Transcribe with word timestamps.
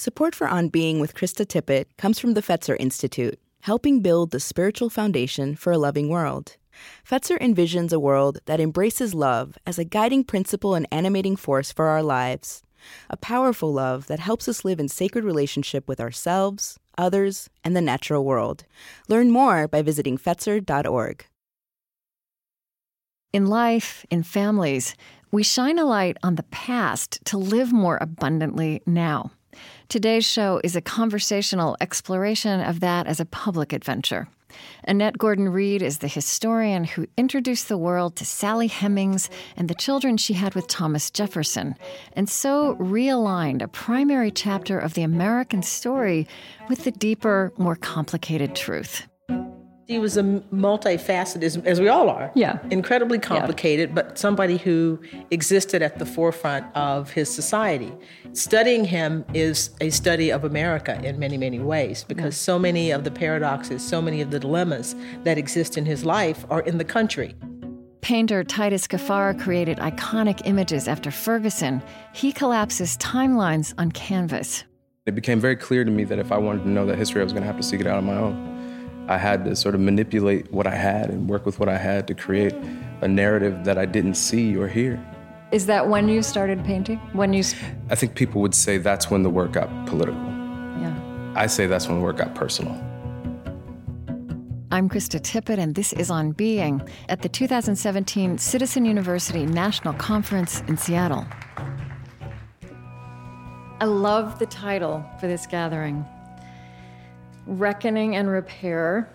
Support 0.00 0.34
for 0.34 0.48
On 0.48 0.70
Being 0.70 0.98
with 0.98 1.14
Krista 1.14 1.44
Tippett 1.44 1.84
comes 1.98 2.18
from 2.18 2.32
the 2.32 2.40
Fetzer 2.40 2.74
Institute, 2.80 3.38
helping 3.64 4.00
build 4.00 4.30
the 4.30 4.40
spiritual 4.40 4.88
foundation 4.88 5.54
for 5.54 5.74
a 5.74 5.76
loving 5.76 6.08
world. 6.08 6.56
Fetzer 7.06 7.38
envisions 7.38 7.92
a 7.92 8.00
world 8.00 8.38
that 8.46 8.60
embraces 8.60 9.12
love 9.12 9.58
as 9.66 9.78
a 9.78 9.84
guiding 9.84 10.24
principle 10.24 10.74
and 10.74 10.88
animating 10.90 11.36
force 11.36 11.70
for 11.70 11.88
our 11.88 12.02
lives. 12.02 12.62
A 13.10 13.18
powerful 13.18 13.74
love 13.74 14.06
that 14.06 14.20
helps 14.20 14.48
us 14.48 14.64
live 14.64 14.80
in 14.80 14.88
sacred 14.88 15.22
relationship 15.22 15.86
with 15.86 16.00
ourselves, 16.00 16.78
others, 16.96 17.50
and 17.62 17.76
the 17.76 17.82
natural 17.82 18.24
world. 18.24 18.64
Learn 19.06 19.30
more 19.30 19.68
by 19.68 19.82
visiting 19.82 20.16
Fetzer.org. 20.16 21.26
In 23.34 23.48
life, 23.48 24.06
in 24.08 24.22
families, 24.22 24.94
we 25.30 25.42
shine 25.42 25.78
a 25.78 25.84
light 25.84 26.16
on 26.22 26.36
the 26.36 26.44
past 26.44 27.22
to 27.26 27.36
live 27.36 27.70
more 27.70 27.98
abundantly 28.00 28.80
now. 28.86 29.32
Today's 29.88 30.26
show 30.26 30.60
is 30.62 30.76
a 30.76 30.80
conversational 30.80 31.76
exploration 31.80 32.60
of 32.60 32.80
that 32.80 33.06
as 33.06 33.20
a 33.20 33.24
public 33.24 33.72
adventure. 33.72 34.28
Annette 34.84 35.18
Gordon 35.18 35.48
Reed 35.48 35.82
is 35.82 35.98
the 35.98 36.08
historian 36.08 36.84
who 36.84 37.06
introduced 37.16 37.68
the 37.68 37.78
world 37.78 38.16
to 38.16 38.24
Sally 38.24 38.68
Hemings 38.68 39.30
and 39.56 39.68
the 39.68 39.74
children 39.74 40.16
she 40.16 40.34
had 40.34 40.54
with 40.54 40.66
Thomas 40.66 41.10
Jefferson, 41.10 41.76
and 42.14 42.28
so 42.28 42.74
realigned 42.76 43.62
a 43.62 43.68
primary 43.68 44.30
chapter 44.30 44.78
of 44.78 44.94
the 44.94 45.02
American 45.02 45.62
story 45.62 46.26
with 46.68 46.84
the 46.84 46.90
deeper, 46.90 47.52
more 47.56 47.76
complicated 47.76 48.54
truth. 48.56 49.06
He 49.90 49.98
was 49.98 50.16
a 50.16 50.22
multifaceted, 50.22 51.42
as, 51.42 51.56
as 51.56 51.80
we 51.80 51.88
all 51.88 52.08
are. 52.08 52.30
Yeah. 52.36 52.60
Incredibly 52.70 53.18
complicated, 53.18 53.88
yeah. 53.88 53.94
but 53.96 54.18
somebody 54.18 54.56
who 54.56 55.00
existed 55.32 55.82
at 55.82 55.98
the 55.98 56.06
forefront 56.06 56.64
of 56.76 57.10
his 57.10 57.28
society. 57.28 57.92
Studying 58.32 58.84
him 58.84 59.24
is 59.34 59.70
a 59.80 59.90
study 59.90 60.30
of 60.30 60.44
America 60.44 61.00
in 61.02 61.18
many, 61.18 61.36
many 61.36 61.58
ways 61.58 62.04
because 62.04 62.36
yeah. 62.36 62.44
so 62.44 62.56
many 62.56 62.92
of 62.92 63.02
the 63.02 63.10
paradoxes, 63.10 63.84
so 63.84 64.00
many 64.00 64.20
of 64.20 64.30
the 64.30 64.38
dilemmas 64.38 64.94
that 65.24 65.38
exist 65.38 65.76
in 65.76 65.84
his 65.84 66.04
life 66.04 66.46
are 66.50 66.60
in 66.60 66.78
the 66.78 66.84
country. 66.84 67.34
Painter 68.00 68.44
Titus 68.44 68.86
Kaphar 68.86 69.36
created 69.40 69.78
iconic 69.78 70.42
images 70.44 70.86
after 70.86 71.10
Ferguson. 71.10 71.82
He 72.14 72.30
collapses 72.30 72.96
timelines 72.98 73.74
on 73.76 73.90
canvas. 73.90 74.62
It 75.06 75.16
became 75.16 75.40
very 75.40 75.56
clear 75.56 75.84
to 75.84 75.90
me 75.90 76.04
that 76.04 76.20
if 76.20 76.30
I 76.30 76.38
wanted 76.38 76.62
to 76.62 76.68
know 76.68 76.86
that 76.86 76.96
history, 76.96 77.22
I 77.22 77.24
was 77.24 77.32
going 77.32 77.42
to 77.42 77.48
have 77.48 77.56
to 77.56 77.64
seek 77.64 77.80
it 77.80 77.88
out 77.88 77.98
on 77.98 78.04
my 78.04 78.14
own. 78.14 78.59
I 79.10 79.18
had 79.18 79.44
to 79.46 79.56
sort 79.56 79.74
of 79.74 79.80
manipulate 79.80 80.52
what 80.52 80.68
I 80.68 80.76
had 80.76 81.10
and 81.10 81.28
work 81.28 81.44
with 81.44 81.58
what 81.58 81.68
I 81.68 81.76
had 81.76 82.06
to 82.06 82.14
create 82.14 82.54
a 83.00 83.08
narrative 83.08 83.64
that 83.64 83.76
I 83.76 83.84
didn't 83.84 84.14
see 84.14 84.56
or 84.56 84.68
hear. 84.68 85.04
Is 85.50 85.66
that 85.66 85.88
when 85.88 86.08
you 86.08 86.22
started 86.22 86.64
painting? 86.64 86.98
When 87.12 87.32
you 87.32 87.42
I 87.90 87.96
think 87.96 88.14
people 88.14 88.40
would 88.40 88.54
say 88.54 88.78
that's 88.78 89.10
when 89.10 89.24
the 89.24 89.28
work 89.28 89.50
got 89.50 89.68
political. 89.86 90.20
Yeah. 90.80 90.96
I 91.34 91.48
say 91.48 91.66
that's 91.66 91.88
when 91.88 91.98
the 91.98 92.04
work 92.04 92.18
got 92.18 92.36
personal. 92.36 92.72
I'm 94.70 94.88
Krista 94.88 95.18
Tippett, 95.20 95.58
and 95.58 95.74
this 95.74 95.92
is 95.92 96.08
On 96.08 96.30
Being 96.30 96.80
at 97.08 97.22
the 97.22 97.28
2017 97.28 98.38
Citizen 98.38 98.84
University 98.84 99.44
National 99.44 99.92
Conference 99.94 100.60
in 100.68 100.76
Seattle. 100.76 101.26
I 103.80 103.86
love 103.86 104.38
the 104.38 104.46
title 104.46 105.04
for 105.18 105.26
this 105.26 105.48
gathering 105.48 106.06
reckoning 107.50 108.16
and 108.16 108.28
repair. 108.28 109.10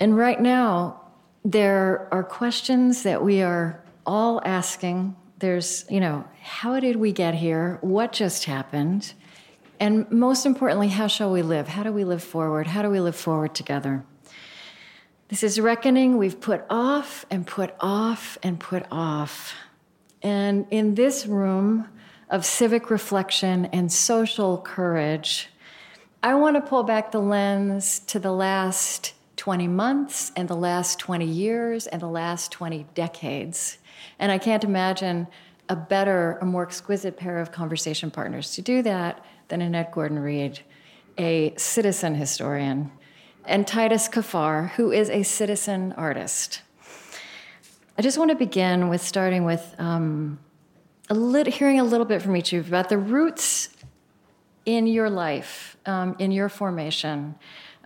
And 0.00 0.16
right 0.16 0.40
now, 0.40 1.00
there 1.44 2.08
are 2.10 2.22
questions 2.22 3.02
that 3.02 3.22
we 3.22 3.42
are 3.42 3.80
all 4.06 4.40
asking. 4.44 5.14
There's, 5.38 5.84
you 5.90 6.00
know, 6.00 6.24
how 6.40 6.80
did 6.80 6.96
we 6.96 7.12
get 7.12 7.34
here? 7.34 7.78
What 7.80 8.12
just 8.12 8.44
happened? 8.44 9.12
And 9.78 10.10
most 10.10 10.46
importantly, 10.46 10.88
how 10.88 11.06
shall 11.06 11.30
we 11.30 11.42
live? 11.42 11.68
How 11.68 11.82
do 11.82 11.92
we 11.92 12.04
live 12.04 12.22
forward? 12.22 12.66
How 12.66 12.82
do 12.82 12.90
we 12.90 13.00
live 13.00 13.14
forward 13.14 13.54
together? 13.54 14.04
This 15.28 15.42
is 15.42 15.60
reckoning 15.60 16.16
we've 16.16 16.40
put 16.40 16.64
off 16.70 17.26
and 17.30 17.46
put 17.46 17.74
off 17.80 18.38
and 18.42 18.58
put 18.58 18.86
off. 18.90 19.54
And 20.22 20.66
in 20.70 20.94
this 20.94 21.26
room 21.26 21.88
of 22.30 22.44
civic 22.44 22.90
reflection 22.90 23.66
and 23.66 23.92
social 23.92 24.58
courage, 24.58 25.50
I 26.20 26.34
want 26.34 26.56
to 26.56 26.60
pull 26.60 26.82
back 26.82 27.12
the 27.12 27.20
lens 27.20 28.00
to 28.00 28.18
the 28.18 28.32
last 28.32 29.14
20 29.36 29.68
months 29.68 30.32
and 30.34 30.48
the 30.48 30.56
last 30.56 30.98
20 30.98 31.24
years 31.24 31.86
and 31.86 32.02
the 32.02 32.08
last 32.08 32.50
20 32.50 32.86
decades. 32.94 33.78
And 34.18 34.32
I 34.32 34.38
can't 34.38 34.64
imagine 34.64 35.28
a 35.68 35.76
better, 35.76 36.36
a 36.40 36.44
more 36.44 36.64
exquisite 36.64 37.16
pair 37.16 37.38
of 37.38 37.52
conversation 37.52 38.10
partners 38.10 38.56
to 38.56 38.62
do 38.62 38.82
that 38.82 39.24
than 39.46 39.62
Annette 39.62 39.92
Gordon 39.92 40.18
Reed, 40.18 40.58
a 41.18 41.54
citizen 41.56 42.16
historian, 42.16 42.90
and 43.44 43.64
Titus 43.64 44.08
Kaphar, 44.08 44.70
who 44.70 44.90
is 44.90 45.10
a 45.10 45.22
citizen 45.22 45.92
artist. 45.92 46.62
I 47.96 48.02
just 48.02 48.18
want 48.18 48.32
to 48.32 48.36
begin 48.36 48.88
with 48.88 49.02
starting 49.02 49.44
with 49.44 49.72
um, 49.78 50.40
a 51.08 51.14
lit- 51.14 51.46
hearing 51.46 51.78
a 51.78 51.84
little 51.84 52.06
bit 52.06 52.22
from 52.22 52.36
each 52.36 52.52
of 52.52 52.66
you 52.66 52.68
about 52.68 52.88
the 52.88 52.98
roots 52.98 53.68
in 54.68 54.86
your 54.86 55.08
life, 55.08 55.78
um, 55.86 56.14
in 56.18 56.30
your 56.30 56.50
formation, 56.50 57.34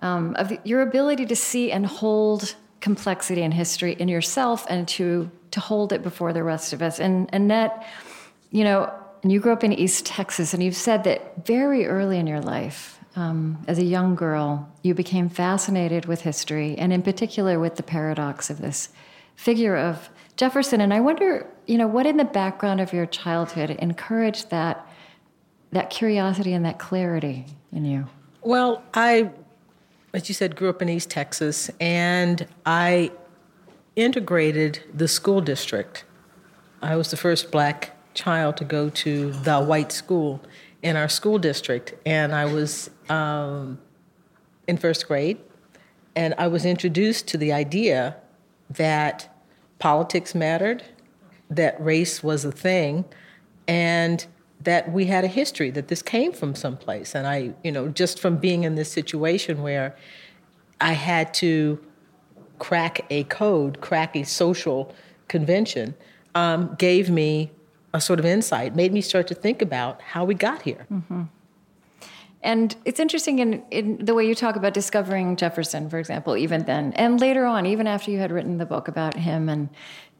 um, 0.02 0.34
of 0.34 0.52
your 0.64 0.82
ability 0.82 1.24
to 1.26 1.36
see 1.36 1.70
and 1.70 1.86
hold 1.86 2.56
complexity 2.80 3.42
and 3.42 3.54
history 3.54 3.92
in 3.92 4.08
yourself 4.08 4.66
and 4.68 4.88
to 4.88 5.30
to 5.52 5.60
hold 5.60 5.92
it 5.92 6.02
before 6.02 6.32
the 6.32 6.42
rest 6.42 6.72
of 6.72 6.82
us. 6.82 6.98
And 6.98 7.28
Annette, 7.32 7.86
you 8.50 8.64
know, 8.64 8.90
and 9.22 9.30
you 9.30 9.38
grew 9.38 9.52
up 9.52 9.62
in 9.62 9.72
East 9.72 10.06
Texas, 10.06 10.54
and 10.54 10.62
you've 10.62 10.74
said 10.74 11.04
that 11.04 11.46
very 11.46 11.86
early 11.86 12.18
in 12.18 12.26
your 12.26 12.40
life, 12.40 12.98
um, 13.14 13.62
as 13.68 13.78
a 13.78 13.84
young 13.84 14.16
girl, 14.16 14.68
you 14.82 14.94
became 14.94 15.28
fascinated 15.28 16.06
with 16.06 16.22
history, 16.22 16.76
and 16.78 16.92
in 16.92 17.02
particular 17.02 17.60
with 17.60 17.76
the 17.76 17.82
paradox 17.82 18.50
of 18.50 18.60
this 18.60 18.88
figure 19.36 19.76
of 19.76 20.08
Jefferson. 20.36 20.80
And 20.80 20.92
I 20.92 21.00
wonder, 21.00 21.46
you 21.66 21.78
know, 21.78 21.86
what 21.86 22.06
in 22.06 22.16
the 22.16 22.24
background 22.24 22.80
of 22.80 22.92
your 22.92 23.06
childhood 23.06 23.70
encouraged 23.70 24.50
that 24.50 24.84
that 25.72 25.90
curiosity 25.90 26.52
and 26.52 26.64
that 26.64 26.78
clarity 26.78 27.46
in 27.72 27.84
you? 27.84 28.06
Well, 28.42 28.82
I, 28.94 29.30
as 30.14 30.28
you 30.28 30.34
said, 30.34 30.54
grew 30.54 30.68
up 30.68 30.82
in 30.82 30.88
East 30.88 31.10
Texas, 31.10 31.70
and 31.80 32.46
I 32.64 33.10
integrated 33.96 34.82
the 34.94 35.08
school 35.08 35.40
district. 35.40 36.04
I 36.80 36.96
was 36.96 37.10
the 37.10 37.16
first 37.16 37.50
black 37.50 37.96
child 38.14 38.56
to 38.58 38.64
go 38.64 38.90
to 38.90 39.32
the 39.32 39.60
white 39.60 39.92
school 39.92 40.40
in 40.82 40.96
our 40.96 41.08
school 41.08 41.38
district, 41.38 41.94
and 42.04 42.34
I 42.34 42.44
was 42.44 42.90
um, 43.08 43.78
in 44.66 44.76
first 44.76 45.06
grade, 45.06 45.38
and 46.14 46.34
I 46.36 46.48
was 46.48 46.64
introduced 46.64 47.28
to 47.28 47.38
the 47.38 47.52
idea 47.52 48.16
that 48.68 49.28
politics 49.78 50.34
mattered, 50.34 50.82
that 51.50 51.82
race 51.82 52.22
was 52.22 52.44
a 52.44 52.52
thing, 52.52 53.04
and 53.68 54.26
that 54.64 54.92
we 54.92 55.06
had 55.06 55.24
a 55.24 55.28
history, 55.28 55.70
that 55.70 55.88
this 55.88 56.02
came 56.02 56.32
from 56.32 56.54
someplace. 56.54 57.14
And 57.14 57.26
I, 57.26 57.54
you 57.64 57.72
know, 57.72 57.88
just 57.88 58.20
from 58.20 58.36
being 58.36 58.64
in 58.64 58.74
this 58.74 58.90
situation 58.90 59.62
where 59.62 59.96
I 60.80 60.92
had 60.92 61.32
to 61.34 61.82
crack 62.58 63.04
a 63.10 63.24
code, 63.24 63.80
crack 63.80 64.14
a 64.16 64.24
social 64.24 64.94
convention, 65.28 65.94
um, 66.34 66.74
gave 66.78 67.10
me 67.10 67.50
a 67.94 68.00
sort 68.00 68.18
of 68.18 68.24
insight, 68.24 68.74
made 68.74 68.92
me 68.92 69.00
start 69.00 69.26
to 69.28 69.34
think 69.34 69.62
about 69.62 70.00
how 70.00 70.24
we 70.24 70.34
got 70.34 70.62
here. 70.62 70.86
Mm-hmm. 70.90 71.22
And 72.44 72.74
it's 72.84 72.98
interesting 72.98 73.38
in, 73.38 73.62
in, 73.70 74.04
the 74.04 74.14
way 74.14 74.26
you 74.26 74.34
talk 74.34 74.56
about 74.56 74.74
discovering 74.74 75.36
Jefferson, 75.36 75.88
for 75.88 75.98
example, 75.98 76.36
even 76.36 76.64
then, 76.64 76.92
and 76.94 77.20
later 77.20 77.46
on, 77.46 77.66
even 77.66 77.86
after 77.86 78.10
you 78.10 78.18
had 78.18 78.32
written 78.32 78.58
the 78.58 78.66
book 78.66 78.88
about 78.88 79.14
him 79.14 79.48
and 79.48 79.68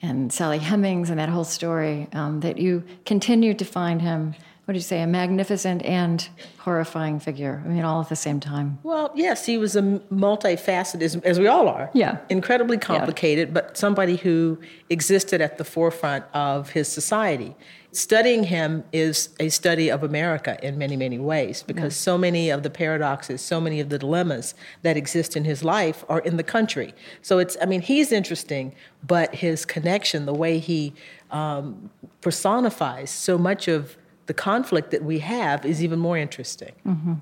and 0.03 0.33
Sally 0.33 0.59
Hemings 0.59 1.11
and 1.11 1.19
that 1.19 1.29
whole 1.29 1.45
story, 1.45 2.09
um, 2.13 2.41
that 2.41 2.59
you 2.59 2.83
continued 3.07 3.59
to 3.61 3.65
find 3.65 4.03
him, 4.03 4.35
what 4.65 4.73
did 4.73 4.79
you 4.79 4.85
say, 4.85 5.01
a 5.01 5.07
magnificent 5.07 5.83
and 5.85 6.29
horrifying 6.59 7.21
figure. 7.21 7.63
I 7.65 7.69
mean, 7.69 7.85
all 7.85 8.01
at 8.01 8.09
the 8.09 8.17
same 8.17 8.41
time. 8.41 8.79
Well, 8.83 9.13
yes, 9.15 9.47
he 9.47 9.59
was 9.59 9.77
a 9.77 9.83
multifaceted, 9.83 11.03
as, 11.03 11.17
as 11.17 11.39
we 11.39 11.47
all 11.47 11.69
are. 11.69 11.91
Yeah. 11.95 12.19
Incredibly 12.29 12.79
complicated, 12.79 13.49
yeah. 13.49 13.55
but 13.55 13.77
somebody 13.77 14.17
who 14.17 14.59
existed 14.91 15.41
at 15.41 15.59
the 15.59 15.65
forefront 15.65 16.25
of 16.35 16.71
his 16.71 16.89
society. 16.89 17.55
Studying 17.95 18.45
him 18.45 18.85
is 18.91 19.29
a 19.39 19.51
study 19.51 19.91
of 19.91 20.03
America 20.03 20.59
in 20.63 20.79
many, 20.79 20.97
many 20.97 21.19
ways 21.19 21.63
because 21.63 21.95
so 21.95 22.17
many 22.17 22.49
of 22.49 22.63
the 22.63 22.71
paradoxes, 22.71 23.43
so 23.43 23.61
many 23.61 23.81
of 23.81 23.91
the 23.91 23.99
dilemmas 23.99 24.55
that 24.81 24.97
exist 24.97 25.37
in 25.37 25.45
his 25.45 25.63
life 25.63 26.03
are 26.09 26.21
in 26.21 26.39
the 26.39 26.43
country. 26.43 26.95
So 27.21 27.39
it's, 27.39 27.55
I 27.61 27.67
mean, 27.67 27.83
he's 27.83 28.11
interesting, 28.11 28.75
but 29.07 29.35
his 29.35 29.67
connection, 29.67 30.25
the 30.25 30.33
way 30.33 30.59
he 30.59 30.95
um, 31.31 31.91
personifies 32.23 33.11
so 33.11 33.37
much 33.37 33.69
of 33.69 33.99
the 34.25 34.35
conflict 34.35 34.91
that 34.91 35.05
we 35.05 35.19
have, 35.19 35.67
is 35.67 35.85
even 35.85 35.99
more 35.99 36.17
interesting. 36.17 36.73
Mm-hmm. 36.87 37.15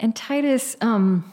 And 0.00 0.16
Titus, 0.16 0.76
um, 0.80 1.32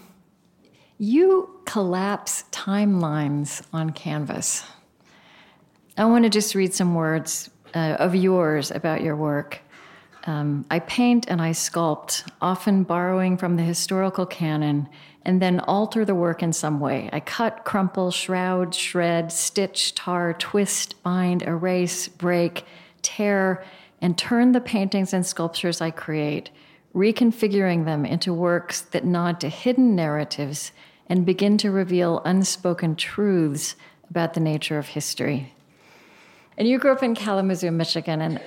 you 1.00 1.60
collapse 1.66 2.44
timelines 2.52 3.64
on 3.74 3.90
canvas. 3.94 4.64
I 5.98 6.06
want 6.06 6.26
to 6.26 6.30
just 6.30 6.54
read 6.54 6.76
some 6.76 6.94
words 6.94 7.50
uh, 7.74 7.98
of 8.00 8.16
yours 8.16 8.72
about 8.72 9.02
your 9.02 9.16
work. 9.16 9.62
Um, 10.26 10.66
I 10.70 10.80
paint 10.80 11.26
and 11.28 11.42
I 11.42 11.52
sculpt, 11.52 12.30
often 12.42 12.84
borrowing 12.84 13.38
from 13.38 13.56
the 13.56 13.64
historical 13.64 14.26
canon, 14.26 14.90
and 15.24 15.42
then 15.42 15.60
alter 15.62 16.06
the 16.06 16.16
work 16.16 16.44
in 16.44 16.54
some 16.54 16.80
way. 16.80 17.10
I 17.14 17.20
cut, 17.20 17.64
crumple, 17.66 18.12
shroud, 18.12 18.74
shred, 18.76 19.32
stitch, 19.32 19.96
tar, 19.96 20.34
twist, 20.34 21.02
bind, 21.04 21.44
erase, 21.44 22.08
break, 22.08 22.66
tear, 23.02 23.64
and 24.02 24.18
turn 24.18 24.52
the 24.52 24.62
paintings 24.62 25.14
and 25.14 25.26
sculptures 25.26 25.82
I 25.82 25.92
create, 25.92 26.50
reconfiguring 26.96 27.86
them 27.86 28.06
into 28.06 28.34
works 28.34 28.82
that 28.82 29.06
nod 29.06 29.40
to 29.42 29.50
hidden 29.50 29.96
narratives 29.96 30.72
and 31.08 31.26
begin 31.26 31.58
to 31.58 31.72
reveal 31.72 32.22
unspoken 32.24 32.96
truths 32.96 33.76
about 34.10 34.34
the 34.34 34.40
nature 34.40 34.78
of 34.78 34.88
history. 34.88 35.54
And 36.60 36.68
you 36.68 36.78
grew 36.78 36.92
up 36.92 37.02
in 37.02 37.16
Kalamazoo, 37.16 37.72
Michigan, 37.72 38.20
and 38.20 38.42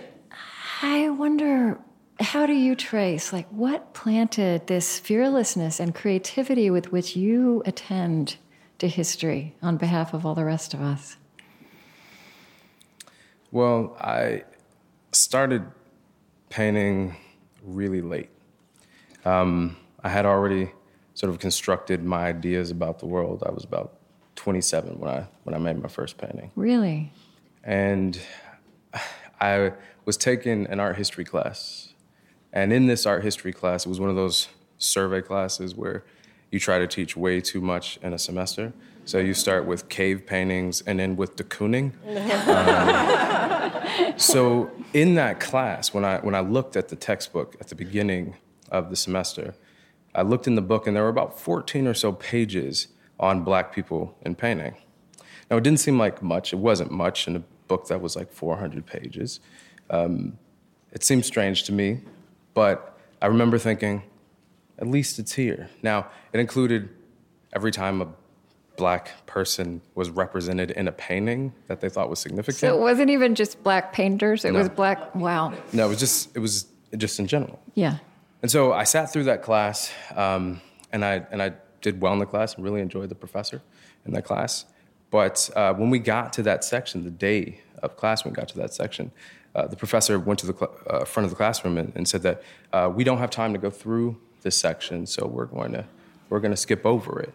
I 0.83 1.09
wonder 1.09 1.79
how 2.21 2.45
do 2.45 2.53
you 2.53 2.77
trace 2.77 3.33
like 3.33 3.49
what 3.49 3.95
planted 3.95 4.67
this 4.67 4.99
fearlessness 4.99 5.81
and 5.81 5.95
creativity 5.95 6.69
with 6.69 6.93
which 6.93 7.17
you 7.17 7.63
attend 7.65 8.37
to 8.81 8.87
history 8.87 9.55
on 9.63 9.79
behalf 9.79 10.13
of 10.13 10.27
all 10.27 10.35
the 10.35 10.45
rest 10.45 10.75
of 10.75 10.83
us? 10.83 11.17
Well, 13.51 13.97
I 13.99 14.45
started 15.13 15.65
painting 16.51 17.17
really 17.63 18.03
late. 18.03 18.29
Um, 19.25 19.79
I 20.05 20.11
had 20.11 20.27
already 20.27 20.71
sort 21.15 21.31
of 21.31 21.39
constructed 21.39 22.05
my 22.05 22.27
ideas 22.27 22.71
about 22.71 22.99
the 22.99 23.07
world. 23.07 23.43
I 23.47 23.51
was 23.53 23.65
about 23.65 23.95
27 24.37 24.99
when 24.99 25.09
I 25.09 25.27
when 25.45 25.55
I 25.55 25.59
made 25.59 25.81
my 25.81 25.89
first 25.89 26.19
painting. 26.19 26.51
Really? 26.57 27.11
And 27.65 28.19
I 29.41 29.73
was 30.05 30.17
taking 30.17 30.67
an 30.67 30.81
art 30.81 30.97
history 30.97 31.25
class. 31.25 31.95
And 32.53 32.73
in 32.73 32.87
this 32.87 33.07
art 33.07 33.25
history 33.25 33.53
class, 33.53 33.87
it 33.87 33.89
was 33.89 33.99
one 33.99 34.11
of 34.11 34.17
those 34.17 34.49
survey 34.79 35.23
classes 35.23 35.75
where 35.75 36.05
you 36.51 36.61
try 36.61 36.79
to 36.79 36.87
teach 36.87 37.17
way 37.17 37.41
too 37.41 37.61
much 37.61 37.99
in 38.03 38.13
a 38.13 38.19
semester. 38.19 38.73
So 39.05 39.19
you 39.19 39.35
start 39.35 39.67
with 39.67 39.89
cave 39.89 40.27
paintings 40.27 40.83
and 40.83 41.01
then 41.01 41.17
with 41.17 41.37
de 41.37 41.45
Kooning. 41.45 41.93
um, 42.49 44.19
so 44.19 44.71
in 44.93 45.15
that 45.15 45.41
class, 45.41 45.93
when 45.93 46.05
I 46.05 46.19
when 46.19 46.35
I 46.35 46.41
looked 46.41 46.77
at 46.77 46.89
the 46.89 46.97
textbook 46.97 47.57
at 47.61 47.69
the 47.69 47.75
beginning 47.75 48.37
of 48.71 48.91
the 48.91 48.97
semester, 48.97 49.55
I 50.15 50.23
looked 50.23 50.47
in 50.47 50.55
the 50.55 50.63
book 50.63 50.87
and 50.87 50.95
there 50.95 51.03
were 51.03 51.09
about 51.09 51.41
14 51.41 51.87
or 51.87 51.95
so 51.95 52.13
pages 52.13 52.89
on 53.19 53.43
black 53.43 53.75
people 53.75 54.17
in 54.23 54.35
painting. 54.35 54.77
Now 55.51 55.57
it 55.57 55.65
didn't 55.65 55.81
seem 55.81 55.99
like 55.99 56.23
much. 56.23 56.53
It 56.53 56.57
wasn't 56.57 56.91
much 56.91 57.27
in 57.27 57.37
a 57.37 57.43
book 57.69 57.87
that 57.89 58.01
was 58.01 58.17
like 58.17 58.33
400 58.33 58.87
pages. 58.87 59.41
Um, 59.91 60.39
it 60.93 61.03
seemed 61.05 61.25
strange 61.25 61.65
to 61.65 61.73
me, 61.73 62.01
but 62.55 62.99
I 63.21 63.27
remember 63.27 63.59
thinking, 63.59 64.03
at 64.79 64.87
least 64.87 65.19
it's 65.19 65.33
here. 65.35 65.69
Now, 65.83 66.09
it 66.33 66.41
included 66.41 66.89
every 67.55 67.71
time 67.71 68.03
a 68.03 68.09
black 68.77 69.11
person 69.27 69.81
was 69.95 70.11
represented 70.11 70.71
in 70.73 70.89
a 70.89 70.93
painting 70.93 71.53
that 71.69 71.81
they 71.81 71.89
thought 71.89 72.09
was 72.11 72.19
significant. 72.19 72.57
So 72.59 72.75
it 72.77 72.81
wasn't 72.81 73.11
even 73.11 73.35
just 73.35 73.63
black 73.63 73.93
painters, 73.93 74.45
it 74.45 74.53
No. 74.53 74.59
was 74.61 74.69
black, 74.69 75.15
wow. 75.15 75.53
No, 75.73 75.87
it 75.87 75.89
was 75.91 75.99
just 76.01 76.35
it 76.35 76.41
was 76.41 76.67
just 76.97 77.19
in 77.19 77.27
general. 77.27 77.61
Yeah. 77.75 77.99
And 78.43 78.51
so 78.51 78.73
I 78.73 78.85
sat 78.85 79.13
through 79.13 79.25
that 79.25 79.43
class, 79.43 79.93
um, 80.17 80.61
and 80.93 81.05
I 81.05 81.25
and 81.31 81.43
I 81.43 81.53
did 81.81 82.01
well 82.01 82.13
in 82.13 82.19
the 82.19 82.27
class 82.27 82.55
and 82.55 82.65
really 82.65 82.81
enjoyed 82.81 83.09
the 83.09 83.15
professor 83.15 83.63
in 84.07 84.13
that 84.15 84.25
class. 84.25 84.65
But 85.13 85.49
uh, 85.55 85.75
when 85.75 85.91
we 85.91 86.01
got 86.01 86.33
to 86.33 86.43
that 86.43 86.65
section, 86.65 87.05
the 87.05 87.11
day 87.11 87.61
of 87.83 87.97
class, 87.97 88.25
when 88.25 88.33
we 88.33 88.37
got 88.37 88.49
to 88.49 88.59
that 88.59 88.75
section, 88.75 89.13
uh, 89.55 89.69
the 89.69 89.77
professor 89.77 90.19
went 90.19 90.41
to 90.41 90.47
the 90.47 90.55
cl- 90.55 90.75
uh, 90.89 91.05
front 91.05 91.25
of 91.25 91.31
the 91.31 91.37
classroom 91.37 91.79
and, 91.79 91.93
and 91.95 92.09
said 92.09 92.23
that 92.23 92.43
uh, 92.73 92.91
we 92.93 93.05
don't 93.05 93.19
have 93.19 93.31
time 93.31 93.53
to 93.53 93.59
go 93.59 93.71
through 93.71 94.17
this 94.41 94.57
section, 94.57 95.07
so 95.07 95.27
we're 95.27 95.47
going 95.47 95.73
to 95.73 95.85
we're 96.29 96.41
going 96.41 96.51
to 96.51 96.57
skip 96.57 96.85
over 96.87 97.21
it. 97.21 97.33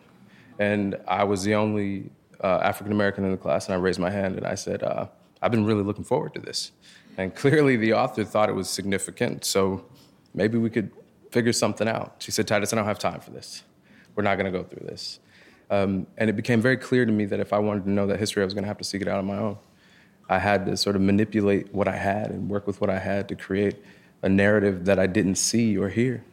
And 0.59 0.97
I 1.07 1.24
was 1.24 1.44
the 1.44 1.53
only 1.53 2.09
uh, 2.44 2.62
African 2.63 2.91
American 2.91 3.24
in 3.24 3.31
the 3.31 3.38
class, 3.38 3.68
and 3.68 3.75
I 3.75 3.77
raised 3.77 4.00
my 4.00 4.09
hand 4.09 4.35
and 4.35 4.45
I 4.45 4.56
said, 4.56 4.81
uh, 4.83 5.06
"I've 5.41 5.51
been 5.51 5.63
really 5.63 5.83
looking 5.83 6.03
forward 6.03 6.33
to 6.33 6.41
this." 6.41 6.71
And 7.18 7.33
clearly, 7.33 7.77
the 7.77 7.94
author 7.94 8.25
thought 8.25 8.50
it 8.50 8.56
was 8.56 8.69
significant, 8.69 9.45
so 9.45 9.85
maybe 10.33 10.57
we 10.57 10.71
could 10.71 10.91
figure 11.31 11.53
something 11.53 11.88
out. 11.88 12.15
She 12.19 12.31
said, 12.31 12.47
Titus, 12.47 12.74
I 12.74 12.75
don't 12.77 12.85
have 12.85 13.00
time 13.00 13.19
for 13.19 13.31
this. 13.31 13.63
We're 14.15 14.24
not 14.24 14.35
going 14.38 14.51
to 14.51 14.57
go 14.57 14.63
through 14.63 14.88
this. 14.88 15.19
Um, 15.69 16.07
and 16.17 16.29
it 16.29 16.33
became 16.35 16.61
very 16.61 16.77
clear 16.77 17.05
to 17.05 17.11
me 17.11 17.25
that 17.25 17.39
if 17.39 17.51
I 17.51 17.59
wanted 17.59 17.83
to 17.85 17.91
know 17.91 18.07
that 18.07 18.19
history, 18.19 18.41
I 18.41 18.45
was 18.45 18.53
going 18.53 18.63
to 18.63 18.67
have 18.69 18.77
to 18.77 18.83
seek 18.83 19.01
it 19.01 19.07
out 19.07 19.17
on 19.17 19.25
my 19.25 19.37
own. 19.37 19.57
I 20.29 20.39
had 20.39 20.65
to 20.65 20.77
sort 20.77 20.95
of 20.95 21.01
manipulate 21.01 21.73
what 21.73 21.87
I 21.87 21.95
had 21.95 22.31
and 22.31 22.49
work 22.49 22.67
with 22.67 22.79
what 22.81 22.89
I 22.89 22.99
had 22.99 23.27
to 23.29 23.35
create 23.35 23.75
a 24.21 24.29
narrative 24.29 24.85
that 24.85 24.97
I 24.99 25.07
didn't 25.07 25.35
see 25.35 25.77
or 25.77 25.89
hear. 25.89 26.23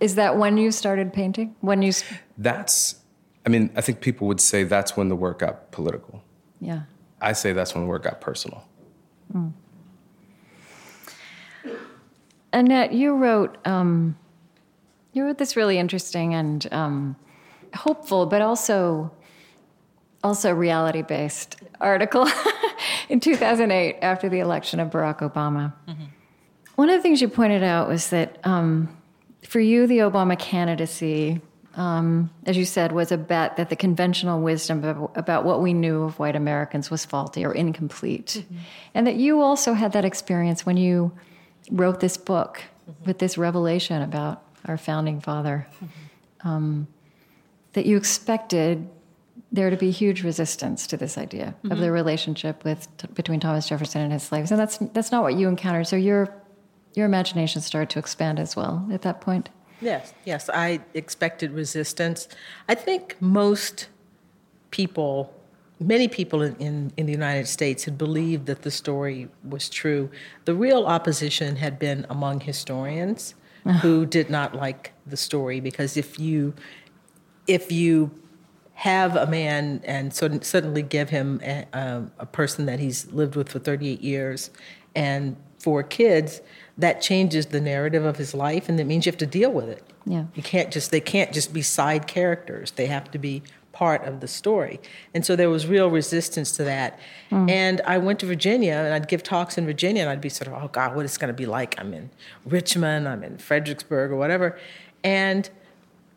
Is 0.00 0.14
that 0.16 0.36
when 0.36 0.56
you 0.56 0.70
started 0.72 1.12
painting? 1.12 1.54
When 1.60 1.82
you, 1.82 1.92
That's, 2.36 2.96
I 3.46 3.48
mean, 3.50 3.70
I 3.76 3.80
think 3.80 4.00
people 4.00 4.26
would 4.28 4.40
say 4.40 4.64
that's 4.64 4.96
when 4.96 5.08
the 5.08 5.16
work 5.16 5.40
got 5.40 5.70
political. 5.70 6.22
yeah. 6.60 6.82
I 7.24 7.34
say 7.34 7.52
that's 7.52 7.72
when 7.72 7.84
the 7.84 7.88
work 7.88 8.02
got 8.02 8.20
personal. 8.20 8.64
Annette, 12.52 12.92
you 12.92 13.14
wrote 13.14 13.56
um, 13.66 14.16
you 15.12 15.24
wrote 15.24 15.38
this 15.38 15.56
really 15.56 15.78
interesting 15.78 16.34
and 16.34 16.66
um, 16.72 17.16
hopeful, 17.74 18.26
but 18.26 18.40
also 18.40 19.10
also 20.24 20.52
reality 20.52 21.02
based 21.02 21.56
article 21.80 22.28
in 23.08 23.18
2008 23.20 23.98
after 24.02 24.28
the 24.28 24.38
election 24.38 24.78
of 24.78 24.90
Barack 24.90 25.18
Obama. 25.18 25.72
One 26.76 26.88
of 26.88 26.96
the 26.96 27.02
things 27.02 27.20
you 27.20 27.28
pointed 27.28 27.62
out 27.62 27.88
was 27.88 28.10
that 28.10 28.38
um, 28.44 28.96
for 29.46 29.60
you, 29.60 29.86
the 29.86 29.98
Obama 29.98 30.38
candidacy, 30.38 31.40
um, 31.74 32.30
as 32.46 32.56
you 32.56 32.64
said, 32.64 32.92
was 32.92 33.12
a 33.12 33.18
bet 33.18 33.56
that 33.56 33.68
the 33.68 33.76
conventional 33.76 34.40
wisdom 34.40 34.84
of, 34.84 35.10
about 35.16 35.44
what 35.44 35.60
we 35.60 35.74
knew 35.74 36.02
of 36.04 36.18
white 36.18 36.36
Americans 36.36 36.90
was 36.90 37.04
faulty 37.04 37.44
or 37.44 37.52
incomplete, 37.52 38.44
and 38.94 39.06
that 39.06 39.16
you 39.16 39.40
also 39.40 39.74
had 39.74 39.92
that 39.92 40.04
experience 40.04 40.64
when 40.64 40.76
you 40.76 41.12
wrote 41.70 42.00
this 42.00 42.16
book 42.16 42.62
with 43.04 43.18
this 43.18 43.36
revelation 43.36 44.02
about 44.02 44.42
our 44.66 44.78
founding 44.78 45.20
father. 45.20 45.66
Um, 46.44 46.86
that 47.72 47.86
you 47.86 47.96
expected 47.96 48.88
there 49.50 49.70
to 49.70 49.76
be 49.76 49.90
huge 49.90 50.22
resistance 50.22 50.86
to 50.86 50.96
this 50.96 51.18
idea 51.18 51.54
of 51.64 51.70
mm-hmm. 51.70 51.80
the 51.80 51.92
relationship 51.92 52.64
with 52.64 52.88
between 53.14 53.40
Thomas 53.40 53.68
Jefferson 53.68 54.00
and 54.00 54.12
his 54.12 54.22
slaves, 54.22 54.50
and 54.50 54.58
that's 54.58 54.78
that's 54.92 55.12
not 55.12 55.22
what 55.22 55.34
you 55.34 55.48
encountered. 55.48 55.86
So 55.86 55.96
your 55.96 56.34
your 56.94 57.06
imagination 57.06 57.60
started 57.60 57.90
to 57.90 57.98
expand 57.98 58.38
as 58.38 58.56
well 58.56 58.86
at 58.92 59.02
that 59.02 59.20
point. 59.20 59.48
Yes, 59.80 60.14
yes, 60.24 60.48
I 60.48 60.80
expected 60.94 61.50
resistance. 61.50 62.28
I 62.68 62.74
think 62.74 63.16
most 63.20 63.88
people, 64.70 65.34
many 65.80 66.06
people 66.06 66.40
in, 66.40 66.54
in, 66.56 66.92
in 66.96 67.06
the 67.06 67.12
United 67.12 67.48
States 67.48 67.84
had 67.84 67.98
believed 67.98 68.46
that 68.46 68.62
the 68.62 68.70
story 68.70 69.28
was 69.42 69.68
true. 69.68 70.08
The 70.44 70.54
real 70.54 70.86
opposition 70.86 71.56
had 71.56 71.80
been 71.80 72.06
among 72.08 72.40
historians 72.40 73.34
who 73.82 74.06
did 74.06 74.30
not 74.30 74.54
like 74.54 74.92
the 75.04 75.16
story 75.16 75.58
because 75.58 75.96
if 75.96 76.18
you 76.18 76.54
if 77.46 77.72
you 77.72 78.10
have 78.74 79.16
a 79.16 79.26
man 79.26 79.80
and 79.84 80.12
so 80.12 80.40
suddenly 80.40 80.82
give 80.82 81.10
him 81.10 81.40
a, 81.42 81.66
um, 81.72 82.10
a 82.18 82.26
person 82.26 82.66
that 82.66 82.80
he's 82.80 83.12
lived 83.12 83.36
with 83.36 83.48
for 83.48 83.58
38 83.58 84.00
years 84.00 84.50
and 84.94 85.36
four 85.58 85.82
kids, 85.82 86.40
that 86.78 87.00
changes 87.00 87.46
the 87.46 87.60
narrative 87.60 88.04
of 88.04 88.16
his 88.16 88.34
life, 88.34 88.68
and 88.68 88.78
that 88.78 88.84
means 88.84 89.06
you 89.06 89.12
have 89.12 89.18
to 89.18 89.26
deal 89.26 89.52
with 89.52 89.68
it. 89.68 89.84
Yeah. 90.04 90.24
You 90.34 90.42
can't 90.42 90.72
just 90.72 90.90
they 90.90 91.00
can't 91.00 91.32
just 91.32 91.52
be 91.52 91.62
side 91.62 92.06
characters. 92.06 92.72
They 92.72 92.86
have 92.86 93.10
to 93.12 93.18
be 93.18 93.42
part 93.72 94.04
of 94.04 94.20
the 94.20 94.28
story. 94.28 94.80
And 95.14 95.24
so 95.24 95.34
there 95.34 95.48
was 95.48 95.66
real 95.66 95.90
resistance 95.90 96.52
to 96.52 96.64
that. 96.64 96.98
And 97.48 97.80
I 97.86 97.98
went 97.98 98.20
to 98.20 98.26
Virginia 98.26 98.74
and 98.74 98.92
I'd 98.92 99.08
give 99.08 99.22
talks 99.22 99.56
in 99.56 99.64
Virginia 99.64 100.02
and 100.02 100.10
I'd 100.10 100.20
be 100.20 100.28
sort 100.28 100.48
of, 100.48 100.62
oh 100.62 100.68
God, 100.68 100.94
what 100.94 101.04
is 101.06 101.16
it 101.16 101.20
going 101.20 101.32
to 101.32 101.36
be 101.36 101.46
like? 101.46 101.74
I'm 101.78 101.94
in 101.94 102.10
Richmond, 102.44 103.08
I'm 103.08 103.24
in 103.24 103.38
Fredericksburg 103.38 104.10
or 104.10 104.16
whatever. 104.16 104.58
And 105.02 105.48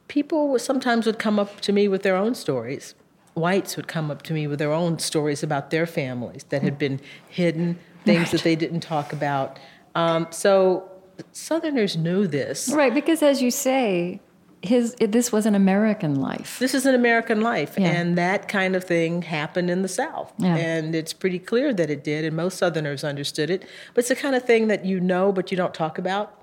people 0.07 0.57
sometimes 0.59 1.05
would 1.05 1.19
come 1.19 1.39
up 1.39 1.61
to 1.61 1.71
me 1.73 1.87
with 1.87 2.03
their 2.03 2.15
own 2.15 2.35
stories. 2.35 2.95
Whites 3.33 3.75
would 3.75 3.87
come 3.87 4.09
up 4.09 4.21
to 4.23 4.33
me 4.33 4.47
with 4.47 4.59
their 4.59 4.71
own 4.71 4.97
stories 4.99 5.43
about 5.43 5.69
their 5.69 5.85
families 5.85 6.43
that 6.49 6.61
had 6.61 6.77
been 6.77 7.01
hidden, 7.27 7.77
things 8.05 8.31
that 8.31 8.43
they 8.43 8.55
didn't 8.55 8.79
talk 8.79 9.11
about. 9.11 9.59
Um, 9.93 10.27
so 10.29 10.89
Southerners 11.33 11.97
knew 11.97 12.27
this. 12.27 12.69
Right, 12.69 12.93
because 12.93 13.21
as 13.21 13.41
you 13.41 13.51
say, 13.51 14.21
his 14.61 14.95
this 14.99 15.31
was 15.31 15.45
an 15.45 15.53
American 15.53 16.15
life. 16.15 16.57
This 16.59 16.73
is 16.73 16.85
an 16.85 16.95
American 16.95 17.41
life, 17.41 17.75
Yeah. 17.77 17.89
and 17.89 18.17
that 18.17 18.47
kind 18.47 18.75
of 18.75 18.83
thing 18.83 19.21
happened 19.21 19.69
in 19.69 19.81
the 19.81 19.87
South. 19.87 20.33
Yeah. 20.37 20.55
And 20.55 20.95
it's 20.95 21.13
pretty 21.13 21.39
clear 21.39 21.73
that 21.73 21.89
it 21.89 22.03
did, 22.03 22.25
and 22.25 22.35
most 22.35 22.57
Southerners 22.57 23.03
understood 23.03 23.49
it. 23.49 23.63
But 23.93 23.99
it's 23.99 24.09
the 24.09 24.15
kind 24.15 24.33
of 24.35 24.43
thing 24.43 24.67
that 24.67 24.85
you 24.85 24.99
know, 24.99 25.31
but 25.31 25.51
you 25.51 25.57
don't 25.57 25.73
talk 25.73 25.97
about. 25.97 26.39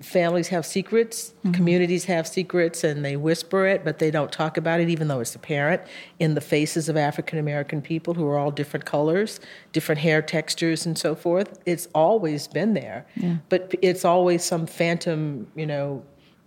Families 0.00 0.48
have 0.48 0.64
secrets, 0.64 1.34
mm-hmm. 1.38 1.52
communities 1.52 2.06
have 2.06 2.26
secrets, 2.26 2.82
and 2.82 3.04
they 3.04 3.16
whisper 3.16 3.66
it, 3.66 3.84
but 3.84 3.98
they 3.98 4.10
don't 4.10 4.32
talk 4.32 4.56
about 4.56 4.80
it, 4.80 4.88
even 4.88 5.08
though 5.08 5.20
it's 5.20 5.34
apparent 5.34 5.82
in 6.18 6.34
the 6.34 6.40
faces 6.40 6.88
of 6.88 6.96
African 6.96 7.38
American 7.38 7.82
people 7.82 8.14
who 8.14 8.26
are 8.26 8.38
all 8.38 8.50
different 8.50 8.86
colors, 8.86 9.40
different 9.72 10.00
hair 10.00 10.22
textures, 10.22 10.86
and 10.86 10.96
so 10.96 11.14
forth. 11.14 11.58
It's 11.66 11.86
always 11.94 12.48
been 12.48 12.74
there, 12.74 13.06
yeah. 13.16 13.36
but 13.48 13.74
it's 13.82 14.04
always 14.04 14.42
some 14.42 14.66
phantom, 14.66 15.46
you 15.54 15.66
know, 15.66 16.02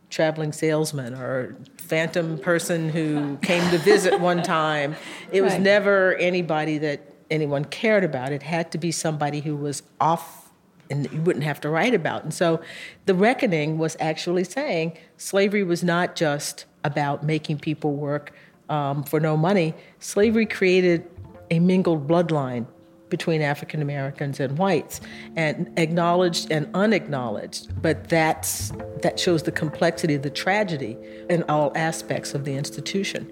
traveling 0.10 0.52
salesman 0.52 1.14
or 1.14 1.56
phantom 1.78 2.38
person 2.40 2.90
who 2.90 3.38
came 3.38 3.68
to 3.72 3.78
visit 3.80 4.20
one 4.20 4.42
time. 4.44 4.96
It 5.32 5.42
was 5.42 5.58
never 5.60 6.16
anybody 6.16 6.78
that 6.80 7.14
anyone 7.30 7.66
cared 7.66 8.04
about. 8.04 8.32
It 8.32 8.44
had 8.44 8.72
to 8.72 8.78
be 8.78 8.92
somebody 8.92 9.42
who 9.42 9.56
was 9.56 9.84
off 10.00 10.43
and 10.90 11.12
you 11.12 11.22
wouldn't 11.22 11.46
have 11.46 11.62
to 11.62 11.70
write 11.70 11.94
about. 11.94 12.24
And 12.24 12.34
so 12.34 12.62
the 13.06 13.16
reckoning 13.16 13.78
was 13.78 13.98
actually 14.00 14.44
saying 14.44 14.98
slavery 15.18 15.64
was 15.64 15.84
not 15.84 16.16
just 16.16 16.66
about 16.84 17.24
making 17.24 17.60
people 17.60 17.94
work 17.94 18.34
um, 18.70 19.04
for 19.04 19.20
no 19.20 19.38
money. 19.38 19.74
Slavery 20.00 20.46
created 20.46 21.10
a 21.52 21.60
mingled 21.60 22.08
bloodline 22.08 22.66
between 23.10 23.44
African 23.44 23.80
Americans 23.80 24.40
and 24.40 24.58
whites, 24.58 25.00
and 25.36 25.72
acknowledged 25.78 26.52
and 26.52 26.68
unacknowledged. 26.74 27.80
But 27.80 28.10
that's 28.10 28.72
that 29.04 29.20
shows 29.20 29.44
the 29.44 29.52
complexity 29.52 30.16
of 30.16 30.24
the 30.24 30.32
tragedy 30.32 30.98
in 31.30 31.44
all 31.44 31.72
aspects 31.76 32.34
of 32.34 32.44
the 32.44 32.56
institution. 32.56 33.32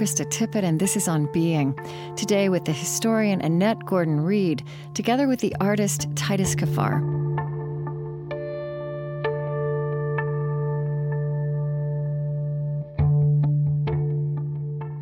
Krista 0.00 0.24
Tippett, 0.24 0.64
and 0.64 0.80
this 0.80 0.96
is 0.96 1.08
On 1.08 1.30
Being. 1.30 1.78
Today, 2.16 2.48
with 2.48 2.64
the 2.64 2.72
historian 2.72 3.42
Annette 3.42 3.84
Gordon 3.84 4.22
Reed, 4.22 4.64
together 4.94 5.28
with 5.28 5.40
the 5.40 5.54
artist 5.60 6.08
Titus 6.16 6.54
Kaphar. 6.54 7.02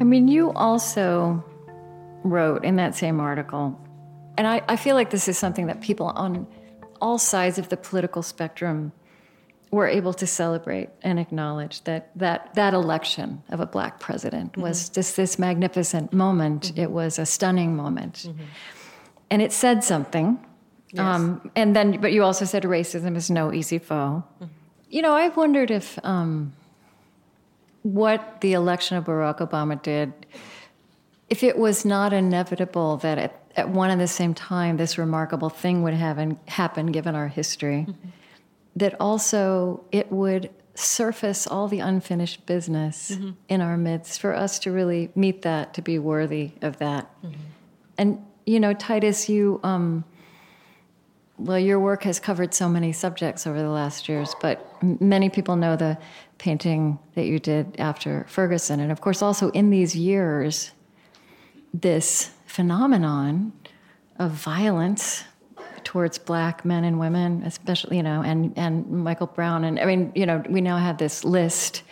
I 0.00 0.02
mean, 0.02 0.26
you 0.26 0.50
also 0.54 1.44
wrote 2.24 2.64
in 2.64 2.74
that 2.74 2.96
same 2.96 3.20
article, 3.20 3.78
and 4.36 4.48
I, 4.48 4.62
I 4.66 4.74
feel 4.74 4.96
like 4.96 5.10
this 5.10 5.28
is 5.28 5.38
something 5.38 5.68
that 5.68 5.80
people 5.80 6.06
on 6.06 6.44
all 7.00 7.18
sides 7.18 7.56
of 7.56 7.68
the 7.68 7.76
political 7.76 8.24
spectrum 8.24 8.90
were 9.70 9.86
able 9.86 10.14
to 10.14 10.26
celebrate 10.26 10.88
and 11.02 11.18
acknowledge 11.18 11.82
that 11.84 12.10
that, 12.16 12.54
that 12.54 12.74
election 12.74 13.42
of 13.50 13.60
a 13.60 13.66
black 13.66 14.00
president 14.00 14.52
mm-hmm. 14.52 14.62
was 14.62 14.88
just 14.88 15.16
this 15.16 15.38
magnificent 15.38 16.12
moment. 16.12 16.62
Mm-hmm. 16.62 16.80
It 16.80 16.90
was 16.90 17.18
a 17.18 17.26
stunning 17.26 17.76
moment. 17.76 18.26
Mm-hmm. 18.28 18.44
And 19.30 19.42
it 19.42 19.52
said 19.52 19.84
something. 19.84 20.44
Yes. 20.92 21.00
Um, 21.00 21.50
and 21.54 21.76
then, 21.76 22.00
but 22.00 22.12
you 22.12 22.24
also 22.24 22.46
said 22.46 22.62
racism 22.62 23.14
is 23.14 23.30
no 23.30 23.52
easy 23.52 23.78
foe. 23.78 24.24
Mm-hmm. 24.40 24.52
You 24.88 25.02
know, 25.02 25.12
I've 25.12 25.36
wondered 25.36 25.70
if 25.70 25.98
um, 26.02 26.54
what 27.82 28.40
the 28.40 28.54
election 28.54 28.96
of 28.96 29.04
Barack 29.04 29.46
Obama 29.46 29.80
did, 29.82 30.14
if 31.28 31.42
it 31.42 31.58
was 31.58 31.84
not 31.84 32.14
inevitable 32.14 32.96
that 32.98 33.18
at, 33.18 33.42
at 33.54 33.68
one 33.68 33.90
and 33.90 34.00
the 34.00 34.08
same 34.08 34.32
time 34.32 34.78
this 34.78 34.96
remarkable 34.96 35.50
thing 35.50 35.82
would 35.82 35.92
have 35.92 36.38
happen 36.46 36.86
given 36.86 37.14
our 37.14 37.28
history. 37.28 37.84
Mm-hmm 37.86 38.08
that 38.78 38.94
also 39.00 39.84
it 39.92 40.10
would 40.12 40.50
surface 40.74 41.46
all 41.46 41.66
the 41.66 41.80
unfinished 41.80 42.46
business 42.46 43.10
mm-hmm. 43.10 43.30
in 43.48 43.60
our 43.60 43.76
midst 43.76 44.20
for 44.20 44.34
us 44.34 44.60
to 44.60 44.70
really 44.70 45.10
meet 45.14 45.42
that, 45.42 45.74
to 45.74 45.82
be 45.82 45.98
worthy 45.98 46.52
of 46.62 46.78
that. 46.78 47.10
Mm-hmm. 47.22 47.40
And, 47.98 48.24
you 48.46 48.60
know, 48.60 48.72
Titus, 48.74 49.28
you, 49.28 49.58
um, 49.64 50.04
well, 51.36 51.58
your 51.58 51.80
work 51.80 52.04
has 52.04 52.20
covered 52.20 52.54
so 52.54 52.68
many 52.68 52.92
subjects 52.92 53.46
over 53.46 53.60
the 53.60 53.68
last 53.68 54.08
years, 54.08 54.34
but 54.40 54.64
many 55.00 55.28
people 55.28 55.56
know 55.56 55.74
the 55.76 55.98
painting 56.38 56.98
that 57.14 57.26
you 57.26 57.40
did 57.40 57.74
after 57.80 58.24
Ferguson. 58.28 58.78
And 58.78 58.92
of 58.92 59.00
course, 59.00 59.20
also 59.20 59.50
in 59.50 59.70
these 59.70 59.96
years, 59.96 60.70
this 61.74 62.30
phenomenon 62.46 63.52
of 64.18 64.30
violence 64.30 65.24
towards 65.88 66.18
black 66.18 66.66
men 66.66 66.84
and 66.84 67.00
women, 67.00 67.42
especially, 67.46 67.96
you 67.96 68.02
know, 68.02 68.20
and, 68.20 68.52
and 68.58 68.86
Michael 68.90 69.26
Brown. 69.26 69.64
And 69.64 69.80
I 69.80 69.86
mean, 69.86 70.12
you 70.14 70.26
know, 70.26 70.44
we 70.46 70.60
now 70.60 70.76
have 70.76 70.98
this 70.98 71.24
list. 71.24 71.82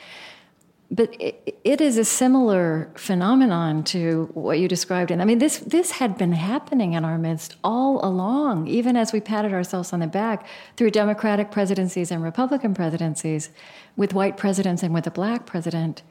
But 0.90 1.18
it, 1.18 1.58
it 1.64 1.80
is 1.80 1.96
a 1.96 2.04
similar 2.04 2.90
phenomenon 2.94 3.84
to 3.84 4.28
what 4.34 4.58
you 4.58 4.68
described. 4.68 5.10
And 5.10 5.22
I 5.22 5.24
mean, 5.24 5.38
this, 5.38 5.60
this 5.60 5.92
had 5.92 6.18
been 6.18 6.32
happening 6.32 6.92
in 6.92 7.06
our 7.06 7.16
midst 7.16 7.56
all 7.64 8.04
along, 8.04 8.68
even 8.68 8.98
as 8.98 9.14
we 9.14 9.20
patted 9.20 9.54
ourselves 9.54 9.94
on 9.94 10.00
the 10.00 10.06
back 10.06 10.46
through 10.76 10.90
Democratic 10.90 11.50
presidencies 11.50 12.10
and 12.10 12.22
Republican 12.22 12.74
presidencies, 12.74 13.48
with 13.96 14.12
white 14.12 14.36
presidents 14.36 14.82
and 14.82 14.92
with 14.92 15.06
a 15.06 15.10
black 15.10 15.46
president. 15.46 16.02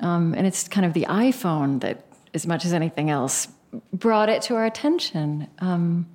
Um, 0.00 0.34
and 0.34 0.48
it's 0.48 0.66
kind 0.66 0.84
of 0.84 0.94
the 0.94 1.06
iPhone 1.08 1.80
that, 1.82 2.04
as 2.34 2.44
much 2.44 2.64
as 2.64 2.72
anything 2.72 3.08
else, 3.08 3.46
brought 3.92 4.28
it 4.28 4.42
to 4.42 4.56
our 4.56 4.66
attention. 4.66 5.46
Um, 5.60 6.06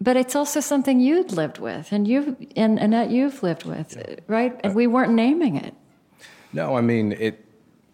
but 0.00 0.16
it's 0.16 0.36
also 0.36 0.60
something 0.60 1.00
you'd 1.00 1.32
lived 1.32 1.58
with, 1.58 1.92
and 1.92 2.06
you've 2.06 2.36
and 2.56 2.78
Annette, 2.78 3.10
you've 3.10 3.42
lived 3.42 3.64
with, 3.64 3.96
yeah. 3.96 4.16
right? 4.26 4.58
And 4.62 4.74
we 4.74 4.86
weren't 4.86 5.12
naming 5.12 5.56
it. 5.56 5.74
No, 6.52 6.76
I 6.76 6.80
mean 6.80 7.12
it. 7.12 7.44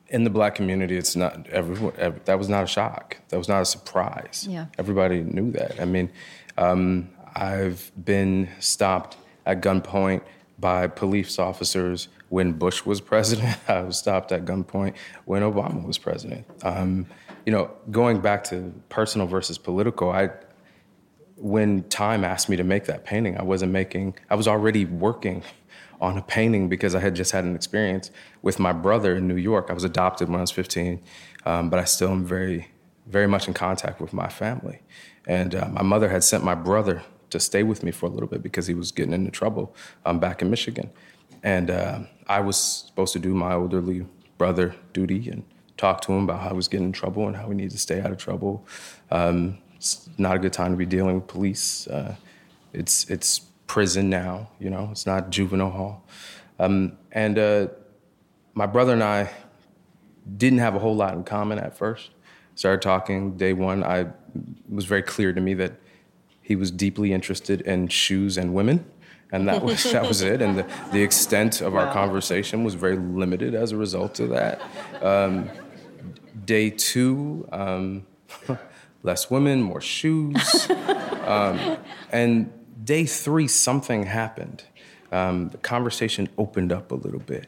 In 0.09 0.23
the 0.23 0.31
black 0.31 0.55
community, 0.55 0.97
it's 0.97 1.17
not 1.17 1.49
everyone. 1.49 1.95
Every, 1.97 2.21
that 2.27 2.39
was 2.39 2.49
not 2.49 2.65
a 2.65 2.67
shock. 2.67 3.17
That 3.31 3.39
was 3.39 3.49
not 3.49 3.63
a 3.63 3.65
surprise. 3.65 4.47
Yeah, 4.49 4.67
everybody 4.79 5.23
knew 5.23 5.51
that. 5.53 5.81
I 5.81 5.87
mean, 5.87 6.11
um, 6.59 7.09
I've 7.35 7.91
been 8.05 8.49
stopped 8.61 9.17
at 9.47 9.61
gunpoint 9.61 10.23
by 10.59 10.87
police 10.87 11.39
officers 11.39 12.09
when 12.29 12.53
Bush 12.53 12.85
was 12.85 13.01
president. 13.01 13.57
I 13.69 13.81
was 13.81 13.99
stopped 13.99 14.31
at 14.31 14.45
gunpoint 14.45 14.95
when 15.25 15.43
Obama 15.43 15.85
was 15.85 15.99
president. 15.99 16.47
Um, 16.63 17.07
you 17.47 17.53
know, 17.53 17.71
going 17.91 18.21
back 18.21 18.45
to 18.45 18.73
personal 18.89 19.27
versus 19.27 19.59
political, 19.59 20.11
I 20.11 20.31
when 21.37 21.83
Time 21.85 22.25
asked 22.25 22.49
me 22.49 22.57
to 22.57 22.65
make 22.65 22.85
that 22.85 23.05
painting, 23.05 23.39
I 23.39 23.43
wasn't 23.43 23.73
making, 23.73 24.15
I 24.31 24.35
was 24.35 24.47
already 24.47 24.85
working 24.85 25.43
on 26.01 26.19
a 26.19 26.23
painting 26.23 26.69
because 26.69 26.95
I 26.95 27.01
had 27.01 27.15
just 27.15 27.33
had 27.33 27.45
an 27.45 27.55
experience 27.55 28.11
with 28.43 28.59
my 28.59 28.73
brother 28.73 29.17
in 29.17 29.27
New 29.27 29.37
York. 29.37 29.67
I 29.71 29.73
was 29.73 29.85
adopted 29.85 30.29
when 30.29 30.39
I 30.39 30.43
was 30.43 30.51
15, 30.51 31.01
um, 31.47 31.71
but 31.71 31.79
I 31.79 31.85
still 31.85 32.11
am 32.11 32.25
very, 32.25 32.69
very 33.07 33.27
much 33.27 33.49
in 33.49 33.55
contact 33.55 34.01
with 34.01 34.13
my 34.13 34.29
family. 34.29 34.81
And 35.27 35.55
uh, 35.55 35.69
my 35.69 35.83
mother 35.83 36.09
had 36.09 36.23
sent 36.23 36.45
my 36.45 36.55
brother 36.55 37.03
to 37.31 37.41
stay 37.41 37.63
with 37.63 37.83
me 37.83 37.91
for 37.91 38.07
a 38.07 38.11
little 38.11 38.29
bit 38.29 38.43
because 38.43 38.67
he 38.67 38.75
was 38.75 38.93
getting 38.93 39.13
into 39.13 39.31
trouble 39.31 39.75
um, 40.05 40.19
back 40.19 40.43
in 40.43 40.51
Michigan. 40.51 40.91
And 41.43 41.71
uh, 41.71 42.01
I 42.29 42.41
was 42.41 42.57
supposed 42.57 43.13
to 43.15 43.19
do 43.19 43.35
my 43.35 43.53
elderly 43.53 44.07
brother 44.39 44.75
duty 44.93 45.29
and 45.31 45.45
talk 45.77 46.01
to 46.03 46.13
him 46.13 46.25
about 46.25 46.41
how 46.41 46.51
he 46.51 46.57
was 46.57 46.69
getting 46.69 46.87
in 46.87 46.93
trouble 46.93 47.27
and 47.27 47.37
how 47.37 47.49
we 47.49 47.55
needed 47.55 47.73
to 47.73 47.79
stay 47.79 48.01
out 48.01 48.11
of 48.11 48.19
trouble. 48.19 48.67
Um, 49.11 49.59
it's 49.85 50.09
not 50.17 50.35
a 50.37 50.39
good 50.39 50.55
time 50.55 50.71
to 50.71 50.79
be 50.79 50.87
dealing 50.87 51.17
with 51.17 51.27
police. 51.27 51.87
Uh, 51.87 52.17
it's 52.73 53.05
it's 53.11 53.41
prison 53.67 54.09
now, 54.09 54.49
you 54.59 54.71
know. 54.71 54.89
It's 54.91 55.05
not 55.05 55.29
juvenile 55.29 55.71
hall. 55.71 56.07
Um, 56.59 56.97
and 57.13 57.39
uh, 57.39 57.67
my 58.55 58.65
brother 58.65 58.95
and 58.95 59.05
I 59.05 59.31
didn't 60.39 60.61
have 60.61 60.75
a 60.75 60.79
whole 60.79 60.97
lot 60.97 61.13
in 61.13 61.23
common 61.23 61.59
at 61.59 61.77
first. 61.77 62.13
Started 62.55 62.81
talking 62.81 63.37
day 63.37 63.53
one. 63.53 63.85
I 63.85 63.99
it 63.99 64.11
was 64.71 64.87
very 64.87 65.03
clear 65.03 65.35
to 65.35 65.41
me 65.41 65.53
that 65.53 65.75
he 66.41 66.57
was 66.57 66.71
deeply 66.71 67.13
interested 67.13 67.61
in 67.61 67.89
shoes 67.89 68.39
and 68.39 68.55
women, 68.55 68.87
and 69.33 69.47
that 69.49 69.63
was 69.63 69.83
that 69.93 70.09
was 70.09 70.23
it. 70.23 70.41
And 70.41 70.57
the, 70.57 70.67
the 70.93 71.03
extent 71.03 71.61
of 71.61 71.75
our 71.75 71.93
conversation 71.93 72.65
was 72.65 72.73
very 72.73 72.97
limited 72.97 73.55
as 73.55 73.73
a 73.73 73.77
result 73.77 74.19
of 74.19 74.31
that. 74.31 74.63
Um, 75.03 75.51
day 76.47 76.71
two. 76.71 77.47
Um, 77.53 78.07
less 79.05 79.31
women, 79.31 79.63
more 79.63 79.81
shoes. 79.81 80.69
um, 81.27 81.79
and 82.11 82.51
day 82.85 83.05
three, 83.05 83.47
something 83.47 84.05
happened. 84.05 84.65
Um, 85.13 85.51
the 85.51 85.59
conversation 85.59 86.29
opened 86.37 86.73
up 86.73 86.91
a 86.91 86.97
little 86.97 87.21
bit. 87.21 87.47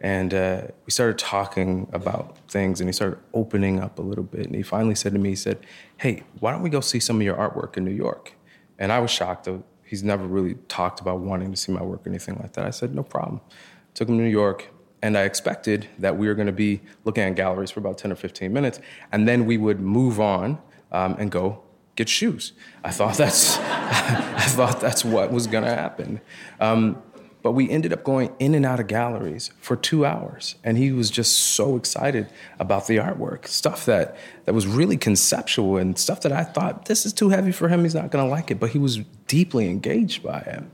And 0.00 0.34
uh, 0.34 0.62
we 0.84 0.90
started 0.90 1.18
talking 1.18 1.88
about 1.92 2.36
things, 2.48 2.80
and 2.80 2.88
he 2.88 2.92
started 2.92 3.18
opening 3.32 3.78
up 3.78 3.98
a 3.98 4.02
little 4.02 4.24
bit. 4.24 4.46
And 4.46 4.54
he 4.54 4.62
finally 4.62 4.96
said 4.96 5.12
to 5.12 5.18
me, 5.18 5.30
he 5.30 5.36
said, 5.36 5.64
Hey, 5.98 6.24
why 6.40 6.50
don't 6.50 6.62
we 6.62 6.70
go 6.70 6.80
see 6.80 6.98
some 6.98 7.16
of 7.16 7.22
your 7.22 7.36
artwork 7.36 7.76
in 7.76 7.84
New 7.84 7.92
York? 7.92 8.32
And 8.78 8.90
I 8.90 8.98
was 8.98 9.10
shocked. 9.10 9.48
He's 9.84 10.02
never 10.02 10.26
really 10.26 10.54
talked 10.68 11.00
about 11.00 11.20
wanting 11.20 11.52
to 11.52 11.56
see 11.56 11.70
my 11.70 11.82
work 11.82 12.04
or 12.04 12.08
anything 12.08 12.38
like 12.42 12.54
that. 12.54 12.66
I 12.66 12.70
said, 12.70 12.94
No 12.94 13.02
problem. 13.02 13.40
Took 13.94 14.08
him 14.08 14.18
to 14.18 14.24
New 14.24 14.30
York, 14.30 14.68
and 15.00 15.16
I 15.16 15.22
expected 15.22 15.86
that 15.98 16.18
we 16.18 16.26
were 16.26 16.34
going 16.34 16.48
to 16.48 16.52
be 16.52 16.80
looking 17.04 17.22
at 17.22 17.36
galleries 17.36 17.70
for 17.70 17.78
about 17.78 17.96
10 17.96 18.10
or 18.10 18.16
15 18.16 18.52
minutes, 18.52 18.80
and 19.12 19.28
then 19.28 19.46
we 19.46 19.56
would 19.56 19.80
move 19.80 20.20
on 20.20 20.58
um, 20.94 21.16
and 21.18 21.30
go 21.30 21.62
get 21.96 22.08
shoes. 22.08 22.52
I 22.82 22.90
thought 22.90 23.16
that's, 23.16 23.58
I 23.58 24.46
thought 24.56 24.80
that's 24.80 25.04
what 25.04 25.30
was 25.32 25.46
going 25.46 25.64
to 25.64 25.74
happen. 25.74 26.20
Um, 26.60 27.02
But 27.42 27.52
we 27.52 27.68
ended 27.68 27.92
up 27.92 28.04
going 28.04 28.30
in 28.38 28.54
and 28.54 28.64
out 28.64 28.80
of 28.80 28.86
galleries 28.86 29.50
for 29.60 29.76
two 29.76 30.06
hours. 30.06 30.54
And 30.64 30.78
he 30.78 30.92
was 30.92 31.10
just 31.10 31.32
so 31.36 31.76
excited 31.76 32.24
about 32.58 32.86
the 32.86 32.96
artwork, 32.96 33.46
stuff 33.46 33.84
that, 33.84 34.16
that 34.46 34.54
was 34.54 34.66
really 34.66 34.96
conceptual 34.96 35.76
and 35.76 35.98
stuff 35.98 36.22
that 36.22 36.32
I 36.32 36.42
thought, 36.42 36.86
this 36.86 37.04
is 37.04 37.12
too 37.12 37.28
heavy 37.28 37.52
for 37.52 37.68
him. 37.68 37.82
He's 37.82 37.94
not 37.94 38.10
going 38.10 38.24
to 38.24 38.30
like 38.30 38.50
it. 38.50 38.58
But 38.58 38.70
he 38.70 38.78
was 38.78 39.00
deeply 39.26 39.68
engaged 39.68 40.22
by 40.22 40.38
it. 40.38 40.64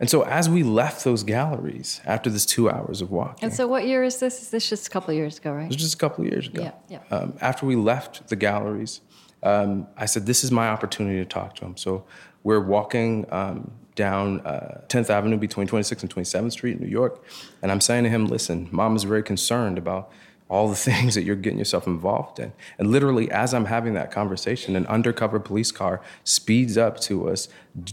And 0.00 0.10
so 0.10 0.22
as 0.22 0.48
we 0.50 0.62
left 0.64 1.04
those 1.04 1.22
galleries 1.22 2.00
after 2.04 2.30
this 2.30 2.44
two 2.44 2.68
hours 2.68 3.00
of 3.00 3.12
walking. 3.12 3.44
And 3.44 3.54
so 3.54 3.68
what 3.68 3.86
year 3.86 4.02
is 4.02 4.18
this? 4.18 4.42
Is 4.42 4.50
this 4.50 4.68
just 4.68 4.88
a 4.88 4.90
couple 4.90 5.14
years 5.14 5.38
ago, 5.38 5.52
right? 5.52 5.66
It 5.66 5.68
was 5.68 5.76
just 5.76 5.94
a 5.94 5.98
couple 5.98 6.24
of 6.24 6.30
years 6.32 6.48
ago. 6.48 6.62
Yeah, 6.64 6.72
yeah. 6.88 7.16
Um, 7.16 7.34
after 7.40 7.64
we 7.64 7.76
left 7.76 8.28
the 8.28 8.36
galleries, 8.36 9.00
um, 9.42 9.86
I 9.96 10.06
said, 10.06 10.26
this 10.26 10.44
is 10.44 10.50
my 10.50 10.68
opportunity 10.68 11.18
to 11.18 11.24
talk 11.24 11.54
to 11.56 11.64
him. 11.64 11.76
So 11.76 12.04
we're 12.42 12.60
walking 12.60 13.26
um, 13.30 13.70
down 13.94 14.40
uh, 14.40 14.82
10th 14.88 15.10
Avenue 15.10 15.36
between 15.36 15.66
26th 15.66 16.02
and 16.02 16.14
27th 16.14 16.52
Street 16.52 16.76
in 16.76 16.82
New 16.82 16.90
York. 16.90 17.24
And 17.62 17.72
I'm 17.72 17.80
saying 17.80 18.04
to 18.04 18.10
him, 18.10 18.26
listen, 18.26 18.68
mom 18.70 18.94
is 18.94 19.04
very 19.04 19.22
concerned 19.22 19.78
about 19.78 20.10
all 20.48 20.68
the 20.68 20.76
things 20.76 21.14
that 21.14 21.24
you're 21.24 21.36
getting 21.36 21.58
yourself 21.58 21.86
involved 21.86 22.38
in. 22.38 22.52
And 22.78 22.90
literally, 22.90 23.30
as 23.30 23.52
I'm 23.52 23.64
having 23.64 23.94
that 23.94 24.10
conversation, 24.10 24.76
an 24.76 24.86
undercover 24.86 25.40
police 25.40 25.72
car 25.72 26.00
speeds 26.24 26.78
up 26.78 27.00
to 27.00 27.28
us. 27.28 27.48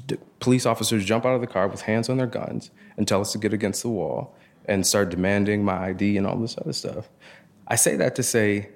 D- 0.06 0.18
police 0.40 0.66
officers 0.66 1.06
jump 1.06 1.26
out 1.26 1.34
of 1.34 1.42
the 1.42 1.48
car 1.48 1.68
with 1.68 1.82
hands 1.82 2.10
on 2.10 2.18
their 2.18 2.28
guns 2.28 2.70
and 2.98 3.08
tell 3.08 3.22
us 3.22 3.32
to 3.32 3.38
get 3.38 3.54
against 3.54 3.82
the 3.82 3.90
wall 3.90 4.36
and 4.66 4.86
start 4.86 5.10
demanding 5.10 5.66
my 5.66 5.88
ID 5.88 6.18
and 6.18 6.28
all 6.28 6.38
this 6.38 6.58
other 6.58 6.74
stuff. 6.74 7.10
I 7.68 7.76
say 7.76 7.96
that 7.96 8.16
to 8.16 8.24
say, 8.24 8.70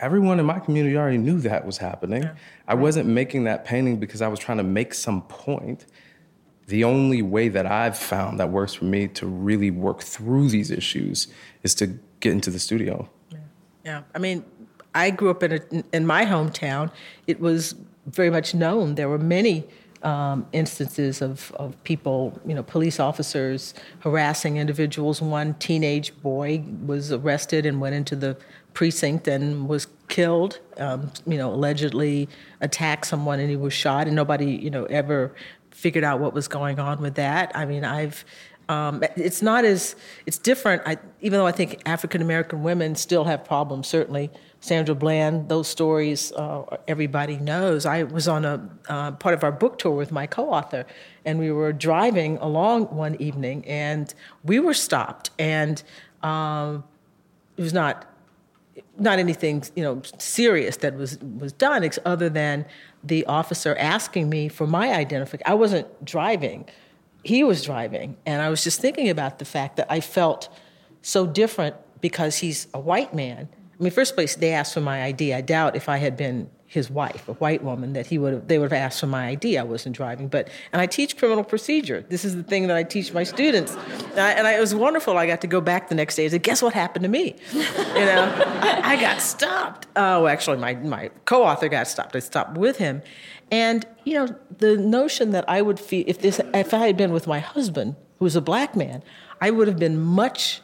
everyone 0.00 0.38
in 0.38 0.46
my 0.46 0.58
community 0.58 0.96
already 0.96 1.18
knew 1.18 1.40
that 1.40 1.66
was 1.66 1.78
happening. 1.78 2.22
Yeah. 2.22 2.34
I 2.66 2.74
wasn't 2.74 3.08
making 3.08 3.44
that 3.44 3.64
painting 3.64 3.98
because 3.98 4.22
I 4.22 4.28
was 4.28 4.38
trying 4.38 4.58
to 4.58 4.64
make 4.64 4.94
some 4.94 5.22
point. 5.22 5.86
The 6.66 6.84
only 6.84 7.22
way 7.22 7.48
that 7.48 7.66
I've 7.66 7.96
found 7.96 8.38
that 8.40 8.50
works 8.50 8.74
for 8.74 8.84
me 8.84 9.08
to 9.08 9.26
really 9.26 9.70
work 9.70 10.02
through 10.02 10.50
these 10.50 10.70
issues 10.70 11.28
is 11.62 11.74
to 11.76 11.98
get 12.20 12.32
into 12.32 12.50
the 12.50 12.58
studio. 12.58 13.08
Yeah, 13.30 13.38
yeah. 13.84 14.02
I 14.14 14.18
mean, 14.18 14.44
I 14.94 15.10
grew 15.10 15.30
up 15.30 15.42
in 15.42 15.52
a, 15.52 15.60
in 15.92 16.06
my 16.06 16.26
hometown. 16.26 16.90
It 17.26 17.40
was 17.40 17.74
very 18.06 18.30
much 18.30 18.54
known. 18.54 18.96
There 18.96 19.08
were 19.08 19.18
many 19.18 19.66
um, 20.02 20.46
instances 20.52 21.22
of, 21.22 21.52
of 21.52 21.82
people, 21.84 22.40
you 22.46 22.54
know, 22.54 22.62
police 22.62 23.00
officers 23.00 23.74
harassing 24.00 24.56
individuals. 24.56 25.20
One 25.20 25.54
teenage 25.54 26.20
boy 26.22 26.64
was 26.84 27.12
arrested 27.12 27.66
and 27.66 27.80
went 27.80 27.94
into 27.94 28.16
the 28.16 28.36
precinct 28.78 29.26
and 29.26 29.68
was 29.68 29.88
killed. 30.06 30.60
Um, 30.76 31.10
you 31.26 31.36
know, 31.36 31.52
allegedly 31.52 32.28
attacked 32.60 33.08
someone 33.08 33.40
and 33.40 33.50
he 33.50 33.56
was 33.56 33.72
shot, 33.72 34.06
and 34.06 34.14
nobody, 34.14 34.52
you 34.52 34.70
know, 34.70 34.84
ever 34.84 35.34
figured 35.72 36.04
out 36.04 36.20
what 36.20 36.32
was 36.32 36.46
going 36.46 36.78
on 36.78 37.00
with 37.00 37.16
that. 37.16 37.50
I 37.56 37.64
mean, 37.64 37.84
I've 37.84 38.24
um, 38.68 39.02
it's 39.16 39.42
not 39.42 39.64
as 39.64 39.96
it's 40.26 40.38
different. 40.38 40.82
I, 40.86 40.96
even 41.20 41.40
though 41.40 41.46
I 41.46 41.50
think 41.50 41.82
African 41.86 42.22
American 42.22 42.62
women 42.62 42.94
still 42.94 43.24
have 43.24 43.44
problems, 43.44 43.88
certainly 43.88 44.30
Sandra 44.60 44.94
Bland, 44.94 45.48
those 45.48 45.66
stories 45.66 46.30
uh, 46.34 46.62
everybody 46.86 47.36
knows. 47.36 47.84
I 47.84 48.04
was 48.04 48.28
on 48.28 48.44
a 48.44 48.70
uh, 48.88 49.10
part 49.10 49.34
of 49.34 49.42
our 49.42 49.50
book 49.50 49.78
tour 49.78 49.96
with 49.96 50.12
my 50.12 50.28
co-author, 50.28 50.86
and 51.24 51.40
we 51.40 51.50
were 51.50 51.72
driving 51.72 52.36
along 52.36 52.84
one 52.94 53.16
evening, 53.20 53.64
and 53.66 54.14
we 54.44 54.60
were 54.60 54.74
stopped, 54.74 55.30
and 55.36 55.82
um, 56.22 56.84
it 57.56 57.62
was 57.62 57.72
not 57.72 58.04
not 58.98 59.18
anything 59.18 59.62
you 59.74 59.82
know 59.82 60.02
serious 60.18 60.76
that 60.78 60.94
was 60.94 61.18
was 61.18 61.52
done, 61.52 61.88
other 62.04 62.28
than 62.28 62.66
the 63.02 63.24
officer 63.26 63.76
asking 63.78 64.28
me 64.28 64.48
for 64.48 64.66
my 64.66 64.92
identification. 64.92 65.50
I 65.50 65.54
wasn't 65.54 66.04
driving 66.04 66.68
he 67.22 67.44
was 67.44 67.62
driving. 67.62 68.16
And 68.26 68.40
I 68.40 68.48
was 68.48 68.64
just 68.64 68.80
thinking 68.80 69.08
about 69.08 69.38
the 69.38 69.44
fact 69.44 69.76
that 69.76 69.86
I 69.90 70.00
felt 70.00 70.48
so 71.02 71.26
different 71.26 71.76
because 72.00 72.38
he's 72.38 72.68
a 72.72 72.80
white 72.80 73.14
man. 73.14 73.48
I 73.78 73.82
mean, 73.82 73.92
first 73.92 74.14
place, 74.14 74.34
they 74.34 74.52
asked 74.52 74.74
for 74.74 74.80
my 74.80 75.04
ID. 75.04 75.34
I 75.34 75.40
doubt 75.40 75.76
if 75.76 75.88
I 75.88 75.98
had 75.98 76.16
been 76.16 76.50
his 76.70 76.90
wife, 76.90 77.26
a 77.28 77.32
white 77.32 77.64
woman, 77.64 77.94
that 77.94 78.06
he 78.06 78.18
would 78.18 78.34
have, 78.34 78.46
they 78.46 78.58
would 78.58 78.70
have 78.70 78.78
asked 78.78 79.00
for 79.00 79.06
my 79.06 79.28
ID. 79.28 79.56
I 79.56 79.62
wasn't 79.62 79.96
driving, 79.96 80.28
but 80.28 80.50
and 80.70 80.82
I 80.82 80.86
teach 80.86 81.16
criminal 81.16 81.42
procedure. 81.42 82.04
This 82.10 82.26
is 82.26 82.36
the 82.36 82.42
thing 82.42 82.66
that 82.66 82.76
I 82.76 82.82
teach 82.82 83.10
my 83.14 83.22
students, 83.22 83.74
and, 84.10 84.20
I, 84.20 84.32
and 84.32 84.46
I, 84.46 84.52
it 84.52 84.60
was 84.60 84.74
wonderful. 84.74 85.16
I 85.16 85.26
got 85.26 85.40
to 85.40 85.46
go 85.46 85.62
back 85.62 85.88
the 85.88 85.94
next 85.94 86.16
day 86.16 86.26
and 86.26 86.42
"Guess 86.42 86.60
what 86.60 86.74
happened 86.74 87.04
to 87.04 87.08
me?" 87.08 87.36
You 87.54 87.62
know, 87.62 88.32
I, 88.60 88.80
I, 88.84 89.00
got 89.00 89.22
stopped. 89.22 89.86
Oh, 89.96 90.26
actually, 90.26 90.58
my 90.58 90.74
my 90.74 91.10
co-author 91.24 91.68
got 91.68 91.88
stopped. 91.88 92.14
I 92.14 92.18
stopped 92.18 92.58
with 92.58 92.76
him, 92.76 93.00
and 93.50 93.86
you 94.04 94.14
know, 94.14 94.36
the 94.58 94.76
notion 94.76 95.30
that 95.30 95.48
I 95.48 95.62
would 95.62 95.80
feel 95.80 96.04
if 96.06 96.20
this 96.20 96.38
if 96.52 96.74
I 96.74 96.86
had 96.86 96.98
been 96.98 97.12
with 97.12 97.26
my 97.26 97.38
husband, 97.38 97.96
who 98.18 98.26
was 98.26 98.36
a 98.36 98.42
black 98.42 98.76
man, 98.76 99.02
I 99.40 99.50
would 99.50 99.68
have 99.68 99.78
been 99.78 99.98
much 99.98 100.60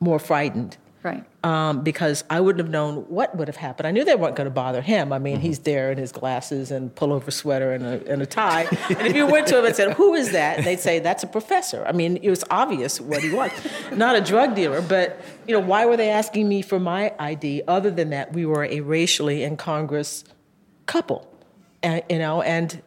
more 0.00 0.18
frightened. 0.18 0.78
Right. 1.02 1.24
Um, 1.44 1.84
because 1.84 2.24
I 2.28 2.40
wouldn't 2.40 2.58
have 2.64 2.72
known 2.72 3.04
what 3.08 3.36
would 3.36 3.46
have 3.46 3.56
happened. 3.56 3.86
I 3.86 3.92
knew 3.92 4.04
they 4.04 4.16
weren't 4.16 4.34
going 4.34 4.46
to 4.46 4.50
bother 4.50 4.82
him. 4.82 5.12
I 5.12 5.20
mean, 5.20 5.36
mm-hmm. 5.36 5.42
he's 5.42 5.60
there 5.60 5.92
in 5.92 5.96
his 5.96 6.10
glasses 6.10 6.72
and 6.72 6.92
pullover 6.92 7.32
sweater 7.32 7.72
and 7.72 7.84
a, 7.84 8.12
and 8.12 8.20
a 8.20 8.26
tie. 8.26 8.66
and 8.88 9.06
if 9.06 9.14
you 9.14 9.24
went 9.24 9.46
to 9.46 9.58
him 9.60 9.64
and 9.64 9.76
said, 9.76 9.92
"Who 9.92 10.14
is 10.14 10.32
that?" 10.32 10.56
and 10.56 10.66
they'd 10.66 10.80
say, 10.80 10.98
"That's 10.98 11.22
a 11.22 11.28
professor." 11.28 11.84
I 11.86 11.92
mean, 11.92 12.16
it 12.16 12.28
was 12.28 12.42
obvious 12.50 13.00
what 13.00 13.22
he 13.22 13.30
was. 13.30 13.52
Not 13.92 14.16
a 14.16 14.20
drug 14.20 14.56
dealer, 14.56 14.82
but 14.82 15.20
you 15.46 15.54
know, 15.54 15.64
why 15.64 15.86
were 15.86 15.96
they 15.96 16.10
asking 16.10 16.48
me 16.48 16.60
for 16.60 16.80
my 16.80 17.14
ID? 17.20 17.62
Other 17.68 17.92
than 17.92 18.10
that, 18.10 18.32
we 18.32 18.44
were 18.44 18.64
a 18.64 18.80
racially 18.80 19.44
incongruous 19.44 20.24
couple 20.86 21.28
and, 21.82 22.02
you 22.08 22.18
know, 22.18 22.42
and 22.42 22.82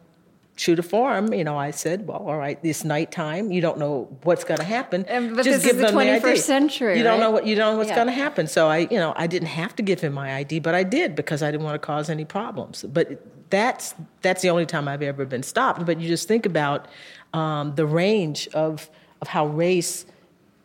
true 0.62 0.76
a 0.78 0.82
form, 0.82 1.32
you 1.34 1.44
know, 1.44 1.58
I 1.58 1.72
said, 1.72 2.06
well, 2.06 2.18
all 2.18 2.36
right, 2.36 2.62
this 2.62 2.84
nighttime, 2.84 3.50
you 3.50 3.60
don't 3.60 3.78
know 3.78 4.08
what's 4.22 4.44
going 4.44 4.58
to 4.58 4.64
happen. 4.64 5.04
And, 5.06 5.34
but 5.34 5.44
Just 5.44 5.64
this 5.64 5.74
is 5.74 5.80
the 5.80 5.88
21st 5.88 6.22
the 6.22 6.36
century. 6.36 6.98
You 6.98 7.02
don't 7.02 7.14
right? 7.14 7.20
know 7.20 7.30
what 7.30 7.46
you 7.46 7.54
don't 7.56 7.72
know 7.72 7.78
what's 7.78 7.90
yeah. 7.90 7.96
going 7.96 8.06
to 8.06 8.12
happen. 8.12 8.46
So 8.46 8.68
I, 8.68 8.78
you 8.78 8.98
know, 8.98 9.12
I 9.16 9.26
didn't 9.26 9.48
have 9.48 9.74
to 9.76 9.82
give 9.82 10.00
him 10.00 10.12
my 10.12 10.36
ID, 10.36 10.60
but 10.60 10.74
I 10.74 10.84
did 10.84 11.16
because 11.16 11.42
I 11.42 11.50
didn't 11.50 11.64
want 11.64 11.74
to 11.74 11.78
cause 11.80 12.08
any 12.08 12.24
problems. 12.24 12.84
But 12.84 13.50
that's 13.50 13.94
that's 14.22 14.42
the 14.42 14.50
only 14.50 14.66
time 14.66 14.88
I've 14.88 15.02
ever 15.02 15.24
been 15.24 15.42
stopped. 15.42 15.84
But 15.84 16.00
you 16.00 16.08
just 16.08 16.28
think 16.28 16.46
about 16.46 16.86
um, 17.34 17.74
the 17.74 17.86
range 17.86 18.48
of 18.48 18.88
of 19.20 19.28
how 19.28 19.46
race 19.46 20.06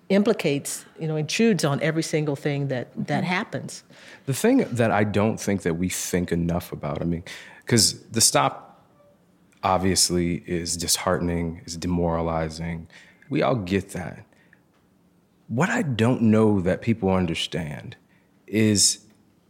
implicates, 0.10 0.86
you 0.99 1.07
know, 1.07 1.17
intrudes 1.17 1.65
on 1.65 1.81
every 1.81 2.03
single 2.03 2.36
thing 2.36 2.67
that 2.67 2.88
that 2.95 3.23
mm-hmm. 3.23 3.33
happens. 3.33 3.83
The 4.27 4.33
thing 4.33 4.60
that 4.71 4.91
I 4.91 5.03
don't 5.03 5.39
think 5.39 5.63
that 5.63 5.75
we 5.75 5.89
think 5.89 6.31
enough 6.31 6.71
about, 6.71 7.01
I 7.01 7.05
mean, 7.05 7.23
because 7.65 7.99
the 8.12 8.21
stop 8.21 8.66
obviously 9.67 10.36
is 10.47 10.77
disheartening, 10.77 11.62
is 11.65 11.75
demoralizing. 11.75 12.88
We 13.30 13.41
all 13.41 13.56
get 13.56 13.89
that. 13.89 14.23
What 15.49 15.69
I 15.69 15.82
don't 15.82 16.21
know 16.21 16.62
that 16.62 16.82
people 16.82 17.10
understand 17.10 17.97
is 18.47 18.99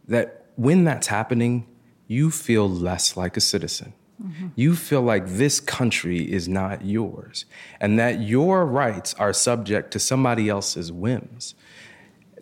that 0.08 0.46
when 0.56 0.82
that's 0.82 1.06
happening, 1.06 1.68
you 2.08 2.32
feel 2.32 2.68
less 2.68 3.16
like 3.16 3.36
a 3.36 3.40
citizen. 3.40 3.92
Mm-hmm. 4.20 4.48
You 4.56 4.74
feel 4.74 5.02
like 5.02 5.28
this 5.28 5.60
country 5.60 6.20
is 6.20 6.48
not 6.48 6.84
yours 6.84 7.44
and 7.80 7.96
that 8.00 8.20
your 8.20 8.66
rights 8.66 9.14
are 9.14 9.32
subject 9.32 9.92
to 9.92 10.00
somebody 10.00 10.48
else's 10.48 10.90
whims. 10.90 11.54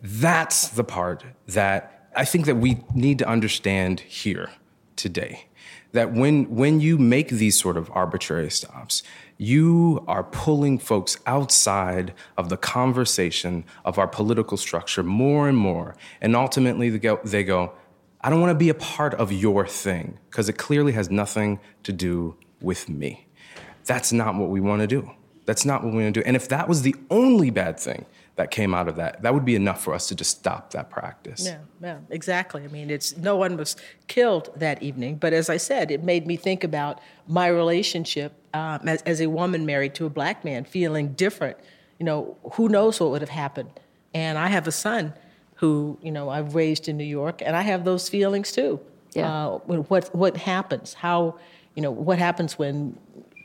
That's 0.02 0.68
the 0.68 0.84
part 0.84 1.24
that 1.48 2.08
I 2.16 2.24
think 2.24 2.46
that 2.46 2.56
we 2.56 2.78
need 2.94 3.18
to 3.18 3.28
understand 3.28 4.00
here 4.00 4.48
today 4.96 5.48
that 5.92 6.12
when 6.12 6.54
when 6.54 6.80
you 6.80 6.98
make 6.98 7.28
these 7.28 7.58
sort 7.58 7.76
of 7.76 7.90
arbitrary 7.92 8.50
stops, 8.50 9.02
you 9.38 10.04
are 10.08 10.24
pulling 10.24 10.78
folks 10.78 11.18
outside 11.26 12.14
of 12.36 12.48
the 12.48 12.56
conversation 12.56 13.64
of 13.84 13.98
our 13.98 14.08
political 14.08 14.56
structure 14.56 15.02
more 15.02 15.48
and 15.48 15.58
more, 15.58 15.96
and 16.20 16.34
ultimately 16.34 16.90
they 16.90 16.98
go, 16.98 17.20
they 17.24 17.44
go 17.44 17.72
I 18.26 18.30
don't 18.30 18.40
want 18.40 18.50
to 18.50 18.58
be 18.58 18.70
a 18.70 18.74
part 18.74 19.14
of 19.14 19.30
your 19.30 19.68
thing 19.68 20.18
because 20.30 20.48
it 20.48 20.54
clearly 20.54 20.92
has 20.92 21.10
nothing 21.10 21.60
to 21.84 21.92
do 21.92 22.36
with 22.60 22.88
me. 22.88 23.28
That's 23.84 24.12
not 24.12 24.34
what 24.34 24.50
we 24.50 24.60
want 24.60 24.80
to 24.80 24.88
do. 24.88 25.08
That's 25.44 25.64
not 25.64 25.84
what 25.84 25.94
we 25.94 26.02
want 26.02 26.14
to 26.14 26.20
do. 26.22 26.26
And 26.26 26.34
if 26.34 26.48
that 26.48 26.68
was 26.68 26.82
the 26.82 26.96
only 27.08 27.50
bad 27.50 27.78
thing 27.78 28.04
that 28.36 28.50
came 28.50 28.74
out 28.74 28.86
of 28.86 28.96
that. 28.96 29.22
That 29.22 29.32
would 29.34 29.44
be 29.44 29.56
enough 29.56 29.82
for 29.82 29.94
us 29.94 30.08
to 30.08 30.14
just 30.14 30.30
stop 30.30 30.70
that 30.72 30.90
practice. 30.90 31.44
Yeah, 31.44 31.58
yeah, 31.82 31.98
exactly. 32.10 32.62
I 32.62 32.68
mean, 32.68 32.90
it's 32.90 33.16
no 33.16 33.36
one 33.36 33.56
was 33.56 33.76
killed 34.08 34.50
that 34.56 34.82
evening, 34.82 35.16
but 35.16 35.32
as 35.32 35.48
I 35.48 35.56
said, 35.56 35.90
it 35.90 36.04
made 36.04 36.26
me 36.26 36.36
think 36.36 36.62
about 36.62 37.00
my 37.26 37.48
relationship 37.48 38.34
um, 38.52 38.86
as, 38.86 39.02
as 39.02 39.20
a 39.20 39.26
woman 39.28 39.64
married 39.64 39.94
to 39.96 40.06
a 40.06 40.10
black 40.10 40.44
man, 40.44 40.64
feeling 40.64 41.12
different. 41.14 41.56
You 41.98 42.04
know, 42.04 42.36
who 42.52 42.68
knows 42.68 43.00
what 43.00 43.10
would 43.10 43.22
have 43.22 43.30
happened? 43.30 43.70
And 44.14 44.36
I 44.36 44.48
have 44.48 44.66
a 44.66 44.72
son 44.72 45.14
who, 45.56 45.98
you 46.02 46.12
know, 46.12 46.28
I've 46.28 46.54
raised 46.54 46.88
in 46.88 46.98
New 46.98 47.04
York, 47.04 47.40
and 47.44 47.56
I 47.56 47.62
have 47.62 47.84
those 47.84 48.08
feelings 48.10 48.52
too. 48.52 48.80
Yeah. 49.14 49.46
Uh, 49.46 49.58
what 49.58 50.14
what 50.14 50.36
happens? 50.36 50.92
How, 50.92 51.38
you 51.74 51.80
know, 51.80 51.90
what 51.90 52.18
happens 52.18 52.58
when 52.58 52.98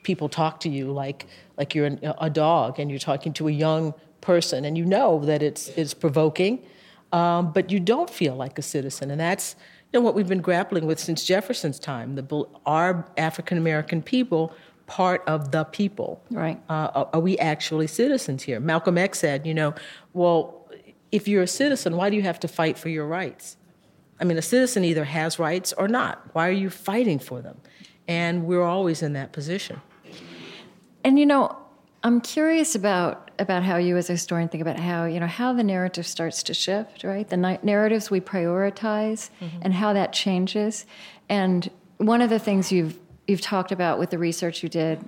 people 0.03 0.27
talk 0.27 0.59
to 0.61 0.69
you 0.69 0.91
like 0.91 1.27
like 1.57 1.75
you're 1.75 1.85
an, 1.85 1.99
a 2.19 2.29
dog 2.29 2.79
and 2.79 2.89
you're 2.89 2.99
talking 2.99 3.31
to 3.33 3.47
a 3.47 3.51
young 3.51 3.93
person, 4.21 4.65
and 4.65 4.77
you 4.77 4.85
know 4.85 5.19
that 5.25 5.43
it's 5.43 5.69
it's 5.69 5.93
provoking, 5.93 6.63
um, 7.11 7.51
but 7.51 7.71
you 7.71 7.79
don't 7.79 8.09
feel 8.09 8.35
like 8.35 8.57
a 8.57 8.61
citizen, 8.61 9.11
and 9.11 9.19
that's 9.19 9.55
you 9.91 9.99
know 9.99 10.03
what 10.03 10.15
we've 10.15 10.29
been 10.29 10.41
grappling 10.41 10.85
with 10.85 10.99
since 10.99 11.23
Jefferson's 11.23 11.79
time. 11.79 12.15
The 12.15 12.45
our 12.65 13.05
African 13.17 13.57
American 13.57 14.01
people 14.01 14.53
part 14.91 15.23
of 15.25 15.51
the 15.51 15.63
people? 15.63 16.21
Right. 16.29 16.61
Uh, 16.69 16.89
are, 16.93 17.09
are 17.13 17.19
we 17.21 17.37
actually 17.37 17.87
citizens 17.87 18.43
here? 18.43 18.59
Malcolm 18.59 18.97
X 18.97 19.19
said, 19.19 19.47
you 19.47 19.53
know, 19.53 19.73
well, 20.11 20.69
if 21.13 21.29
you're 21.29 21.43
a 21.43 21.47
citizen, 21.47 21.95
why 21.95 22.09
do 22.09 22.17
you 22.17 22.23
have 22.23 22.41
to 22.41 22.49
fight 22.49 22.77
for 22.77 22.89
your 22.89 23.07
rights? 23.07 23.55
I 24.19 24.25
mean, 24.25 24.37
a 24.37 24.41
citizen 24.41 24.83
either 24.83 25.05
has 25.05 25.39
rights 25.39 25.73
or 25.77 25.87
not. 25.87 26.21
Why 26.33 26.49
are 26.49 26.57
you 26.63 26.69
fighting 26.69 27.19
for 27.19 27.41
them? 27.41 27.61
And 28.05 28.43
we're 28.45 28.63
always 28.63 29.01
in 29.01 29.13
that 29.13 29.31
position. 29.31 29.81
And 31.05 31.17
you 31.17 31.25
know, 31.25 31.57
I'm 32.03 32.21
curious 32.21 32.75
about 32.75 33.31
about 33.37 33.63
how 33.63 33.77
you 33.77 33.97
as 33.97 34.09
a 34.09 34.13
historian 34.13 34.49
think 34.49 34.61
about 34.61 34.79
how 34.79 35.05
you 35.05 35.19
know 35.19 35.27
how 35.27 35.53
the 35.53 35.63
narrative 35.63 36.05
starts 36.05 36.43
to 36.43 36.53
shift, 36.53 37.03
right? 37.03 37.27
The 37.27 37.37
ni- 37.37 37.59
narratives 37.63 38.09
we 38.09 38.19
prioritize 38.19 39.29
mm-hmm. 39.39 39.59
and 39.61 39.73
how 39.73 39.93
that 39.93 40.13
changes. 40.13 40.85
And 41.29 41.69
one 41.97 42.21
of 42.21 42.29
the 42.29 42.39
things 42.39 42.71
you've 42.71 42.97
you've 43.27 43.41
talked 43.41 43.71
about 43.71 43.99
with 43.99 44.09
the 44.09 44.17
research 44.17 44.63
you 44.63 44.69
did 44.69 45.03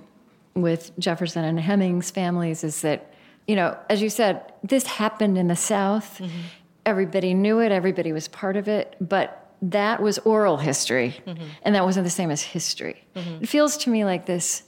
with 0.54 0.92
Jefferson 0.98 1.44
and 1.44 1.58
Hemings 1.58 2.10
families 2.10 2.62
is 2.62 2.80
that 2.82 3.12
you 3.46 3.56
know, 3.56 3.76
as 3.90 4.00
you 4.00 4.08
said, 4.08 4.52
this 4.62 4.86
happened 4.86 5.36
in 5.36 5.48
the 5.48 5.56
South. 5.56 6.18
Mm-hmm. 6.18 6.38
Everybody 6.86 7.34
knew 7.34 7.60
it. 7.60 7.72
Everybody 7.72 8.12
was 8.12 8.28
part 8.28 8.56
of 8.56 8.68
it, 8.68 8.96
but 9.00 9.50
that 9.60 10.00
was 10.00 10.18
oral 10.20 10.56
history, 10.56 11.16
mm-hmm. 11.26 11.44
and 11.62 11.74
that 11.74 11.84
wasn't 11.84 12.04
the 12.04 12.10
same 12.10 12.30
as 12.30 12.42
history. 12.42 13.04
Mm-hmm. 13.14 13.42
It 13.42 13.48
feels 13.48 13.76
to 13.78 13.90
me 13.90 14.04
like 14.04 14.26
this, 14.26 14.62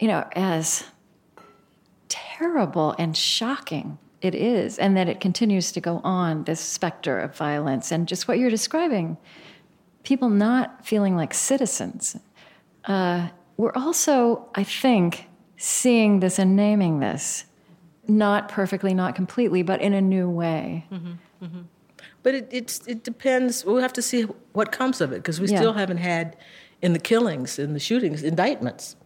you 0.00 0.08
know, 0.08 0.26
as 0.32 0.84
terrible 2.38 2.94
and 2.98 3.16
shocking 3.16 3.98
it 4.20 4.34
is, 4.34 4.78
and 4.78 4.96
that 4.96 5.08
it 5.08 5.20
continues 5.20 5.72
to 5.72 5.80
go 5.80 6.00
on, 6.02 6.44
this 6.44 6.60
specter 6.60 7.18
of 7.18 7.36
violence, 7.36 7.92
and 7.92 8.08
just 8.08 8.26
what 8.26 8.38
you're 8.38 8.50
describing 8.50 9.16
people 10.02 10.30
not 10.30 10.86
feeling 10.86 11.16
like 11.16 11.34
citizens. 11.34 12.16
Uh, 12.84 13.28
we're 13.56 13.72
also, 13.74 14.48
I 14.54 14.64
think, 14.64 15.26
seeing 15.56 16.20
this 16.20 16.38
and 16.38 16.56
naming 16.56 17.00
this, 17.00 17.44
not 18.06 18.48
perfectly, 18.48 18.94
not 18.94 19.14
completely, 19.14 19.62
but 19.62 19.80
in 19.80 19.92
a 19.92 20.00
new 20.00 20.30
way. 20.30 20.86
Mm-hmm, 20.90 21.44
mm-hmm. 21.44 21.60
But 22.22 22.34
it, 22.34 22.80
it 22.86 23.04
depends. 23.04 23.64
We'll 23.64 23.82
have 23.82 23.92
to 23.94 24.02
see 24.02 24.22
what 24.52 24.72
comes 24.72 25.00
of 25.00 25.12
it 25.12 25.16
because 25.16 25.40
we 25.40 25.48
yeah. 25.48 25.58
still 25.58 25.74
haven't 25.74 25.98
had, 25.98 26.36
in 26.80 26.92
the 26.92 26.98
killings, 26.98 27.58
in 27.58 27.74
the 27.74 27.80
shootings, 27.80 28.22
indictments. 28.22 28.96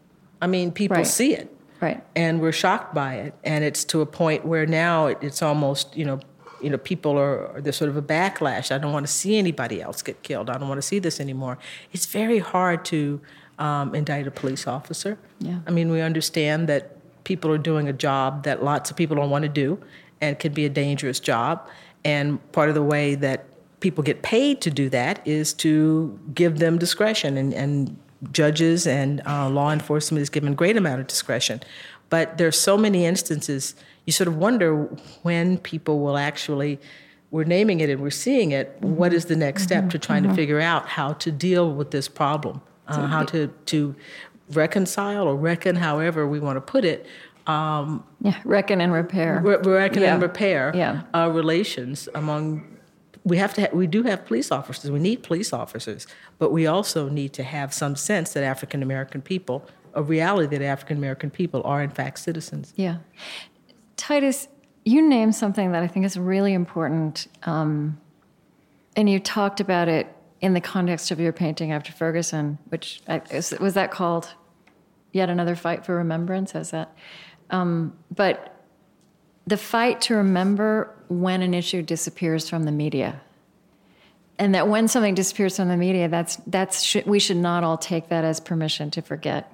I 0.40 0.46
mean, 0.46 0.72
people 0.72 0.98
right. 0.98 1.06
see 1.06 1.34
it. 1.34 1.54
Right. 1.82 2.02
And 2.14 2.40
we're 2.40 2.52
shocked 2.52 2.94
by 2.94 3.16
it. 3.16 3.34
And 3.42 3.64
it's 3.64 3.84
to 3.86 4.00
a 4.00 4.06
point 4.06 4.46
where 4.46 4.66
now 4.66 5.08
it's 5.08 5.42
almost, 5.42 5.96
you 5.96 6.04
know, 6.04 6.20
you 6.62 6.70
know, 6.70 6.78
people 6.78 7.18
are 7.18 7.60
there's 7.60 7.76
sort 7.76 7.90
of 7.90 7.96
a 7.96 8.02
backlash. 8.02 8.70
I 8.70 8.78
don't 8.78 8.92
want 8.92 9.04
to 9.04 9.12
see 9.12 9.36
anybody 9.36 9.82
else 9.82 10.00
get 10.00 10.22
killed. 10.22 10.48
I 10.48 10.58
don't 10.58 10.68
want 10.68 10.78
to 10.78 10.86
see 10.86 11.00
this 11.00 11.18
anymore. 11.18 11.58
It's 11.92 12.06
very 12.06 12.38
hard 12.38 12.84
to 12.86 13.20
um, 13.58 13.96
indict 13.96 14.28
a 14.28 14.30
police 14.30 14.68
officer. 14.68 15.18
Yeah. 15.40 15.58
I 15.66 15.72
mean, 15.72 15.90
we 15.90 16.00
understand 16.00 16.68
that 16.68 16.96
people 17.24 17.50
are 17.50 17.58
doing 17.58 17.88
a 17.88 17.92
job 17.92 18.44
that 18.44 18.62
lots 18.62 18.90
of 18.90 18.96
people 18.96 19.16
don't 19.16 19.30
want 19.30 19.42
to 19.42 19.48
do, 19.48 19.82
and 20.20 20.38
can 20.38 20.52
be 20.52 20.64
a 20.64 20.70
dangerous 20.70 21.18
job. 21.18 21.68
And 22.04 22.38
part 22.52 22.68
of 22.68 22.76
the 22.76 22.82
way 22.82 23.16
that 23.16 23.44
people 23.80 24.04
get 24.04 24.22
paid 24.22 24.60
to 24.60 24.70
do 24.70 24.88
that 24.90 25.20
is 25.26 25.52
to 25.54 26.18
give 26.32 26.60
them 26.60 26.78
discretion 26.78 27.36
and, 27.36 27.52
and 27.52 27.98
judges 28.30 28.86
and 28.86 29.20
uh, 29.26 29.48
law 29.48 29.72
enforcement 29.72 30.22
is 30.22 30.30
given 30.30 30.54
great 30.54 30.76
amount 30.76 31.00
of 31.00 31.06
discretion. 31.06 31.60
But 32.08 32.38
there's 32.38 32.60
so 32.60 32.76
many 32.76 33.06
instances 33.06 33.74
you 34.04 34.12
sort 34.12 34.28
of 34.28 34.36
wonder 34.36 34.84
when 35.22 35.58
people 35.58 36.00
will 36.00 36.16
actually 36.16 36.80
we're 37.30 37.44
naming 37.44 37.80
it 37.80 37.88
and 37.88 38.02
we're 38.02 38.10
seeing 38.10 38.50
it. 38.50 38.76
What 38.80 39.14
is 39.14 39.24
the 39.24 39.36
next 39.36 39.62
step 39.62 39.84
mm-hmm. 39.84 39.88
to 39.90 39.98
trying 39.98 40.22
mm-hmm. 40.24 40.32
to 40.32 40.36
figure 40.36 40.60
out 40.60 40.86
how 40.86 41.14
to 41.14 41.32
deal 41.32 41.72
with 41.72 41.90
this 41.90 42.06
problem, 42.06 42.60
uh, 42.88 43.06
how 43.06 43.24
to 43.24 43.46
to 43.66 43.94
reconcile 44.50 45.26
or 45.26 45.34
reckon, 45.34 45.76
however 45.76 46.26
we 46.26 46.38
want 46.38 46.56
to 46.56 46.60
put 46.60 46.84
it. 46.84 47.06
Um, 47.46 48.04
yeah, 48.20 48.38
reckon 48.44 48.80
and 48.80 48.92
repair. 48.92 49.40
Re- 49.42 49.56
reckon 49.56 50.02
yeah. 50.02 50.12
and 50.12 50.22
repair 50.22 50.72
yeah. 50.74 51.02
uh, 51.14 51.30
relations 51.30 52.08
among. 52.14 52.68
We 53.24 53.36
have 53.36 53.54
to. 53.54 53.62
Ha- 53.62 53.68
we 53.72 53.86
do 53.86 54.02
have 54.02 54.26
police 54.26 54.50
officers. 54.50 54.90
We 54.90 54.98
need 54.98 55.22
police 55.22 55.52
officers, 55.52 56.06
but 56.38 56.50
we 56.50 56.66
also 56.66 57.08
need 57.08 57.32
to 57.34 57.42
have 57.44 57.72
some 57.72 57.94
sense 57.94 58.32
that 58.32 58.42
African 58.42 58.82
American 58.82 59.22
people, 59.22 59.66
a 59.94 60.02
reality 60.02 60.56
that 60.56 60.64
African 60.64 60.96
American 60.96 61.30
people 61.30 61.62
are 61.64 61.82
in 61.82 61.90
fact 61.90 62.18
citizens. 62.18 62.72
Yeah. 62.76 62.98
Titus, 63.96 64.48
you 64.84 65.06
named 65.08 65.36
something 65.36 65.70
that 65.72 65.82
I 65.82 65.86
think 65.86 66.04
is 66.04 66.16
really 66.16 66.52
important, 66.52 67.28
um, 67.44 68.00
and 68.96 69.08
you 69.08 69.20
talked 69.20 69.60
about 69.60 69.86
it 69.88 70.08
in 70.40 70.54
the 70.54 70.60
context 70.60 71.12
of 71.12 71.20
your 71.20 71.32
painting 71.32 71.70
after 71.70 71.92
Ferguson, 71.92 72.58
which 72.70 73.02
uh, 73.06 73.20
was 73.60 73.74
that 73.74 73.92
called 73.92 74.34
"Yet 75.12 75.30
Another 75.30 75.54
Fight 75.54 75.86
for 75.86 75.94
Remembrance"? 75.96 76.50
Has 76.52 76.72
that? 76.72 76.92
Um, 77.50 77.96
but 78.12 78.52
the 79.46 79.56
fight 79.56 80.00
to 80.02 80.14
remember 80.14 80.94
when 81.08 81.42
an 81.42 81.54
issue 81.54 81.82
disappears 81.82 82.48
from 82.48 82.64
the 82.64 82.72
media, 82.72 83.20
and 84.38 84.54
that 84.54 84.68
when 84.68 84.88
something 84.88 85.14
disappears 85.14 85.56
from 85.56 85.68
the 85.68 85.76
media, 85.76 86.08
that's 86.08 86.36
that's 86.46 86.82
sh- 86.82 87.06
we 87.06 87.18
should 87.18 87.36
not 87.36 87.64
all 87.64 87.78
take 87.78 88.08
that 88.08 88.24
as 88.24 88.40
permission 88.40 88.90
to 88.92 89.02
forget 89.02 89.52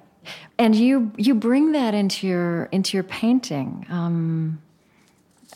and 0.57 0.75
you 0.75 1.11
you 1.17 1.35
bring 1.35 1.71
that 1.73 1.93
into 1.93 2.27
your 2.27 2.65
into 2.65 2.97
your 2.97 3.03
painting. 3.03 3.85
Um, 3.89 4.61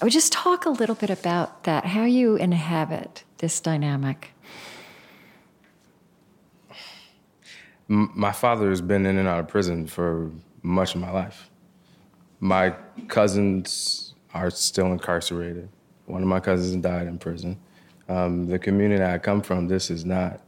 I 0.02 0.06
would 0.06 0.14
just 0.14 0.32
talk 0.32 0.66
a 0.66 0.70
little 0.70 0.96
bit 0.96 1.10
about 1.10 1.66
that, 1.66 1.86
how 1.86 2.06
you 2.06 2.36
inhabit 2.36 3.24
this 3.38 3.60
dynamic. 3.60 4.32
My 7.88 8.32
father 8.32 8.70
has 8.70 8.82
been 8.82 9.06
in 9.06 9.18
and 9.18 9.28
out 9.28 9.40
of 9.40 9.48
prison 9.48 9.86
for 9.86 10.32
much 10.64 10.96
of 10.96 11.02
my 11.02 11.12
life. 11.12 11.50
My 12.40 12.72
cousins 13.08 14.13
are 14.34 14.50
still 14.50 14.92
incarcerated. 14.92 15.70
One 16.06 16.22
of 16.22 16.28
my 16.28 16.40
cousins 16.40 16.82
died 16.82 17.08
in 17.08 17.18
prison. 17.18 17.60
Um, 18.10 18.48
the 18.48 18.60
community 18.60 19.04
I 19.04 19.18
come 19.18 19.42
from, 19.42 19.68
this 19.68 19.90
is 19.90 20.04
not, 20.06 20.42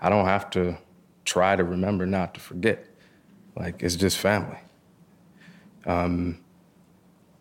I 0.00 0.08
don't 0.08 0.24
have 0.24 0.50
to 0.50 0.78
try 1.24 1.56
to 1.56 1.64
remember 1.64 2.06
not 2.06 2.34
to 2.34 2.40
forget. 2.40 2.86
Like 3.56 3.82
it's 3.82 3.96
just 3.96 4.18
family. 4.18 4.58
Um, 5.86 6.40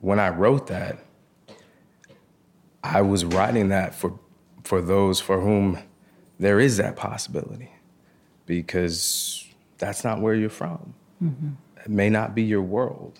when 0.01 0.19
I 0.19 0.29
wrote 0.29 0.67
that, 0.67 0.99
I 2.83 3.01
was 3.01 3.23
writing 3.23 3.69
that 3.69 3.95
for 3.95 4.19
for 4.63 4.81
those 4.81 5.19
for 5.19 5.39
whom 5.39 5.79
there 6.39 6.59
is 6.59 6.77
that 6.77 6.95
possibility, 6.95 7.71
because 8.45 9.45
that's 9.77 10.03
not 10.03 10.21
where 10.21 10.33
you're 10.33 10.49
from. 10.49 10.93
Mm-hmm. 11.23 11.49
It 11.85 11.89
may 11.89 12.09
not 12.09 12.35
be 12.35 12.43
your 12.43 12.61
world, 12.61 13.19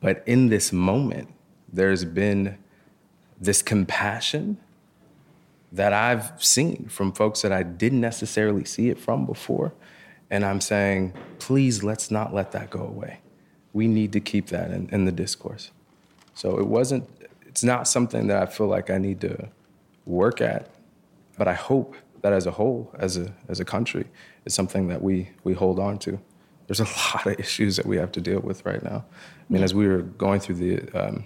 but 0.00 0.22
in 0.26 0.48
this 0.48 0.72
moment, 0.72 1.34
there's 1.76 2.04
been 2.04 2.58
this 3.40 3.62
compassion 3.62 4.58
that 5.72 5.92
I've 5.92 6.42
seen 6.42 6.88
from 6.88 7.12
folks 7.12 7.42
that 7.42 7.52
I 7.52 7.62
didn't 7.62 8.00
necessarily 8.00 8.64
see 8.64 8.88
it 8.88 8.98
from 8.98 9.26
before 9.26 9.72
and 10.30 10.44
I'm 10.44 10.60
saying, 10.60 11.12
please, 11.38 11.82
let's 11.82 12.10
not 12.10 12.34
let 12.34 12.52
that 12.52 12.70
go 12.70 12.80
away. 12.80 13.20
We 13.72 13.86
need 13.86 14.12
to 14.12 14.20
keep 14.20 14.48
that 14.48 14.70
in, 14.70 14.88
in 14.90 15.04
the 15.04 15.12
discourse. 15.12 15.70
So 16.34 16.58
it 16.58 16.66
wasn't, 16.66 17.08
it's 17.46 17.62
not 17.62 17.86
something 17.86 18.26
that 18.26 18.42
I 18.42 18.46
feel 18.46 18.66
like 18.66 18.90
I 18.90 18.98
need 18.98 19.20
to 19.20 19.48
work 20.04 20.40
at, 20.40 20.70
but 21.38 21.46
I 21.46 21.54
hope 21.54 21.94
that 22.22 22.32
as 22.32 22.46
a 22.46 22.50
whole, 22.50 22.90
as 22.98 23.16
a, 23.16 23.32
as 23.48 23.60
a 23.60 23.64
country, 23.64 24.06
is 24.44 24.54
something 24.54 24.88
that 24.88 25.02
we, 25.02 25.30
we 25.44 25.52
hold 25.52 25.78
on 25.78 25.98
to. 26.00 26.18
There's 26.66 26.80
a 26.80 26.84
lot 27.14 27.26
of 27.26 27.38
issues 27.38 27.76
that 27.76 27.86
we 27.86 27.96
have 27.98 28.10
to 28.12 28.20
deal 28.20 28.40
with 28.40 28.64
right 28.66 28.82
now. 28.82 29.04
I 29.14 29.52
mean, 29.52 29.62
as 29.62 29.74
we 29.74 29.86
were 29.86 30.02
going 30.02 30.40
through 30.40 30.56
the, 30.56 30.90
um, 30.98 31.24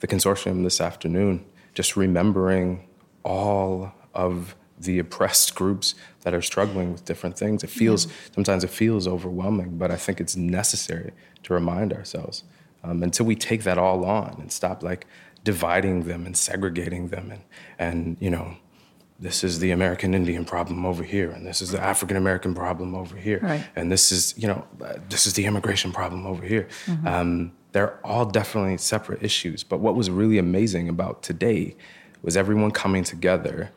the 0.00 0.06
consortium 0.06 0.62
this 0.62 0.80
afternoon, 0.80 1.44
just 1.74 1.96
remembering 1.96 2.88
all 3.24 3.92
of 4.14 4.54
the 4.78 4.98
oppressed 4.98 5.54
groups 5.54 5.94
that 6.22 6.32
are 6.32 6.42
struggling 6.42 6.92
with 6.92 7.04
different 7.04 7.36
things. 7.36 7.64
It 7.64 7.70
feels 7.70 8.06
sometimes 8.34 8.64
it 8.64 8.70
feels 8.70 9.08
overwhelming, 9.08 9.76
but 9.76 9.90
I 9.90 9.96
think 9.96 10.20
it's 10.20 10.36
necessary 10.36 11.12
to 11.42 11.54
remind 11.54 11.92
ourselves 11.92 12.44
um, 12.84 13.02
until 13.02 13.26
we 13.26 13.34
take 13.34 13.64
that 13.64 13.78
all 13.78 14.04
on 14.04 14.36
and 14.38 14.52
stop 14.52 14.82
like 14.82 15.06
dividing 15.44 16.04
them 16.04 16.26
and 16.26 16.36
segregating 16.36 17.08
them 17.08 17.30
and 17.30 17.42
and 17.78 18.16
you 18.20 18.30
know 18.30 18.56
this 19.20 19.42
is 19.42 19.58
the 19.58 19.72
American 19.72 20.14
Indian 20.14 20.44
problem 20.44 20.86
over 20.86 21.02
here, 21.02 21.30
and 21.30 21.44
this 21.44 21.60
is 21.60 21.72
the 21.72 21.80
African 21.82 22.16
American 22.16 22.54
problem 22.54 22.94
over 22.94 23.16
here, 23.16 23.40
right. 23.42 23.64
and 23.74 23.90
this 23.90 24.12
is 24.12 24.34
you 24.36 24.46
know 24.46 24.64
this 25.08 25.26
is 25.26 25.34
the 25.34 25.44
immigration 25.44 25.92
problem 25.92 26.26
over 26.26 26.44
here. 26.44 26.68
Mm-hmm. 26.86 27.06
Um, 27.06 27.52
they're 27.72 27.98
all 28.04 28.24
definitely 28.24 28.78
separate 28.78 29.22
issues, 29.22 29.62
but 29.62 29.80
what 29.80 29.94
was 29.94 30.10
really 30.10 30.38
amazing 30.38 30.88
about 30.88 31.22
today 31.22 31.76
was 32.22 32.36
everyone 32.36 32.70
coming 32.70 33.04
together 33.04 33.70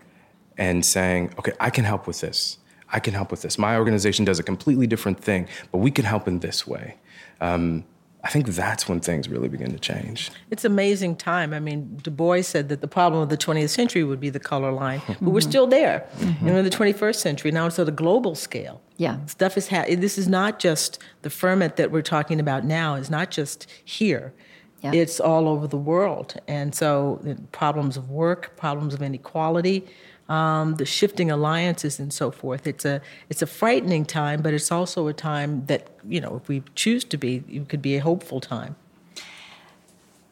and 0.58 0.86
saying, 0.86 1.34
okay, 1.40 1.54
I 1.60 1.70
can 1.70 1.86
help 1.86 2.08
with 2.08 2.22
this. 2.22 2.58
I 2.92 3.00
can 3.00 3.14
help 3.14 3.32
with 3.32 3.42
this. 3.42 3.58
My 3.58 3.78
organization 3.78 4.26
does 4.26 4.40
a 4.40 4.44
completely 4.44 4.88
different 4.88 5.20
thing, 5.20 5.48
but 5.72 5.80
we 5.80 5.92
can 5.92 6.06
help 6.06 6.28
in 6.28 6.40
this 6.40 6.68
way. 6.68 6.96
Um, 7.40 7.86
I 8.24 8.30
think 8.30 8.48
that's 8.48 8.88
when 8.88 9.00
things 9.00 9.28
really 9.28 9.50
begin 9.50 9.72
to 9.72 9.80
change. 9.80 10.30
It's 10.52 10.64
amazing 10.64 11.16
time. 11.16 11.54
I 11.54 11.60
mean, 11.60 11.98
Du 12.04 12.12
Bois 12.12 12.42
said 12.42 12.70
that 12.70 12.82
the 12.82 12.88
problem 12.88 13.22
of 13.22 13.30
the 13.30 13.38
20th 13.38 13.70
century 13.70 14.04
would 14.04 14.20
be 14.20 14.30
the 14.30 14.40
color 14.40 14.72
line, 14.72 15.02
but 15.08 15.32
we're 15.32 15.42
still 15.42 15.66
there. 15.66 16.06
Mm-hmm. 16.18 16.46
And 16.46 16.56
we're 16.56 16.60
in 16.60 16.66
the 16.66 16.70
21st 16.70 17.16
century 17.16 17.52
now. 17.52 17.66
It's 17.66 17.80
at 17.80 17.88
a 17.88 17.92
global 17.92 18.36
scale. 18.36 18.82
Yeah, 18.98 19.26
stuff 19.26 19.58
is. 19.58 19.70
Ha- 19.70 19.86
this 19.90 20.20
is 20.20 20.28
not 20.28 20.60
just 20.60 21.00
the 21.24 21.32
ferment 21.32 21.78
that 21.78 21.90
we're 21.90 22.04
talking 22.04 22.40
about 22.40 22.64
now. 22.64 22.94
Is 22.94 23.10
not 23.10 23.32
just 23.32 23.66
here. 23.84 24.34
Yeah. 24.82 24.94
It's 24.94 25.20
all 25.20 25.48
over 25.48 25.68
the 25.68 25.78
world, 25.78 26.40
and 26.48 26.74
so 26.76 27.22
problems 27.52 27.98
of 27.98 28.10
work, 28.10 28.56
problems 28.58 28.94
of 28.94 29.02
inequality, 29.02 29.88
um, 30.32 30.76
the 30.76 30.86
shifting 30.86 31.30
alliances 31.30 32.00
and 32.00 32.14
so 32.14 32.32
forth. 32.32 32.66
It's 32.66 32.86
a 32.86 33.02
it's 33.30 33.42
a 33.42 33.48
frightening 33.48 34.06
time, 34.06 34.42
but 34.42 34.54
it's 34.54 34.72
also 34.72 35.08
a 35.08 35.14
time 35.14 35.66
that 35.66 35.90
you 36.08 36.22
know 36.22 36.38
if 36.42 36.48
we 36.48 36.64
choose 36.74 37.04
to 37.06 37.18
be, 37.18 37.44
it 37.50 37.68
could 37.68 37.82
be 37.82 37.96
a 37.98 38.00
hopeful 38.00 38.40
time. 38.40 38.78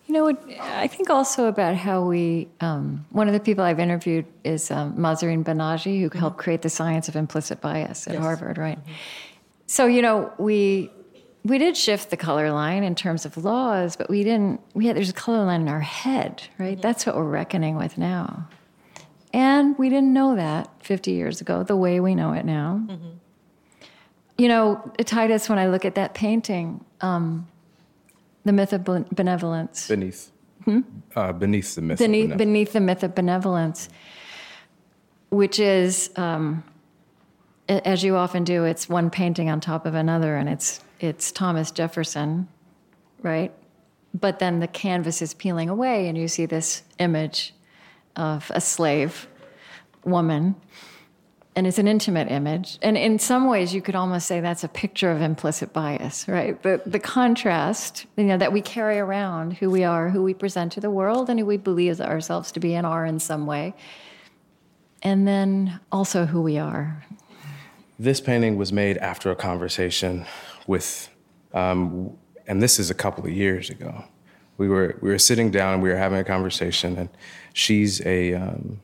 You 0.07 0.13
know, 0.15 0.37
I 0.61 0.87
think 0.87 1.09
also 1.09 1.45
about 1.45 1.75
how 1.75 2.03
we. 2.03 2.47
Um, 2.61 3.05
one 3.11 3.27
of 3.27 3.33
the 3.33 3.41
people 3.41 3.63
I've 3.63 3.79
interviewed 3.79 4.25
is 4.43 4.71
um, 4.71 4.95
Mahzarin 4.95 5.43
Banaji, 5.43 5.99
who 5.99 6.09
mm-hmm. 6.09 6.17
helped 6.17 6.37
create 6.37 6.61
the 6.61 6.69
science 6.69 7.09
of 7.09 7.15
implicit 7.17 7.59
bias 7.59 8.07
at 8.07 8.13
yes. 8.13 8.23
Harvard, 8.23 8.57
right? 8.57 8.79
Mm-hmm. 8.79 8.93
So 9.67 9.85
you 9.85 10.01
know, 10.01 10.31
we 10.37 10.89
we 11.43 11.57
did 11.57 11.75
shift 11.75 12.09
the 12.09 12.17
color 12.17 12.51
line 12.53 12.83
in 12.85 12.95
terms 12.95 13.25
of 13.25 13.35
laws, 13.35 13.97
but 13.97 14.09
we 14.09 14.23
didn't. 14.23 14.61
We 14.73 14.87
had 14.87 14.95
there's 14.95 15.09
a 15.09 15.21
color 15.27 15.43
line 15.43 15.61
in 15.61 15.67
our 15.67 15.81
head, 15.81 16.43
right? 16.57 16.71
Mm-hmm. 16.71 16.81
That's 16.81 17.05
what 17.05 17.17
we're 17.17 17.23
reckoning 17.25 17.75
with 17.75 17.97
now. 17.97 18.47
And 19.33 19.77
we 19.77 19.89
didn't 19.89 20.13
know 20.13 20.35
that 20.35 20.69
50 20.83 21.11
years 21.11 21.41
ago 21.41 21.63
the 21.63 21.75
way 21.75 21.99
we 21.99 22.15
know 22.15 22.33
it 22.33 22.45
now. 22.45 22.81
Mm-hmm. 22.85 23.09
You 24.37 24.47
know, 24.47 24.91
Titus, 24.99 25.49
when 25.49 25.59
I 25.59 25.67
look 25.67 25.85
at 25.85 25.95
that 25.95 26.13
painting, 26.13 26.83
um, 27.01 27.47
the 28.45 28.53
myth 28.53 28.73
of 28.73 28.83
benevolence. 28.83 29.87
Beneath. 29.87 30.31
Hmm? 30.65 30.79
Uh, 31.15 31.31
beneath 31.33 31.75
the 31.75 31.81
myth 31.81 31.99
beneath, 31.99 32.37
beneath 32.37 32.73
the 32.73 32.79
myth 32.79 33.03
of 33.03 33.15
benevolence, 33.15 33.89
which 35.29 35.59
is, 35.59 36.09
um, 36.15 36.63
as 37.67 38.03
you 38.03 38.15
often 38.15 38.43
do, 38.43 38.65
it's 38.65 38.89
one 38.89 39.09
painting 39.09 39.49
on 39.49 39.61
top 39.61 39.85
of 39.85 39.93
another, 39.93 40.35
and 40.35 40.49
it's 40.49 40.81
it's 40.99 41.31
Thomas 41.31 41.71
Jefferson, 41.71 42.47
right? 43.21 43.53
But 44.13 44.39
then 44.39 44.59
the 44.59 44.67
canvas 44.67 45.21
is 45.21 45.33
peeling 45.33 45.69
away, 45.69 46.07
and 46.07 46.17
you 46.17 46.27
see 46.27 46.45
this 46.45 46.83
image 46.97 47.53
of 48.15 48.51
a 48.53 48.61
slave 48.61 49.27
woman. 50.03 50.55
And 51.55 51.67
it's 51.67 51.79
an 51.79 51.87
intimate 51.87 52.31
image. 52.31 52.77
And 52.81 52.95
in 52.97 53.19
some 53.19 53.47
ways, 53.47 53.73
you 53.73 53.81
could 53.81 53.95
almost 53.95 54.27
say 54.27 54.39
that's 54.39 54.63
a 54.63 54.69
picture 54.69 55.11
of 55.11 55.21
implicit 55.21 55.73
bias, 55.73 56.27
right? 56.27 56.61
The, 56.63 56.81
the 56.85 56.99
contrast, 56.99 58.05
you 58.15 58.23
know, 58.23 58.37
that 58.37 58.53
we 58.53 58.61
carry 58.61 58.97
around 58.97 59.53
who 59.53 59.69
we 59.69 59.83
are, 59.83 60.09
who 60.09 60.23
we 60.23 60.33
present 60.33 60.71
to 60.73 60.79
the 60.79 60.89
world, 60.89 61.29
and 61.29 61.39
who 61.39 61.45
we 61.45 61.57
believe 61.57 61.99
ourselves 61.99 62.51
to 62.53 62.59
be 62.59 62.75
and 62.75 62.85
are 62.85 63.05
in 63.05 63.19
some 63.19 63.45
way. 63.45 63.73
And 65.01 65.27
then 65.27 65.79
also 65.91 66.25
who 66.25 66.41
we 66.41 66.57
are. 66.57 67.03
This 67.97 68.21
painting 68.21 68.55
was 68.55 68.71
made 68.71 68.97
after 68.97 69.29
a 69.29 69.35
conversation 69.35 70.25
with, 70.67 71.09
um, 71.53 72.15
and 72.47 72.61
this 72.63 72.79
is 72.79 72.89
a 72.89 72.93
couple 72.93 73.25
of 73.25 73.31
years 73.31 73.69
ago. 73.69 74.05
We 74.59 74.67
were, 74.67 74.97
we 75.01 75.09
were 75.09 75.17
sitting 75.17 75.51
down 75.51 75.73
and 75.75 75.81
we 75.81 75.89
were 75.89 75.95
having 75.95 76.19
a 76.19 76.23
conversation, 76.23 76.97
and 76.97 77.09
she's 77.53 78.05
a 78.05 78.33
um, 78.33 78.81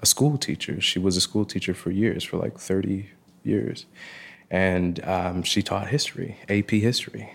a 0.00 0.06
school 0.06 0.38
teacher. 0.38 0.80
She 0.80 0.98
was 1.00 1.16
a 1.16 1.20
school 1.20 1.44
teacher 1.44 1.74
for 1.74 1.90
years, 1.90 2.22
for 2.22 2.36
like 2.38 2.58
30 2.58 3.10
years, 3.42 3.86
and 4.50 5.04
um, 5.04 5.42
she 5.42 5.62
taught 5.62 5.88
history, 5.88 6.38
AP 6.48 6.70
history, 6.70 7.34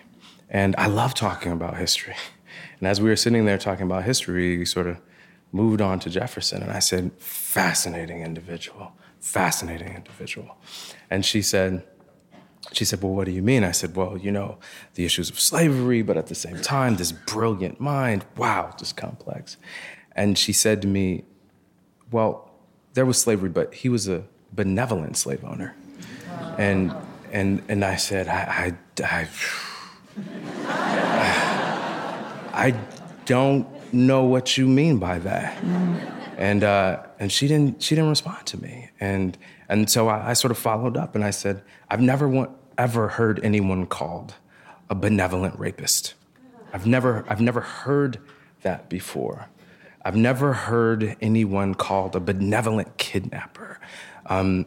and 0.50 0.74
I 0.78 0.88
love 0.88 1.14
talking 1.14 1.52
about 1.52 1.78
history. 1.78 2.16
And 2.80 2.88
as 2.88 3.00
we 3.00 3.08
were 3.10 3.16
sitting 3.16 3.46
there 3.46 3.58
talking 3.58 3.86
about 3.86 4.04
history, 4.04 4.58
we 4.58 4.66
sort 4.66 4.88
of 4.88 4.98
moved 5.52 5.82
on 5.82 6.00
to 6.00 6.10
Jefferson, 6.10 6.62
and 6.64 6.72
I 6.72 6.80
said, 6.80 7.12
"Fascinating 7.18 8.24
individual, 8.24 8.94
fascinating 9.20 9.96
individual," 9.96 10.58
and 11.10 11.26
she 11.26 11.42
said 11.42 11.84
she 12.72 12.86
said, 12.86 13.02
Well, 13.02 13.14
what 13.14 13.26
do 13.26 13.32
you 13.32 13.42
mean? 13.42 13.64
I 13.64 13.72
said, 13.72 13.96
Well, 13.96 14.18
you 14.18 14.32
know, 14.32 14.58
the 14.96 15.06
issues 15.06 15.30
of 15.30 15.40
slavery, 15.40 16.02
but 16.02 16.18
at 16.18 16.28
the 16.28 16.36
same 16.36 16.62
time, 16.62 16.96
this 16.96 17.12
brilliant 17.12 17.80
mind. 17.80 18.26
Wow, 18.38 18.74
just 18.78 18.96
complex. 18.96 19.58
And 20.16 20.38
she 20.38 20.54
said 20.54 20.82
to 20.84 20.88
me, 20.88 21.24
Well, 22.12 22.50
there 22.94 23.06
was 23.06 23.18
slavery, 23.18 23.50
but 23.50 23.74
he 23.74 23.90
was 23.90 24.08
a 24.08 24.24
benevolent 24.54 25.18
slave 25.18 25.44
owner. 25.44 25.76
And, 26.58 26.94
and, 27.32 27.62
and 27.68 27.86
I 27.86 27.96
said, 27.96 28.28
I, 28.28 28.76
I, 29.00 29.04
I, 29.04 29.28
I 32.68 32.72
don't 33.26 33.68
know 33.94 34.24
what 34.24 34.58
you 34.58 34.68
mean 34.68 34.98
by 34.98 35.20
that. 35.20 35.64
And, 36.38 36.64
uh, 36.64 37.04
and 37.20 37.32
she, 37.32 37.48
didn't, 37.48 37.82
she 37.84 37.96
didn't 37.96 38.10
respond 38.10 38.46
to 38.48 38.62
me. 38.62 38.90
And, 39.00 39.38
and 39.70 39.90
so 39.90 40.08
I, 40.08 40.32
I 40.32 40.34
sort 40.34 40.52
of 40.52 40.58
followed 40.58 40.98
up 40.98 41.16
and 41.16 41.24
I 41.24 41.30
said, 41.30 41.62
I've 41.90 42.02
never 42.02 42.28
want, 42.28 42.52
ever 42.82 43.10
heard 43.10 43.40
anyone 43.44 43.86
called 43.86 44.34
a 44.90 44.96
benevolent 44.96 45.58
rapist. 45.60 46.16
I've 46.74 46.88
never, 46.88 47.24
I've 47.30 47.40
never 47.40 47.62
heard 47.62 48.20
that 48.64 48.90
before. 48.90 49.50
I've 50.04 50.16
never 50.16 50.54
heard 50.54 51.16
anyone 51.22 51.76
called 51.76 52.16
a 52.16 52.20
benevolent 52.20 52.98
kidnapper. 52.98 53.80
Um, 54.26 54.66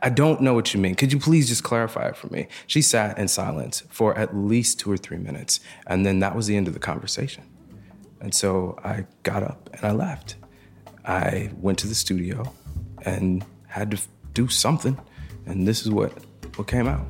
I 0.00 0.08
don't 0.08 0.40
know 0.40 0.54
what 0.54 0.72
you 0.72 0.78
mean. 0.78 0.94
Could 0.94 1.12
you 1.12 1.18
please 1.18 1.48
just 1.48 1.64
clarify 1.64 2.06
it 2.06 2.16
for 2.16 2.28
me? 2.28 2.46
She 2.68 2.80
sat 2.80 3.18
in 3.18 3.26
silence 3.26 3.82
for 3.88 4.16
at 4.16 4.36
least 4.36 4.78
two 4.78 4.92
or 4.92 4.96
three 4.96 5.18
minutes, 5.18 5.58
and 5.88 6.06
then 6.06 6.20
that 6.20 6.36
was 6.36 6.46
the 6.46 6.56
end 6.56 6.68
of 6.68 6.74
the 6.74 6.80
conversation. 6.80 7.42
And 8.20 8.32
so 8.32 8.78
I 8.84 9.06
got 9.24 9.42
up 9.42 9.68
and 9.72 9.84
I 9.84 9.90
left. 9.90 10.36
I 11.04 11.50
went 11.60 11.80
to 11.80 11.88
the 11.88 11.96
studio 11.96 12.52
and 13.04 13.44
had 13.66 13.90
to 13.90 13.98
do 14.32 14.46
something, 14.46 14.96
and 15.44 15.66
this 15.66 15.82
is 15.82 15.90
what, 15.90 16.12
what 16.54 16.68
came 16.68 16.86
out. 16.86 17.04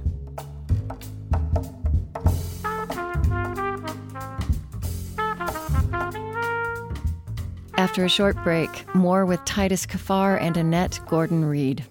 After 7.93 8.07
a 8.07 8.09
short 8.09 8.43
break, 8.43 8.87
more 8.95 9.27
with 9.27 9.45
Titus 9.45 9.85
Kaphar 9.85 10.41
and 10.41 10.57
Annette 10.57 10.99
Gordon 11.09 11.45
Reed. 11.45 11.85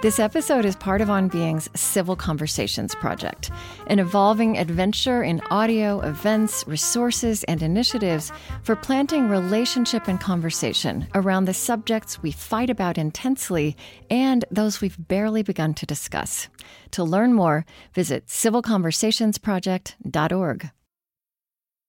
This 0.00 0.20
episode 0.20 0.64
is 0.64 0.76
part 0.76 1.00
of 1.00 1.10
On 1.10 1.26
Being's 1.26 1.68
Civil 1.74 2.14
Conversations 2.14 2.94
Project, 2.94 3.50
an 3.88 3.98
evolving 3.98 4.58
adventure 4.58 5.24
in 5.24 5.40
audio, 5.50 5.98
events, 6.02 6.62
resources, 6.68 7.42
and 7.48 7.64
initiatives 7.64 8.30
for 8.62 8.76
planting 8.76 9.28
relationship 9.28 10.06
and 10.06 10.20
conversation 10.20 11.08
around 11.16 11.46
the 11.46 11.54
subjects 11.54 12.22
we 12.22 12.30
fight 12.30 12.70
about 12.70 12.96
intensely 12.96 13.76
and 14.08 14.44
those 14.52 14.80
we've 14.80 15.08
barely 15.08 15.42
begun 15.42 15.74
to 15.74 15.84
discuss. 15.84 16.46
To 16.92 17.02
learn 17.02 17.34
more, 17.34 17.66
visit 17.92 18.28
civilconversationsproject.org. 18.28 20.70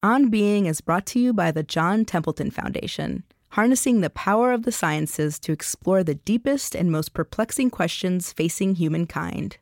On 0.01 0.29
Being 0.31 0.65
is 0.65 0.81
brought 0.81 1.05
to 1.05 1.19
you 1.19 1.31
by 1.31 1.51
the 1.51 1.61
John 1.61 2.05
Templeton 2.05 2.49
Foundation 2.49 3.23
harnessing 3.51 4.01
the 4.01 4.09
power 4.09 4.51
of 4.51 4.63
the 4.63 4.71
sciences 4.71 5.39
to 5.39 5.51
explore 5.51 6.03
the 6.03 6.15
deepest 6.15 6.75
and 6.75 6.91
most 6.91 7.13
perplexing 7.13 7.69
questions 7.69 8.31
facing 8.31 8.75
humankind. 8.75 9.57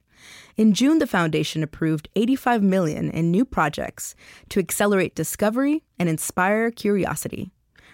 In 0.58 0.74
June, 0.74 1.00
the 1.00 1.08
foundation 1.08 1.64
approved 1.64 2.10
85 2.16 2.62
million 2.62 3.10
in 3.10 3.32
new 3.32 3.46
projects 3.46 4.16
to 4.50 4.60
accelerate 4.60 5.16
discovery 5.16 5.84
and 5.98 6.10
inspire 6.10 6.72
curiosity. 6.72 7.52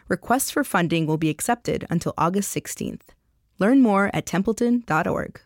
Requests 0.08 0.52
for 0.52 0.64
funding 0.64 1.08
will 1.08 1.18
be 1.18 1.30
accepted 1.30 1.86
until 1.90 2.14
August 2.18 2.56
16th. 2.56 3.14
Learn 3.60 3.82
more 3.82 4.12
at 4.14 4.26
templeton.org. 4.26 5.42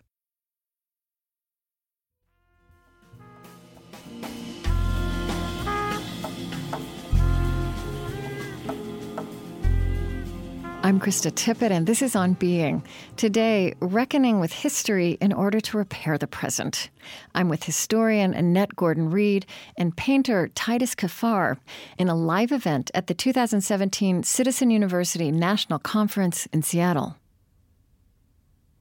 I'm 10.89 10.99
Krista 10.99 11.29
Tippett, 11.29 11.69
and 11.69 11.85
this 11.85 12.01
is 12.01 12.15
On 12.15 12.33
Being. 12.33 12.81
Today, 13.15 13.75
reckoning 13.79 14.39
with 14.39 14.51
history 14.51 15.19
in 15.21 15.31
order 15.31 15.59
to 15.59 15.77
repair 15.77 16.17
the 16.17 16.25
present. 16.25 16.89
I'm 17.35 17.47
with 17.47 17.63
historian 17.63 18.33
Annette 18.33 18.75
Gordon 18.75 19.11
Reed 19.11 19.45
and 19.77 19.95
painter 19.95 20.47
Titus 20.55 20.95
Kaphar 20.95 21.57
in 21.99 22.09
a 22.09 22.15
live 22.15 22.51
event 22.51 22.89
at 22.95 23.05
the 23.05 23.13
2017 23.13 24.23
Citizen 24.23 24.71
University 24.71 25.31
National 25.31 25.77
Conference 25.77 26.47
in 26.47 26.63
Seattle. 26.63 27.17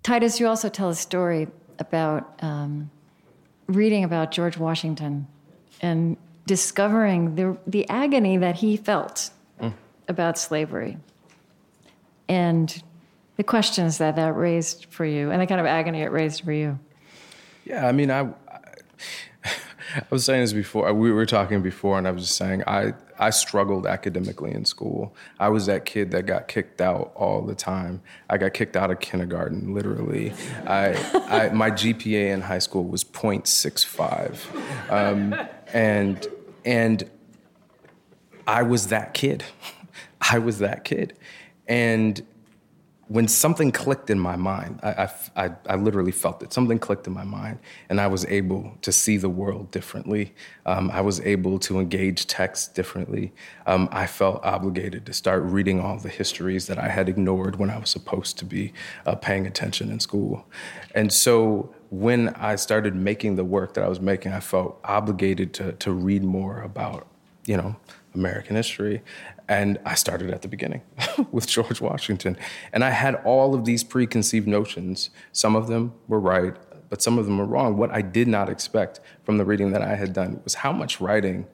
Titus, 0.02 0.40
you 0.40 0.48
also 0.48 0.70
tell 0.70 0.88
a 0.88 0.94
story 0.94 1.46
about 1.78 2.42
um, 2.42 2.90
reading 3.66 4.02
about 4.02 4.30
George 4.30 4.56
Washington 4.56 5.26
and 5.82 6.16
discovering 6.46 7.34
the, 7.34 7.58
the 7.66 7.86
agony 7.90 8.38
that 8.38 8.56
he 8.56 8.78
felt 8.78 9.28
mm. 9.60 9.74
about 10.08 10.38
slavery 10.38 10.96
and 12.28 12.82
the 13.36 13.44
questions 13.44 13.98
that 13.98 14.16
that 14.16 14.34
raised 14.36 14.86
for 14.90 15.04
you 15.04 15.30
and 15.30 15.40
the 15.40 15.46
kind 15.46 15.60
of 15.60 15.66
agony 15.66 16.02
it 16.02 16.10
raised 16.10 16.42
for 16.44 16.52
you. 16.52 16.78
Yeah, 17.64 17.86
I 17.86 17.92
mean, 17.92 18.10
I, 18.10 18.28
I 19.44 20.02
was 20.10 20.24
saying 20.24 20.40
this 20.40 20.52
before. 20.52 20.92
We 20.92 21.12
were 21.12 21.26
talking 21.26 21.62
before, 21.62 21.98
and 21.98 22.08
I 22.08 22.10
was 22.10 22.22
just 22.24 22.36
saying 22.36 22.62
I 22.66 22.94
I 23.18 23.30
struggled 23.30 23.86
academically 23.86 24.52
in 24.52 24.64
school. 24.64 25.14
I 25.38 25.48
was 25.48 25.66
that 25.66 25.84
kid 25.84 26.10
that 26.12 26.26
got 26.26 26.48
kicked 26.48 26.80
out 26.80 27.12
all 27.14 27.42
the 27.42 27.54
time. 27.54 28.00
I 28.30 28.38
got 28.38 28.54
kicked 28.54 28.76
out 28.76 28.90
of 28.90 29.00
kindergarten, 29.00 29.74
literally. 29.74 30.32
I, 30.66 30.94
I 31.28 31.48
my 31.50 31.70
GPA 31.70 32.32
in 32.32 32.42
high 32.42 32.60
school 32.60 32.84
was 32.84 33.04
0.65, 33.04 34.90
um, 34.90 35.34
and 35.72 36.26
and 36.64 37.10
I 38.46 38.62
was 38.62 38.88
that 38.88 39.14
kid. 39.14 39.44
I 40.20 40.38
was 40.38 40.58
that 40.58 40.84
kid, 40.84 41.16
and 41.68 42.22
when 43.09 43.26
something 43.26 43.72
clicked 43.72 44.11
in 44.11 44.18
my 44.18 44.37
mind, 44.37 44.81
I, 44.83 45.09
I, 45.35 45.50
I, 45.66 45.76
literally 45.76 46.12
felt 46.12 46.42
it. 46.42 46.52
Something 46.52 46.78
clicked 46.78 47.07
in 47.07 47.14
my 47.14 47.24
mind, 47.24 47.59
and 47.88 48.02
I 48.02 48.07
was 48.07 48.26
able 48.26 48.76
to 48.83 48.92
see 48.92 49.16
the 49.16 49.31
world 49.31 49.70
differently. 49.70 50.35
Um, 50.66 50.90
I 50.90 51.00
was 51.00 51.18
able 51.20 51.59
to 51.61 51.81
engage 51.81 52.26
text 52.26 52.74
differently. 52.74 53.33
Um, 53.66 53.88
I 53.92 54.07
felt 54.07 54.44
obligated 54.44 55.07
to 55.07 55.14
start 55.14 55.42
reading 55.42 55.81
all 55.81 55.96
the 55.96 56.11
histories 56.11 56.66
that 56.66 56.78
I 56.78 56.88
had 56.88 57.09
ignored 57.09 57.57
when 57.57 57.70
I 57.70 57.78
was 57.78 57.88
supposed 57.88 58.37
to 58.38 58.44
be 58.44 58.74
uh, 59.07 59.14
paying 59.14 59.46
attention 59.46 59.90
in 59.90 60.00
school. 60.00 60.46
And 60.94 61.11
so 61.11 61.74
when 61.88 62.28
I 62.31 62.57
started 62.57 62.94
making 62.94 63.37
the 63.37 63.44
work 63.44 63.72
that 63.74 63.85
I 63.85 63.88
was 63.88 64.00
making, 64.00 64.33
I 64.33 64.40
felt 64.40 64.78
obligated 64.85 65.54
to, 65.54 65.72
to 65.72 65.92
read 65.92 66.22
more 66.22 66.61
about, 66.61 67.07
you 67.46 67.57
know, 67.57 67.76
American 68.14 68.54
history. 68.54 69.02
And 69.48 69.78
I 69.87 69.94
started 69.94 70.30
at 70.30 70.42
the 70.42 70.48
beginning 70.48 70.82
with 71.32 71.46
George 71.46 71.80
Washington. 71.80 72.37
And 72.72 72.84
I 72.84 72.90
had 72.90 73.14
all 73.24 73.54
of 73.54 73.64
these 73.64 73.82
preconceived 73.82 74.46
notions. 74.46 75.11
Some 75.32 75.56
of 75.56 75.68
them 75.68 75.94
were 76.06 76.20
right, 76.20 76.54
but 76.90 77.00
some 77.00 77.18
of 77.18 77.24
them 77.24 77.38
were 77.38 77.46
wrong. 77.46 77.76
What 77.76 77.90
I 77.90 78.02
did 78.02 78.28
not 78.28 78.50
expect 78.50 79.00
from 79.24 79.38
the 79.38 79.44
reading 79.44 79.72
that 79.72 79.82
I 79.82 79.94
had 79.94 80.12
done 80.12 80.40
was 80.44 80.54
how 80.54 80.72
much 80.72 81.00
writing, 81.00 81.46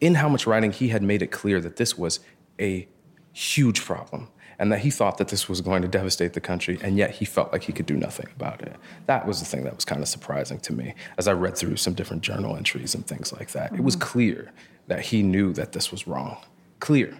in 0.00 0.16
how 0.16 0.28
much 0.28 0.46
writing, 0.46 0.72
he 0.72 0.88
had 0.88 1.02
made 1.02 1.22
it 1.22 1.28
clear 1.28 1.60
that 1.60 1.76
this 1.76 1.96
was 1.96 2.20
a 2.60 2.88
huge 3.32 3.84
problem 3.84 4.28
and 4.58 4.72
that 4.72 4.80
he 4.80 4.90
thought 4.90 5.18
that 5.18 5.28
this 5.28 5.48
was 5.48 5.60
going 5.60 5.82
to 5.82 5.88
devastate 5.88 6.32
the 6.32 6.40
country, 6.40 6.78
and 6.82 6.96
yet 6.96 7.10
he 7.10 7.26
felt 7.26 7.52
like 7.52 7.64
he 7.64 7.74
could 7.74 7.84
do 7.84 7.94
nothing 7.94 8.26
about 8.34 8.62
it. 8.62 8.74
That 9.04 9.26
was 9.26 9.38
the 9.38 9.44
thing 9.44 9.64
that 9.64 9.74
was 9.74 9.84
kind 9.84 10.00
of 10.00 10.08
surprising 10.08 10.60
to 10.60 10.72
me 10.72 10.94
as 11.18 11.28
I 11.28 11.32
read 11.32 11.58
through 11.58 11.76
some 11.76 11.92
different 11.92 12.22
journal 12.22 12.56
entries 12.56 12.94
and 12.94 13.06
things 13.06 13.34
like 13.34 13.50
that. 13.50 13.66
Mm-hmm. 13.66 13.80
It 13.80 13.84
was 13.84 13.96
clear 13.96 14.50
that 14.86 15.00
he 15.00 15.22
knew 15.22 15.52
that 15.52 15.72
this 15.72 15.90
was 15.90 16.06
wrong 16.06 16.38
clear. 16.80 17.16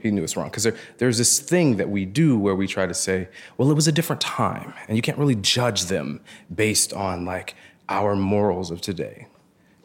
He 0.00 0.10
knew 0.10 0.22
it's 0.22 0.36
wrong. 0.36 0.48
Because 0.48 0.64
there, 0.64 0.76
there's 0.98 1.18
this 1.18 1.40
thing 1.40 1.76
that 1.76 1.90
we 1.90 2.04
do 2.04 2.38
where 2.38 2.54
we 2.54 2.66
try 2.66 2.86
to 2.86 2.94
say, 2.94 3.28
well, 3.56 3.70
it 3.70 3.74
was 3.74 3.86
a 3.86 3.92
different 3.92 4.20
time, 4.20 4.72
and 4.88 4.96
you 4.96 5.02
can't 5.02 5.18
really 5.18 5.34
judge 5.34 5.84
them 5.84 6.20
based 6.54 6.92
on 6.92 7.24
like 7.24 7.54
our 7.88 8.16
morals 8.16 8.70
of 8.70 8.80
today. 8.80 9.26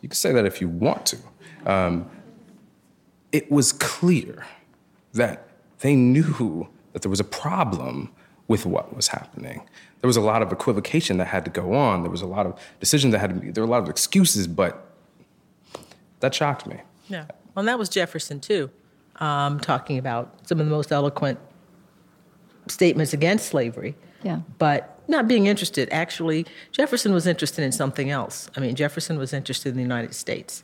You 0.01 0.09
can 0.09 0.15
say 0.15 0.31
that 0.31 0.45
if 0.45 0.61
you 0.61 0.69
want 0.69 1.05
to. 1.07 1.17
Um, 1.65 2.09
it 3.31 3.51
was 3.51 3.73
clear 3.73 4.45
that 5.13 5.49
they 5.79 5.95
knew 5.95 6.69
that 6.93 7.01
there 7.01 7.09
was 7.09 7.19
a 7.19 7.25
problem 7.25 8.11
with 8.47 8.65
what 8.65 8.95
was 8.95 9.07
happening. 9.09 9.67
There 10.01 10.07
was 10.07 10.17
a 10.17 10.21
lot 10.21 10.41
of 10.41 10.51
equivocation 10.51 11.17
that 11.17 11.25
had 11.25 11.43
to 11.45 11.51
go 11.51 11.73
on. 11.73 12.03
There 12.03 12.11
was 12.11 12.21
a 12.21 12.27
lot 12.27 12.45
of 12.45 12.59
decisions 12.79 13.11
that 13.13 13.19
had 13.19 13.31
to 13.31 13.35
be, 13.35 13.49
there 13.49 13.63
were 13.63 13.67
a 13.67 13.71
lot 13.71 13.81
of 13.81 13.89
excuses, 13.89 14.47
but 14.47 14.87
that 16.19 16.33
shocked 16.33 16.67
me. 16.67 16.81
Yeah. 17.09 17.25
Well, 17.53 17.61
and 17.61 17.67
that 17.67 17.79
was 17.79 17.89
Jefferson 17.89 18.39
too 18.39 18.69
um, 19.19 19.59
talking 19.59 19.97
about 19.97 20.33
some 20.47 20.59
of 20.59 20.65
the 20.65 20.71
most 20.71 20.91
eloquent 20.91 21.39
statements 22.67 23.13
against 23.13 23.47
slavery. 23.47 23.95
Yeah. 24.23 24.41
But 24.57 24.99
not 25.07 25.27
being 25.27 25.45
interested. 25.45 25.87
Actually, 25.91 26.45
Jefferson 26.71 27.13
was 27.13 27.27
interested 27.27 27.63
in 27.63 27.71
something 27.71 28.09
else. 28.09 28.49
I 28.55 28.59
mean, 28.59 28.75
Jefferson 28.75 29.17
was 29.17 29.33
interested 29.33 29.69
in 29.69 29.75
the 29.75 29.83
United 29.83 30.15
States. 30.15 30.63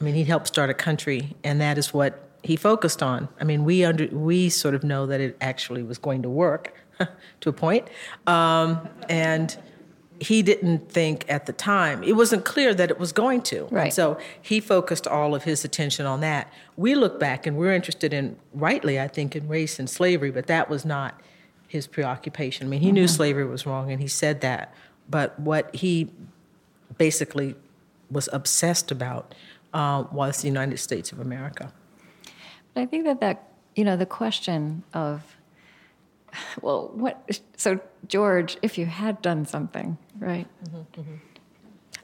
I 0.00 0.04
mean, 0.04 0.14
he 0.14 0.24
helped 0.24 0.46
start 0.46 0.70
a 0.70 0.74
country, 0.74 1.34
and 1.42 1.60
that 1.60 1.78
is 1.78 1.92
what 1.92 2.28
he 2.42 2.54
focused 2.54 3.02
on. 3.02 3.28
I 3.40 3.44
mean, 3.44 3.64
we 3.64 3.84
under 3.84 4.06
we 4.08 4.48
sort 4.50 4.74
of 4.74 4.84
know 4.84 5.06
that 5.06 5.20
it 5.20 5.36
actually 5.40 5.82
was 5.82 5.98
going 5.98 6.22
to 6.22 6.28
work 6.28 6.74
to 7.40 7.48
a 7.48 7.52
point, 7.52 7.88
um, 8.26 8.88
and 9.08 9.56
he 10.20 10.42
didn't 10.42 10.90
think 10.90 11.24
at 11.28 11.46
the 11.46 11.52
time 11.52 12.02
it 12.02 12.12
wasn't 12.16 12.44
clear 12.44 12.74
that 12.74 12.90
it 12.90 12.98
was 12.98 13.12
going 13.12 13.42
to. 13.42 13.64
Right. 13.70 13.84
and 13.84 13.92
so 13.92 14.18
he 14.40 14.60
focused 14.60 15.06
all 15.06 15.34
of 15.34 15.44
his 15.44 15.64
attention 15.64 16.06
on 16.06 16.20
that. 16.20 16.52
We 16.76 16.94
look 16.94 17.20
back 17.20 17.46
and 17.46 17.56
we're 17.56 17.72
interested 17.72 18.12
in 18.12 18.36
rightly 18.54 18.98
i 18.98 19.08
think 19.08 19.36
in 19.36 19.48
race 19.48 19.78
and 19.78 19.88
slavery 19.88 20.30
but 20.30 20.46
that 20.46 20.70
was 20.70 20.84
not 20.84 21.20
his 21.68 21.86
preoccupation. 21.86 22.66
I 22.66 22.70
mean 22.70 22.80
he 22.80 22.88
mm-hmm. 22.88 22.94
knew 22.94 23.08
slavery 23.08 23.44
was 23.44 23.66
wrong 23.66 23.90
and 23.90 24.00
he 24.00 24.08
said 24.08 24.40
that 24.40 24.72
but 25.08 25.38
what 25.38 25.74
he 25.74 26.10
basically 26.98 27.54
was 28.10 28.28
obsessed 28.32 28.90
about 28.90 29.34
uh, 29.74 30.04
was 30.10 30.40
the 30.42 30.48
united 30.48 30.78
states 30.78 31.12
of 31.12 31.20
america. 31.20 31.72
But 32.74 32.82
i 32.82 32.86
think 32.86 33.04
that 33.04 33.20
that 33.20 33.48
you 33.74 33.84
know 33.84 33.96
the 33.96 34.06
question 34.06 34.82
of 34.94 35.35
well, 36.60 36.90
what? 36.94 37.40
So, 37.56 37.80
George, 38.06 38.56
if 38.62 38.78
you 38.78 38.86
had 38.86 39.22
done 39.22 39.44
something, 39.46 39.98
right? 40.18 40.46
Mm-hmm, 40.64 41.00
mm-hmm. 41.00 41.14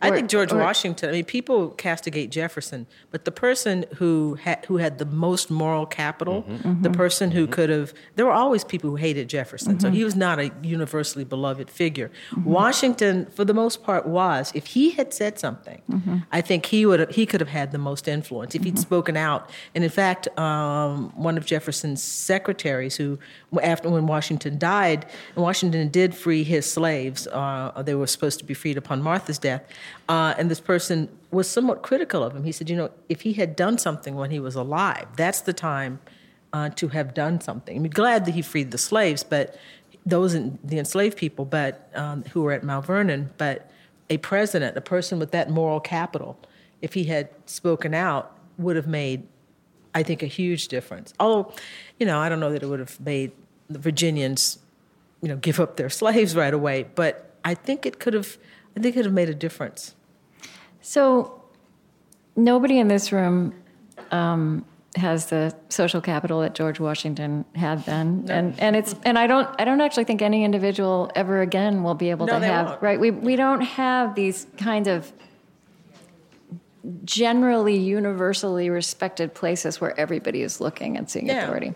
I 0.02 0.10
think 0.10 0.28
George 0.30 0.52
or, 0.52 0.58
Washington. 0.58 1.08
I 1.08 1.12
mean, 1.12 1.24
people 1.24 1.70
castigate 1.70 2.30
Jefferson, 2.30 2.86
but 3.10 3.24
the 3.24 3.30
person 3.30 3.84
who 3.96 4.34
had 4.34 4.64
who 4.66 4.76
had 4.78 4.98
the 4.98 5.04
most 5.04 5.50
moral 5.50 5.86
capital, 5.86 6.42
mm-hmm. 6.42 6.68
Mm-hmm. 6.68 6.82
the 6.82 6.90
person 6.90 7.30
who 7.30 7.44
mm-hmm. 7.44 7.52
could 7.52 7.70
have. 7.70 7.94
There 8.16 8.26
were 8.26 8.32
always 8.32 8.64
people 8.64 8.90
who 8.90 8.96
hated 8.96 9.28
Jefferson, 9.28 9.78
so 9.78 9.88
mm-hmm. 9.88 9.96
he 9.96 10.04
was 10.04 10.16
not 10.16 10.38
a 10.38 10.50
universally 10.62 11.24
beloved 11.24 11.70
figure. 11.70 12.10
Mm-hmm. 12.30 12.44
Washington, 12.44 13.26
for 13.26 13.44
the 13.44 13.54
most 13.54 13.82
part, 13.82 14.06
was. 14.06 14.52
If 14.54 14.66
he 14.66 14.90
had 14.90 15.14
said 15.14 15.38
something, 15.38 15.82
I 16.32 16.40
think 16.40 16.66
he 16.66 16.84
would 16.86 17.00
have, 17.00 17.10
he 17.10 17.26
could 17.26 17.40
have 17.40 17.48
had 17.48 17.72
the 17.72 17.78
most 17.78 18.08
influence 18.08 18.54
if 18.54 18.64
he'd 18.64 18.78
spoken 18.78 19.16
out. 19.16 19.50
And 19.74 19.84
in 19.84 19.90
fact, 19.90 20.28
um, 20.38 21.12
one 21.14 21.36
of 21.36 21.46
Jefferson's 21.46 22.02
secretaries, 22.02 22.96
who 22.96 23.18
after 23.62 23.88
when 23.88 24.06
Washington 24.06 24.58
died, 24.58 25.06
and 25.34 25.42
Washington 25.42 25.88
did 25.88 26.14
free 26.14 26.42
his 26.42 26.70
slaves, 26.70 27.26
uh, 27.28 27.82
they 27.82 27.94
were 27.94 28.06
supposed 28.06 28.38
to 28.38 28.44
be 28.44 28.54
freed 28.54 28.76
upon 28.76 29.02
Martha's 29.02 29.38
death. 29.38 29.62
Uh, 30.08 30.34
and 30.38 30.50
this 30.50 30.60
person 30.60 31.08
was 31.30 31.48
somewhat 31.48 31.82
critical 31.82 32.22
of 32.22 32.34
him. 32.34 32.44
He 32.44 32.52
said, 32.52 32.68
you 32.68 32.76
know, 32.76 32.90
if 33.08 33.22
he 33.22 33.32
had 33.34 33.56
done 33.56 33.78
something 33.78 34.14
when 34.14 34.30
he 34.30 34.38
was 34.38 34.54
alive, 34.54 35.06
that's 35.16 35.40
the 35.40 35.52
time 35.52 36.00
uh, 36.52 36.68
to 36.70 36.88
have 36.88 37.14
done 37.14 37.40
something. 37.40 37.76
I 37.76 37.78
mean, 37.78 37.90
glad 37.90 38.24
that 38.26 38.32
he 38.32 38.42
freed 38.42 38.70
the 38.70 38.78
slaves, 38.78 39.22
but 39.22 39.56
those 40.04 40.34
in, 40.34 40.58
the 40.62 40.78
enslaved 40.78 41.16
people, 41.16 41.44
but 41.44 41.90
um, 41.94 42.24
who 42.24 42.42
were 42.42 42.52
at 42.52 42.62
Mount 42.62 42.86
Vernon. 42.86 43.30
But 43.38 43.70
a 44.10 44.18
president, 44.18 44.76
a 44.76 44.80
person 44.80 45.18
with 45.18 45.30
that 45.30 45.50
moral 45.50 45.80
capital, 45.80 46.38
if 46.80 46.94
he 46.94 47.04
had 47.04 47.30
spoken 47.46 47.94
out, 47.94 48.36
would 48.58 48.76
have 48.76 48.86
made, 48.86 49.26
I 49.94 50.02
think, 50.02 50.22
a 50.22 50.26
huge 50.26 50.68
difference. 50.68 51.14
Although, 51.18 51.52
you 51.98 52.06
know, 52.06 52.18
I 52.18 52.28
don't 52.28 52.40
know 52.40 52.52
that 52.52 52.62
it 52.62 52.66
would 52.66 52.80
have 52.80 53.00
made 53.00 53.32
the 53.70 53.78
Virginians, 53.78 54.58
you 55.22 55.28
know, 55.28 55.36
give 55.36 55.60
up 55.60 55.76
their 55.76 55.90
slaves 56.00 56.36
right 56.36 56.52
away. 56.52 56.86
But 56.94 57.30
I 57.44 57.54
think 57.54 57.86
it 57.86 57.98
could 57.98 58.14
have 58.14 58.36
Think 58.74 58.96
it 58.96 58.96
would 58.96 59.06
have 59.06 59.14
made 59.14 59.28
a 59.28 59.34
difference. 59.34 59.94
So, 60.80 61.42
nobody 62.36 62.78
in 62.78 62.88
this 62.88 63.12
room 63.12 63.54
um, 64.10 64.64
has 64.96 65.26
the 65.26 65.54
social 65.68 66.00
capital 66.00 66.40
that 66.40 66.54
George 66.54 66.80
Washington 66.80 67.44
had 67.54 67.84
then, 67.84 68.24
no. 68.24 68.34
and 68.34 68.60
and 68.60 68.76
it's 68.76 68.94
and 69.04 69.18
I 69.18 69.26
don't 69.26 69.48
I 69.58 69.64
don't 69.64 69.80
actually 69.80 70.04
think 70.04 70.22
any 70.22 70.44
individual 70.44 71.10
ever 71.14 71.40
again 71.40 71.82
will 71.82 71.94
be 71.94 72.10
able 72.10 72.26
no, 72.26 72.38
to 72.38 72.46
have 72.46 72.66
won't. 72.66 72.82
right. 72.82 73.00
We 73.00 73.10
we 73.10 73.36
don't 73.36 73.62
have 73.62 74.14
these 74.14 74.46
kinds 74.56 74.88
of 74.88 75.12
generally 77.04 77.76
universally 77.76 78.68
respected 78.68 79.34
places 79.34 79.80
where 79.80 79.98
everybody 79.98 80.42
is 80.42 80.60
looking 80.60 80.96
and 80.96 81.08
seeing 81.08 81.26
yeah. 81.26 81.44
authority. 81.44 81.74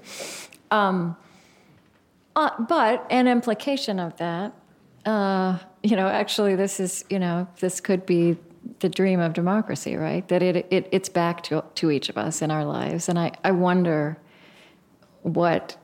Um, 0.71 1.17
uh, 2.35 2.51
but 2.69 3.07
an 3.11 3.29
implication 3.29 4.01
of 4.01 4.17
that 4.17 4.53
uh, 5.07 5.59
you 5.83 5.95
know, 5.95 6.09
actually, 6.09 6.57
this 6.57 6.81
is, 6.81 7.05
you 7.09 7.19
know, 7.19 7.47
this 7.61 7.81
could 7.81 8.05
be 8.05 8.37
the 8.81 8.89
dream 8.89 9.21
of 9.21 9.33
democracy, 9.33 9.97
right? 9.97 10.27
That 10.29 10.43
it, 10.43 10.67
it 10.71 10.89
it's 10.91 11.09
back 11.09 11.45
to, 11.45 11.65
to 11.77 11.91
each 11.93 12.09
of 12.09 12.19
us 12.19 12.43
in 12.43 12.51
our 12.51 12.65
lives. 12.65 13.09
And 13.09 13.19
I, 13.19 13.33
I 13.45 13.53
wonder 13.53 14.19
what 15.23 15.77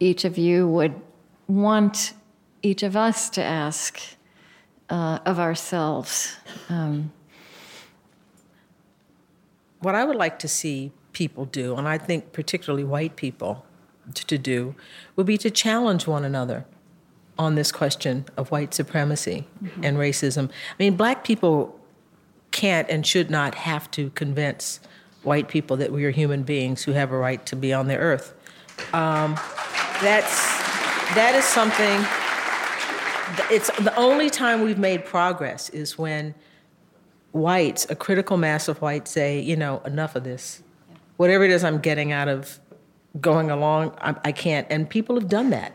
each 0.00 0.24
of 0.24 0.38
you 0.38 0.66
would 0.68 0.94
want 1.46 2.14
each 2.62 2.82
of 2.82 2.96
us 2.96 3.28
to 3.30 3.42
ask 3.42 4.00
uh, 4.88 5.18
of 5.26 5.38
ourselves. 5.38 6.34
Um, 6.70 7.12
what 9.80 9.94
I 9.94 10.04
would 10.04 10.16
like 10.16 10.38
to 10.40 10.48
see 10.48 10.92
people 11.12 11.44
do, 11.44 11.76
and 11.76 11.86
I 11.86 11.98
think 11.98 12.32
particularly 12.32 12.84
white 12.84 13.16
people 13.16 13.66
to, 14.14 14.26
to 14.26 14.38
do, 14.38 14.74
would 15.14 15.26
be 15.26 15.36
to 15.38 15.50
challenge 15.50 16.06
one 16.06 16.24
another 16.24 16.64
on 17.38 17.54
this 17.54 17.70
question 17.70 18.24
of 18.36 18.50
white 18.50 18.74
supremacy 18.74 19.46
mm-hmm. 19.62 19.84
and 19.84 19.96
racism. 19.96 20.48
I 20.48 20.74
mean, 20.78 20.96
black 20.96 21.24
people 21.24 21.78
can't 22.50 22.88
and 22.90 23.06
should 23.06 23.30
not 23.30 23.54
have 23.54 23.90
to 23.92 24.10
convince 24.10 24.80
white 25.22 25.48
people 25.48 25.76
that 25.76 25.92
we 25.92 26.04
are 26.04 26.10
human 26.10 26.42
beings 26.42 26.82
who 26.82 26.92
have 26.92 27.12
a 27.12 27.18
right 27.18 27.44
to 27.46 27.56
be 27.56 27.72
on 27.72 27.86
the 27.86 27.96
earth. 27.96 28.34
Um, 28.92 29.34
that's 30.02 30.58
that 31.14 31.34
is 31.34 31.44
something. 31.44 32.04
It's 33.50 33.70
the 33.82 33.94
only 33.96 34.30
time 34.30 34.62
we've 34.62 34.78
made 34.78 35.04
progress 35.04 35.68
is 35.70 35.98
when 35.98 36.34
whites, 37.32 37.86
a 37.90 37.96
critical 37.96 38.36
mass 38.36 38.68
of 38.68 38.80
whites, 38.80 39.10
say, 39.10 39.40
you 39.40 39.56
know, 39.56 39.80
enough 39.84 40.16
of 40.16 40.24
this. 40.24 40.62
Whatever 41.16 41.44
it 41.44 41.50
is 41.50 41.64
I'm 41.64 41.78
getting 41.78 42.12
out 42.12 42.28
of 42.28 42.58
going 43.20 43.50
along, 43.50 43.94
I, 44.00 44.14
I 44.24 44.32
can't. 44.32 44.66
And 44.70 44.88
people 44.88 45.18
have 45.18 45.28
done 45.28 45.50
that. 45.50 45.74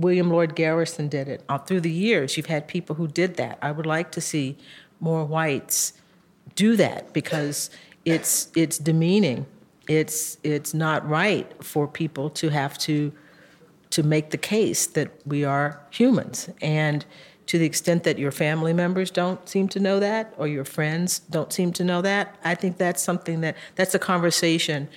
William 0.00 0.30
Lloyd 0.30 0.54
Garrison 0.54 1.08
did 1.08 1.28
it. 1.28 1.42
All 1.48 1.58
through 1.58 1.82
the 1.82 1.90
years, 1.90 2.36
you've 2.36 2.46
had 2.46 2.66
people 2.66 2.96
who 2.96 3.06
did 3.06 3.36
that. 3.36 3.58
I 3.60 3.70
would 3.70 3.86
like 3.86 4.12
to 4.12 4.20
see 4.20 4.56
more 4.98 5.24
whites 5.24 5.92
do 6.54 6.76
that 6.76 7.12
because 7.12 7.70
it's 8.04 8.50
it's 8.54 8.78
demeaning. 8.78 9.46
It's 9.88 10.38
it's 10.42 10.72
not 10.72 11.08
right 11.08 11.46
for 11.62 11.86
people 11.86 12.30
to 12.30 12.48
have 12.48 12.78
to 12.78 13.12
to 13.90 14.02
make 14.02 14.30
the 14.30 14.38
case 14.38 14.86
that 14.86 15.10
we 15.26 15.44
are 15.44 15.80
humans. 15.90 16.48
And 16.62 17.04
to 17.46 17.58
the 17.58 17.66
extent 17.66 18.04
that 18.04 18.18
your 18.18 18.30
family 18.30 18.72
members 18.72 19.10
don't 19.10 19.48
seem 19.48 19.68
to 19.68 19.80
know 19.80 19.98
that 19.98 20.32
or 20.38 20.46
your 20.46 20.64
friends 20.64 21.18
don't 21.18 21.52
seem 21.52 21.72
to 21.72 21.84
know 21.84 22.00
that, 22.00 22.36
I 22.44 22.54
think 22.54 22.78
that's 22.78 23.02
something 23.02 23.40
that 23.40 23.56
that's 23.74 23.94
a 23.94 23.98
conversation 23.98 24.88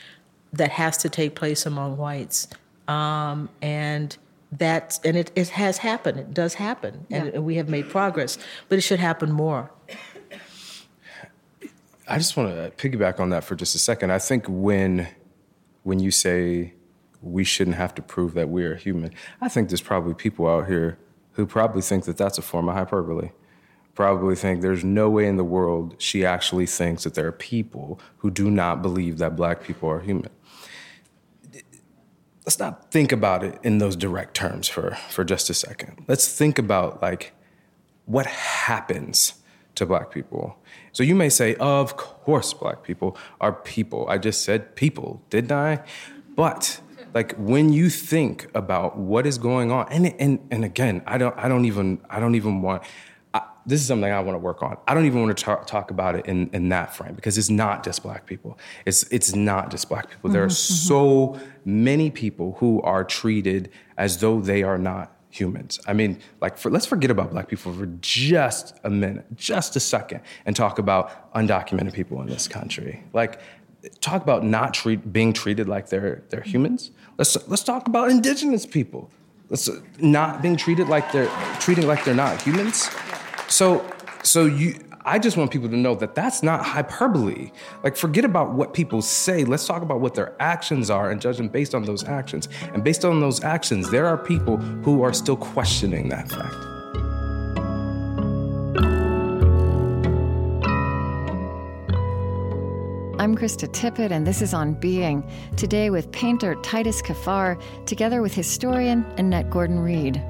that 0.54 0.72
has 0.72 0.98
to 0.98 1.10
take 1.10 1.36
place 1.36 1.66
among 1.66 1.98
whites. 1.98 2.48
Um, 2.88 3.50
and 3.62 4.16
that 4.60 5.00
and 5.04 5.16
it, 5.18 5.32
it 5.36 5.50
has 5.50 5.80
happened. 5.80 6.20
It 6.20 6.34
does 6.34 6.56
happen, 6.56 7.06
and 7.10 7.34
Yeah. 7.34 7.40
we 7.40 7.56
have 7.56 7.70
made 7.70 7.90
progress, 7.90 8.38
but 8.70 8.78
it 8.78 8.82
should 8.82 9.00
happen 9.00 9.32
more. 9.32 9.72
I 12.08 12.18
just 12.18 12.36
want 12.36 12.50
to 12.50 12.72
piggyback 12.90 13.20
on 13.20 13.30
that 13.30 13.44
for 13.44 13.56
just 13.56 13.76
a 13.76 13.80
second. 13.80 14.12
I 14.12 14.20
think 14.20 14.46
when 14.48 15.08
when 15.84 16.00
you 16.00 16.12
say 16.12 16.74
we 17.22 17.44
shouldn't 17.44 17.78
have 17.78 17.96
to 17.96 18.02
prove 18.02 18.34
that 18.34 18.50
we 18.50 18.64
are 18.66 18.76
human, 18.76 19.12
I 19.42 19.48
think 19.50 19.70
there's 19.70 19.82
probably 19.82 20.14
people 20.14 20.48
out 20.48 20.68
here 20.68 20.98
who 21.34 21.46
probably 21.46 21.82
think 21.82 22.06
that 22.06 22.18
that's 22.18 22.38
a 22.38 22.42
form 22.42 22.68
of 22.70 22.76
hyperbole. 22.76 23.30
Probably 23.96 24.36
think 24.36 24.62
there's 24.62 24.84
no 24.84 25.10
way 25.10 25.28
in 25.28 25.38
the 25.38 25.44
world 25.44 25.96
she 26.00 26.26
actually 26.26 26.66
thinks 26.66 27.04
that 27.04 27.14
there 27.14 27.28
are 27.28 27.32
people 27.32 28.00
who 28.18 28.32
do 28.32 28.50
not 28.50 28.82
believe 28.82 29.20
that 29.20 29.36
black 29.36 29.64
people 29.64 29.90
are 29.90 30.00
human. 30.00 30.30
Let's 32.46 32.60
not 32.60 32.92
think 32.92 33.12
about 33.12 33.44
it 33.44 33.58
in 33.64 33.78
those 33.78 33.96
direct 33.96 34.34
terms 34.36 34.68
for, 34.68 34.98
for 35.10 35.24
just 35.24 35.50
a 35.50 35.54
second. 35.54 36.04
Let's 36.08 36.28
think 36.28 36.60
about 36.60 37.02
like 37.02 37.34
what 38.06 38.26
happens 38.26 39.36
to 39.76 39.86
black 39.86 40.12
people. 40.12 40.58
So 40.92 41.04
you 41.04 41.16
may 41.16 41.30
say, 41.30 41.56
of 41.56 41.98
course, 41.98 42.54
black 42.54 42.84
people 42.84 43.18
are 43.40 43.54
people. 43.54 44.06
I 44.10 44.18
just 44.18 44.44
said 44.44 44.76
people, 44.76 45.22
didn't 45.30 45.52
I? 45.52 45.84
But 46.36 46.82
like 47.14 47.34
when 47.38 47.72
you 47.72 47.90
think 47.90 48.50
about 48.54 48.98
what 48.98 49.26
is 49.26 49.38
going 49.38 49.72
on, 49.72 49.88
and 49.92 50.14
and 50.20 50.40
and 50.52 50.66
again, 50.66 51.02
I 51.06 51.18
don't 51.18 51.38
I 51.38 51.48
don't 51.48 51.66
even 51.66 52.02
I 52.10 52.20
don't 52.20 52.36
even 52.36 52.62
want. 52.62 52.84
This 53.66 53.82
is 53.82 53.88
something 53.88 54.12
I 54.12 54.20
want 54.20 54.36
to 54.36 54.40
work 54.40 54.62
on. 54.62 54.78
I 54.88 54.94
don't 54.94 55.06
even 55.06 55.22
want 55.22 55.38
to 55.38 55.44
talk, 55.44 55.68
talk 55.68 55.90
about 55.90 56.16
it 56.16 56.26
in, 56.26 56.50
in 56.54 56.70
that 56.70 56.96
frame 56.96 57.14
because 57.14 57.38
it's 57.38 57.50
not 57.50 57.84
just 57.84 58.04
black 58.04 58.26
people. 58.26 58.58
It's 58.86 59.04
it's 59.04 59.36
not 59.36 59.72
just 59.72 59.88
black 59.90 60.10
people. 60.10 60.30
There 60.30 60.44
are 60.44 60.50
so 60.50 61.40
many 61.64 62.12
people 62.12 62.58
who 62.60 62.82
are 62.82 63.04
treated 63.04 63.70
as 63.98 64.18
though 64.18 64.42
they 64.42 64.64
are 64.64 64.78
not 64.78 65.16
humans. 65.30 65.80
I 65.88 65.94
mean, 65.94 66.20
like, 66.42 66.58
for, 66.58 66.70
let's 66.70 66.86
forget 66.86 67.10
about 67.10 67.32
black 67.32 67.48
people 67.48 67.74
for 67.74 67.88
just 68.02 68.78
a 68.84 68.90
minute, 68.90 69.26
just 69.36 69.76
a 69.76 69.80
second, 69.80 70.22
and 70.46 70.56
talk 70.56 70.78
about 70.78 71.34
undocumented 71.34 71.94
people 71.94 72.22
in 72.22 72.28
this 72.28 72.48
country. 72.48 73.04
Like, 73.14 73.40
talk 74.00 74.22
about 74.22 74.44
not 74.44 74.74
treat, 74.74 75.12
being 75.12 75.34
treated 75.34 75.68
like 75.68 75.90
they're 75.90 76.24
they're 76.30 76.42
humans. 76.42 76.92
Let's 77.18 77.36
let's 77.48 77.64
talk 77.64 77.88
about 77.88 78.10
indigenous 78.10 78.66
people. 78.66 79.12
Let's 79.50 79.68
uh, 79.68 79.82
not 80.00 80.42
being 80.42 80.56
treated 80.56 80.88
like 80.88 81.12
they're 81.12 81.32
treating 81.60 81.88
like 81.88 82.06
they're 82.06 82.16
not 82.16 82.42
humans. 82.42 82.90
So 83.54 83.88
so 84.24 84.46
you. 84.46 84.80
I 85.06 85.20
just 85.20 85.36
want 85.36 85.52
people 85.52 85.70
to 85.70 85.76
know 85.76 85.96
that 85.96 86.16
that's 86.16 86.42
not 86.44 86.66
hyperbole. 86.66 87.52
Like, 87.84 87.98
forget 87.98 88.24
about 88.24 88.54
what 88.54 88.74
people 88.74 89.02
say. 89.02 89.44
Let's 89.44 89.68
talk 89.68 89.82
about 89.82 90.00
what 90.00 90.16
their 90.16 90.34
actions 90.40 90.90
are 90.90 91.12
and 91.12 91.20
judge 91.20 91.38
them 91.38 91.50
based 91.50 91.76
on 91.76 91.84
those 91.84 92.06
actions. 92.06 92.48
And 92.74 92.86
based 92.86 93.04
on 93.04 93.20
those 93.20 93.44
actions, 93.44 93.92
there 93.92 94.08
are 94.08 94.18
people 94.18 94.58
who 94.58 95.04
are 95.04 95.12
still 95.12 95.36
questioning 95.36 96.08
that 96.08 96.30
fact. 96.30 96.56
I'm 103.20 103.36
Krista 103.36 103.68
Tippett, 103.68 104.12
and 104.12 104.26
this 104.26 104.42
is 104.42 104.54
On 104.54 104.74
Being. 104.74 105.30
Today 105.58 105.90
with 105.90 106.10
painter 106.14 106.56
Titus 106.64 107.02
Kaphar, 107.02 107.62
together 107.86 108.22
with 108.22 108.34
historian 108.34 109.04
Annette 109.18 109.50
Gordon 109.50 109.80
Reed. 109.80 110.24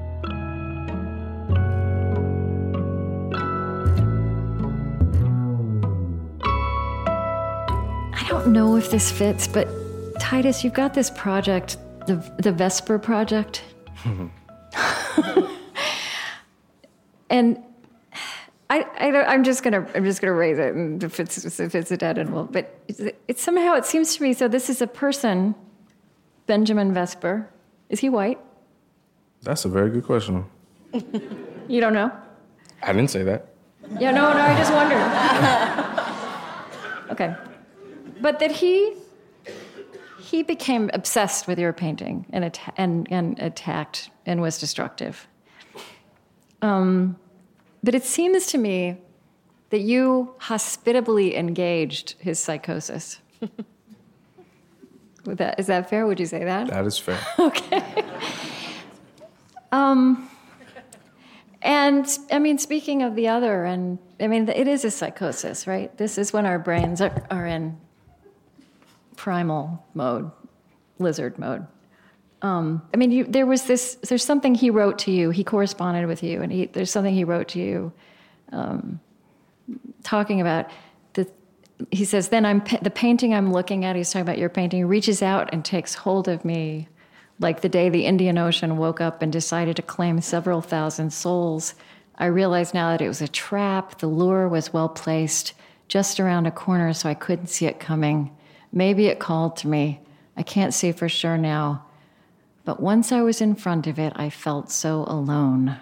Don't 8.34 8.52
know 8.52 8.74
if 8.74 8.90
this 8.90 9.12
fits, 9.12 9.46
but 9.46 9.68
Titus, 10.18 10.64
you've 10.64 10.74
got 10.74 10.92
this 10.92 11.08
project, 11.08 11.76
the, 12.08 12.16
the 12.38 12.50
Vesper 12.50 12.98
Project. 12.98 13.62
and 17.30 17.62
I, 18.68 18.84
I 18.98 19.10
don't, 19.12 19.28
I'm 19.28 19.44
just 19.44 19.62
gonna 19.62 19.86
I'm 19.94 20.04
just 20.04 20.20
gonna 20.20 20.32
raise 20.32 20.58
it 20.58 20.74
and 20.74 21.04
if 21.04 21.20
it's 21.20 21.60
if 21.60 21.76
it's 21.76 21.92
a 21.92 21.96
dead 21.96 22.18
end 22.18 22.34
well, 22.34 22.48
but 22.50 22.76
it's, 22.88 23.00
it's 23.28 23.40
somehow 23.40 23.74
it 23.74 23.84
seems 23.84 24.16
to 24.16 24.22
me 24.22 24.32
so. 24.32 24.48
This 24.48 24.68
is 24.68 24.82
a 24.82 24.88
person, 24.88 25.54
Benjamin 26.46 26.92
Vesper. 26.92 27.48
Is 27.88 28.00
he 28.00 28.08
white? 28.08 28.40
That's 29.42 29.64
a 29.64 29.68
very 29.68 29.90
good 29.90 30.04
question. 30.04 30.44
You 31.68 31.80
don't 31.80 31.94
know? 31.94 32.10
I 32.82 32.92
didn't 32.92 33.10
say 33.10 33.22
that. 33.22 33.50
Yeah, 34.00 34.10
no, 34.10 34.32
no. 34.32 34.40
I 34.40 34.56
just 34.58 34.72
wondered. 34.72 34.98
okay, 37.12 37.53
but 38.20 38.38
that 38.40 38.52
he 38.52 38.94
he 40.20 40.42
became 40.42 40.90
obsessed 40.94 41.46
with 41.46 41.58
your 41.58 41.72
painting 41.72 42.26
and 42.30 42.44
atta- 42.44 42.72
and 42.76 43.06
and 43.10 43.38
attacked 43.38 44.10
and 44.26 44.40
was 44.40 44.58
destructive. 44.58 45.28
Um, 46.62 47.16
but 47.82 47.94
it 47.94 48.04
seems 48.04 48.46
to 48.46 48.58
me 48.58 48.96
that 49.70 49.80
you 49.80 50.34
hospitably 50.38 51.36
engaged 51.36 52.14
his 52.18 52.38
psychosis. 52.38 53.20
Would 55.26 55.38
that, 55.38 55.58
is 55.58 55.66
that 55.66 55.90
fair? 55.90 56.06
Would 56.06 56.20
you 56.20 56.26
say 56.26 56.44
that? 56.44 56.68
That 56.68 56.86
is 56.86 56.98
fair. 56.98 57.18
Okay. 57.38 57.82
um, 59.72 60.30
and 61.62 62.06
I 62.30 62.38
mean, 62.38 62.58
speaking 62.58 63.02
of 63.02 63.14
the 63.14 63.28
other, 63.28 63.64
and 63.64 63.98
I 64.20 64.26
mean, 64.28 64.48
it 64.48 64.68
is 64.68 64.84
a 64.84 64.90
psychosis, 64.90 65.66
right? 65.66 65.96
This 65.96 66.18
is 66.18 66.32
when 66.32 66.46
our 66.46 66.58
brains 66.58 67.00
are, 67.00 67.26
are 67.30 67.46
in 67.46 67.78
primal 69.24 69.82
mode, 69.94 70.30
lizard 70.98 71.38
mode. 71.38 71.66
Um, 72.42 72.82
I 72.92 72.98
mean, 72.98 73.10
you, 73.10 73.24
there 73.24 73.46
was 73.46 73.62
this. 73.62 73.94
There's 74.06 74.22
something 74.22 74.54
he 74.54 74.68
wrote 74.68 74.98
to 74.98 75.10
you. 75.10 75.30
He 75.30 75.42
corresponded 75.42 76.06
with 76.06 76.22
you, 76.22 76.42
and 76.42 76.52
he, 76.52 76.66
there's 76.66 76.90
something 76.90 77.14
he 77.14 77.24
wrote 77.24 77.48
to 77.48 77.58
you, 77.58 77.90
um, 78.52 79.00
talking 80.02 80.42
about 80.42 80.70
the. 81.14 81.26
He 81.90 82.04
says, 82.04 82.28
"Then 82.28 82.44
I'm 82.44 82.62
the 82.82 82.90
painting 82.90 83.32
I'm 83.32 83.50
looking 83.50 83.86
at." 83.86 83.96
He's 83.96 84.12
talking 84.12 84.20
about 84.28 84.36
your 84.36 84.50
painting. 84.50 84.84
Reaches 84.86 85.22
out 85.22 85.48
and 85.54 85.64
takes 85.64 85.94
hold 85.94 86.28
of 86.28 86.44
me, 86.44 86.86
like 87.40 87.62
the 87.62 87.70
day 87.70 87.88
the 87.88 88.04
Indian 88.04 88.36
Ocean 88.36 88.76
woke 88.76 89.00
up 89.00 89.22
and 89.22 89.32
decided 89.32 89.76
to 89.76 89.82
claim 89.82 90.20
several 90.20 90.60
thousand 90.60 91.14
souls. 91.14 91.74
I 92.16 92.26
realize 92.26 92.74
now 92.74 92.90
that 92.90 93.00
it 93.00 93.08
was 93.08 93.22
a 93.22 93.28
trap. 93.28 94.00
The 94.00 94.06
lure 94.06 94.50
was 94.50 94.70
well 94.70 94.90
placed, 94.90 95.54
just 95.88 96.20
around 96.20 96.44
a 96.44 96.50
corner, 96.50 96.92
so 96.92 97.08
I 97.08 97.14
couldn't 97.14 97.46
see 97.46 97.64
it 97.64 97.80
coming. 97.80 98.36
Maybe 98.74 99.06
it 99.06 99.20
called 99.20 99.56
to 99.58 99.68
me. 99.68 100.00
I 100.36 100.42
can't 100.42 100.74
say 100.74 100.90
for 100.90 101.08
sure 101.08 101.38
now. 101.38 101.86
But 102.64 102.80
once 102.80 103.12
I 103.12 103.22
was 103.22 103.40
in 103.40 103.54
front 103.54 103.86
of 103.86 104.00
it, 104.00 104.12
I 104.16 104.30
felt 104.30 104.68
so 104.68 105.04
alone. 105.06 105.78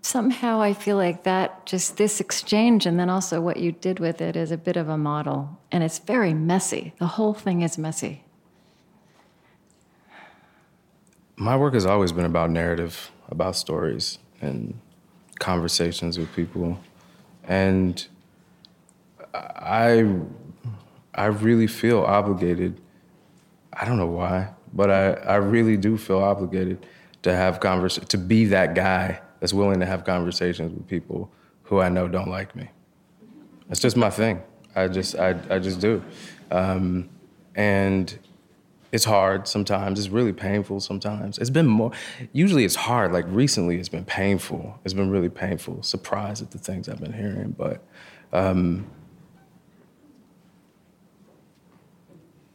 Somehow 0.00 0.62
I 0.62 0.72
feel 0.72 0.96
like 0.96 1.24
that, 1.24 1.66
just 1.66 1.98
this 1.98 2.20
exchange, 2.20 2.86
and 2.86 2.98
then 2.98 3.10
also 3.10 3.40
what 3.40 3.58
you 3.58 3.72
did 3.72 3.98
with 3.98 4.22
it, 4.22 4.34
is 4.34 4.50
a 4.50 4.56
bit 4.56 4.78
of 4.78 4.88
a 4.88 4.96
model. 4.96 5.60
And 5.70 5.84
it's 5.84 5.98
very 5.98 6.32
messy. 6.32 6.94
The 6.98 7.06
whole 7.06 7.34
thing 7.34 7.60
is 7.60 7.76
messy. 7.76 8.24
My 11.36 11.54
work 11.54 11.74
has 11.74 11.84
always 11.84 12.12
been 12.12 12.24
about 12.24 12.50
narrative, 12.50 13.10
about 13.28 13.56
stories 13.56 14.18
and 14.40 14.80
conversations 15.38 16.18
with 16.18 16.32
people. 16.34 16.80
And 17.44 18.06
I 19.34 20.18
I 21.16 21.26
really 21.26 21.66
feel 21.66 22.02
obligated. 22.02 22.80
I 23.72 23.84
don't 23.84 23.96
know 23.96 24.06
why, 24.06 24.50
but 24.72 24.90
I, 24.90 25.12
I 25.12 25.36
really 25.36 25.76
do 25.76 25.96
feel 25.96 26.18
obligated 26.18 26.86
to 27.22 27.34
have 27.34 27.58
convers 27.58 27.98
to 27.98 28.18
be 28.18 28.44
that 28.46 28.74
guy 28.74 29.20
that's 29.40 29.52
willing 29.52 29.80
to 29.80 29.86
have 29.86 30.04
conversations 30.04 30.72
with 30.72 30.86
people 30.86 31.30
who 31.64 31.80
I 31.80 31.88
know 31.88 32.06
don't 32.06 32.28
like 32.28 32.54
me. 32.54 32.70
It's 33.70 33.80
just 33.80 33.96
my 33.96 34.10
thing. 34.10 34.42
I 34.76 34.88
just 34.88 35.16
I, 35.16 35.34
I 35.50 35.58
just 35.58 35.80
do. 35.80 36.02
Um, 36.50 37.08
and 37.54 38.16
it's 38.92 39.04
hard 39.04 39.48
sometimes. 39.48 39.98
It's 39.98 40.08
really 40.08 40.32
painful 40.32 40.80
sometimes. 40.80 41.38
It's 41.38 41.50
been 41.50 41.66
more, 41.66 41.90
usually 42.32 42.64
it's 42.64 42.76
hard. 42.76 43.12
Like 43.12 43.24
recently, 43.28 43.78
it's 43.78 43.88
been 43.88 44.04
painful. 44.04 44.78
It's 44.84 44.94
been 44.94 45.10
really 45.10 45.28
painful. 45.28 45.82
Surprised 45.82 46.42
at 46.42 46.50
the 46.50 46.58
things 46.58 46.88
I've 46.88 47.00
been 47.00 47.12
hearing. 47.12 47.54
But 47.58 47.82
um, 48.32 48.86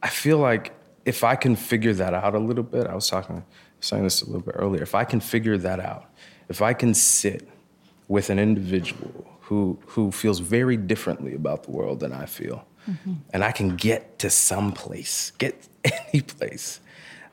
I 0.02 0.10
feel 0.10 0.38
like 0.38 0.74
if 1.06 1.24
I 1.24 1.36
can 1.36 1.56
figure 1.56 1.94
that 1.94 2.14
out 2.14 2.36
a 2.36 2.40
little 2.40 2.64
bit, 2.64 2.88
I 2.88 2.96
was 2.96 3.10
talking, 3.10 3.44
saying 3.80 4.04
this 4.04 4.22
a 4.22 4.26
little 4.26 4.42
bit 4.42 4.56
earlier. 4.58 4.82
If 4.82 4.96
I 4.96 5.04
can 5.04 5.20
figure 5.20 5.58
that 5.58 5.80
out, 5.80 6.06
if 6.50 6.62
I 6.62 6.74
can 6.74 6.94
sit 6.94 7.48
with 8.08 8.30
an 8.30 8.40
individual 8.40 9.40
who, 9.42 9.80
who 9.88 10.12
feels 10.12 10.40
very 10.40 10.78
differently 10.78 11.34
about 11.34 11.64
the 11.64 11.72
world 11.72 12.00
than 12.00 12.14
I 12.14 12.26
feel, 12.26 12.66
mm-hmm. 12.90 13.14
and 13.32 13.44
I 13.44 13.52
can 13.52 13.76
get 13.76 14.20
to 14.20 14.30
some 14.30 14.72
place, 14.72 15.32
get 15.38 15.68
any 16.14 16.22
place, 16.22 16.80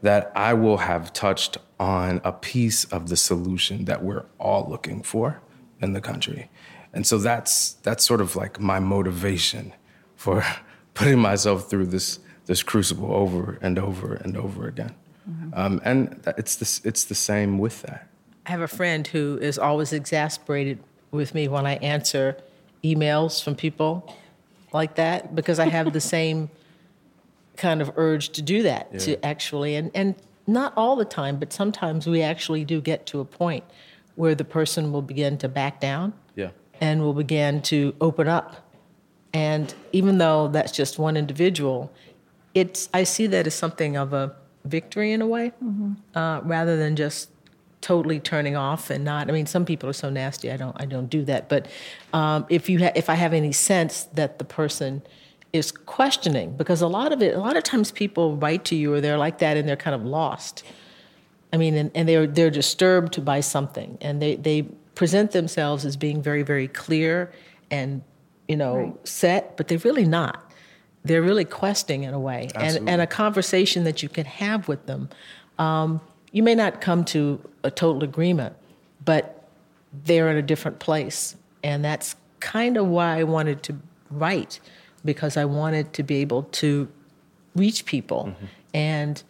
that 0.02 0.32
I 0.34 0.54
will 0.54 0.78
have 0.78 1.12
touched 1.12 1.58
on 1.80 2.20
a 2.24 2.32
piece 2.32 2.84
of 2.84 3.08
the 3.08 3.16
solution 3.16 3.84
that 3.86 4.02
we're 4.02 4.24
all 4.38 4.66
looking 4.68 5.02
for 5.02 5.40
in 5.80 5.92
the 5.92 6.00
country. 6.00 6.50
And 6.92 7.06
so 7.06 7.18
that's 7.18 7.72
that's 7.82 8.04
sort 8.04 8.20
of 8.20 8.36
like 8.36 8.60
my 8.60 8.80
motivation 8.80 9.74
for 10.16 10.44
putting 10.94 11.18
myself 11.18 11.68
through 11.68 11.86
this 11.86 12.20
this 12.48 12.62
crucible 12.62 13.14
over 13.14 13.58
and 13.60 13.78
over 13.78 14.14
and 14.14 14.36
over 14.36 14.66
again. 14.66 14.94
Mm-hmm. 15.30 15.50
Um, 15.52 15.80
and 15.84 16.20
it's 16.38 16.56
this, 16.56 16.80
it's 16.82 17.04
the 17.04 17.14
same 17.14 17.58
with 17.58 17.82
that. 17.82 18.08
I 18.46 18.50
have 18.50 18.62
a 18.62 18.68
friend 18.68 19.06
who 19.06 19.38
is 19.40 19.58
always 19.58 19.92
exasperated 19.92 20.78
with 21.10 21.34
me 21.34 21.46
when 21.46 21.66
I 21.66 21.74
answer 21.76 22.38
emails 22.82 23.44
from 23.44 23.54
people 23.54 24.16
like 24.72 24.94
that 24.94 25.34
because 25.34 25.58
I 25.58 25.68
have 25.68 25.92
the 25.92 26.00
same 26.16 26.48
kind 27.58 27.82
of 27.82 27.92
urge 27.96 28.30
to 28.30 28.42
do 28.42 28.62
that 28.62 28.88
yeah. 28.92 28.98
to 29.00 29.26
actually 29.26 29.74
and 29.74 29.90
and 29.92 30.14
not 30.46 30.72
all 30.76 30.94
the 30.94 31.04
time 31.04 31.40
but 31.40 31.52
sometimes 31.52 32.06
we 32.06 32.22
actually 32.22 32.64
do 32.64 32.80
get 32.80 33.04
to 33.04 33.18
a 33.18 33.24
point 33.24 33.64
where 34.14 34.32
the 34.32 34.44
person 34.44 34.92
will 34.92 35.02
begin 35.02 35.36
to 35.36 35.48
back 35.48 35.80
down 35.80 36.12
yeah 36.36 36.50
and 36.80 37.02
will 37.02 37.14
begin 37.14 37.60
to 37.60 37.92
open 38.00 38.28
up 38.28 38.70
and 39.32 39.74
even 39.90 40.18
though 40.18 40.46
that's 40.46 40.70
just 40.70 41.00
one 41.00 41.16
individual 41.16 41.92
it's 42.54 42.88
I 42.92 43.04
see 43.04 43.26
that 43.28 43.46
as 43.46 43.54
something 43.54 43.96
of 43.96 44.12
a 44.12 44.34
victory 44.64 45.12
in 45.12 45.22
a 45.22 45.26
way, 45.26 45.52
mm-hmm. 45.62 45.94
uh, 46.14 46.40
rather 46.40 46.76
than 46.76 46.96
just 46.96 47.30
totally 47.80 48.18
turning 48.18 48.56
off 48.56 48.90
and 48.90 49.04
not. 49.04 49.28
I 49.28 49.32
mean, 49.32 49.46
some 49.46 49.64
people 49.64 49.88
are 49.88 49.94
so 49.94 50.10
nasty. 50.10 50.50
I 50.50 50.56
don't. 50.56 50.76
I 50.80 50.84
don't 50.84 51.08
do 51.08 51.24
that. 51.24 51.48
But 51.48 51.68
um, 52.12 52.46
if 52.48 52.68
you 52.68 52.78
ha- 52.80 52.92
if 52.94 53.08
I 53.08 53.14
have 53.14 53.32
any 53.32 53.52
sense 53.52 54.04
that 54.14 54.38
the 54.38 54.44
person 54.44 55.02
is 55.52 55.72
questioning, 55.72 56.56
because 56.56 56.82
a 56.82 56.88
lot 56.88 57.12
of 57.12 57.22
it, 57.22 57.34
a 57.34 57.40
lot 57.40 57.56
of 57.56 57.62
times 57.62 57.90
people 57.90 58.36
write 58.36 58.64
to 58.66 58.76
you 58.76 58.92
or 58.94 59.00
they're 59.00 59.18
like 59.18 59.38
that 59.38 59.56
and 59.56 59.68
they're 59.68 59.76
kind 59.76 59.94
of 59.94 60.04
lost. 60.04 60.62
I 61.52 61.56
mean, 61.56 61.74
and, 61.74 61.90
and 61.94 62.08
they're 62.08 62.26
they're 62.26 62.50
disturbed 62.50 63.24
by 63.24 63.40
something, 63.40 63.98
and 64.00 64.20
they 64.20 64.36
they 64.36 64.62
present 64.94 65.30
themselves 65.30 65.84
as 65.84 65.96
being 65.96 66.20
very 66.20 66.42
very 66.42 66.68
clear 66.68 67.32
and 67.70 68.02
you 68.48 68.56
know 68.56 68.76
right. 68.76 69.08
set, 69.08 69.56
but 69.56 69.68
they're 69.68 69.78
really 69.78 70.06
not 70.06 70.47
they're 71.08 71.22
really 71.22 71.44
questing 71.44 72.04
in 72.04 72.14
a 72.14 72.20
way, 72.20 72.48
and, 72.54 72.88
and 72.88 73.00
a 73.00 73.06
conversation 73.06 73.84
that 73.84 74.02
you 74.02 74.08
can 74.08 74.26
have 74.26 74.68
with 74.68 74.86
them. 74.86 75.08
Um, 75.58 76.00
you 76.32 76.42
may 76.42 76.54
not 76.54 76.80
come 76.80 77.04
to 77.06 77.40
a 77.64 77.70
total 77.70 78.04
agreement, 78.04 78.54
but 79.04 79.48
they're 80.04 80.28
in 80.28 80.36
a 80.36 80.42
different 80.42 80.78
place, 80.78 81.36
and 81.64 81.84
that's 81.84 82.14
kind 82.40 82.76
of 82.76 82.86
why 82.86 83.18
I 83.18 83.24
wanted 83.24 83.62
to 83.64 83.78
write 84.10 84.60
because 85.04 85.36
I 85.36 85.44
wanted 85.44 85.92
to 85.94 86.02
be 86.02 86.16
able 86.16 86.44
to 86.44 86.88
reach 87.54 87.84
people 87.84 88.26
mm-hmm. 88.26 88.46
and 88.74 89.22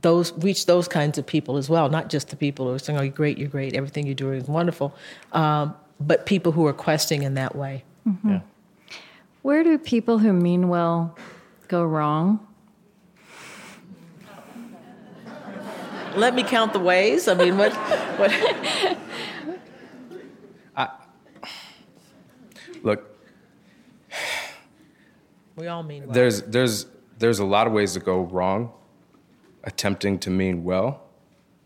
those 0.00 0.32
reach 0.38 0.66
those 0.66 0.88
kinds 0.88 1.18
of 1.18 1.26
people 1.26 1.56
as 1.56 1.68
well, 1.68 1.88
not 1.90 2.08
just 2.08 2.28
the 2.28 2.36
people 2.36 2.66
who 2.66 2.74
are 2.74 2.78
saying, 2.78 2.98
"Oh, 2.98 3.02
you're 3.02 3.12
great, 3.12 3.38
you're 3.38 3.48
great, 3.48 3.74
everything 3.74 4.06
you're 4.06 4.14
doing 4.14 4.40
is 4.40 4.48
wonderful," 4.48 4.94
um, 5.32 5.74
but 6.00 6.26
people 6.26 6.52
who 6.52 6.66
are 6.66 6.72
questing 6.72 7.22
in 7.22 7.34
that 7.34 7.54
way. 7.54 7.84
Mm-hmm. 8.06 8.30
Yeah. 8.30 8.40
Where 9.44 9.62
do 9.62 9.76
people 9.76 10.16
who 10.20 10.32
mean 10.32 10.68
well 10.70 11.14
go 11.68 11.84
wrong? 11.84 12.40
Let 16.16 16.34
me 16.34 16.42
count 16.42 16.72
the 16.72 16.78
ways. 16.78 17.28
I 17.28 17.34
mean, 17.34 17.58
what? 17.58 17.74
what? 18.16 18.32
I, 20.74 20.88
look, 22.82 23.04
we 25.56 25.66
all 25.66 25.82
mean 25.82 26.06
well. 26.06 26.14
There's 26.14 26.40
there's 26.44 26.86
there's 27.18 27.38
a 27.38 27.44
lot 27.44 27.66
of 27.66 27.74
ways 27.74 27.92
to 27.92 28.00
go 28.00 28.22
wrong, 28.22 28.72
attempting 29.64 30.18
to 30.20 30.30
mean 30.30 30.64
well, 30.64 31.02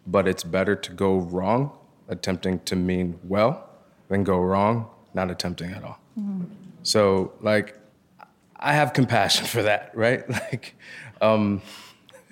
but 0.05 0.26
it's 0.26 0.43
better 0.43 0.74
to 0.74 0.93
go 0.93 1.18
wrong 1.18 1.70
attempting 2.09 2.59
to 2.64 2.74
mean 2.74 3.20
well 3.22 3.70
than 4.09 4.24
go 4.24 4.41
wrong 4.41 4.91
not 5.14 5.31
attempting 5.31 5.70
at 5.70 5.85
all. 5.85 6.01
Mm-hmm. 6.18 6.68
So, 6.83 7.33
like, 7.41 7.79
I 8.57 8.72
have 8.72 8.93
compassion 8.93 9.47
for 9.47 9.62
that, 9.62 9.91
right? 9.95 10.29
Like, 10.29 10.74
um, 11.20 11.62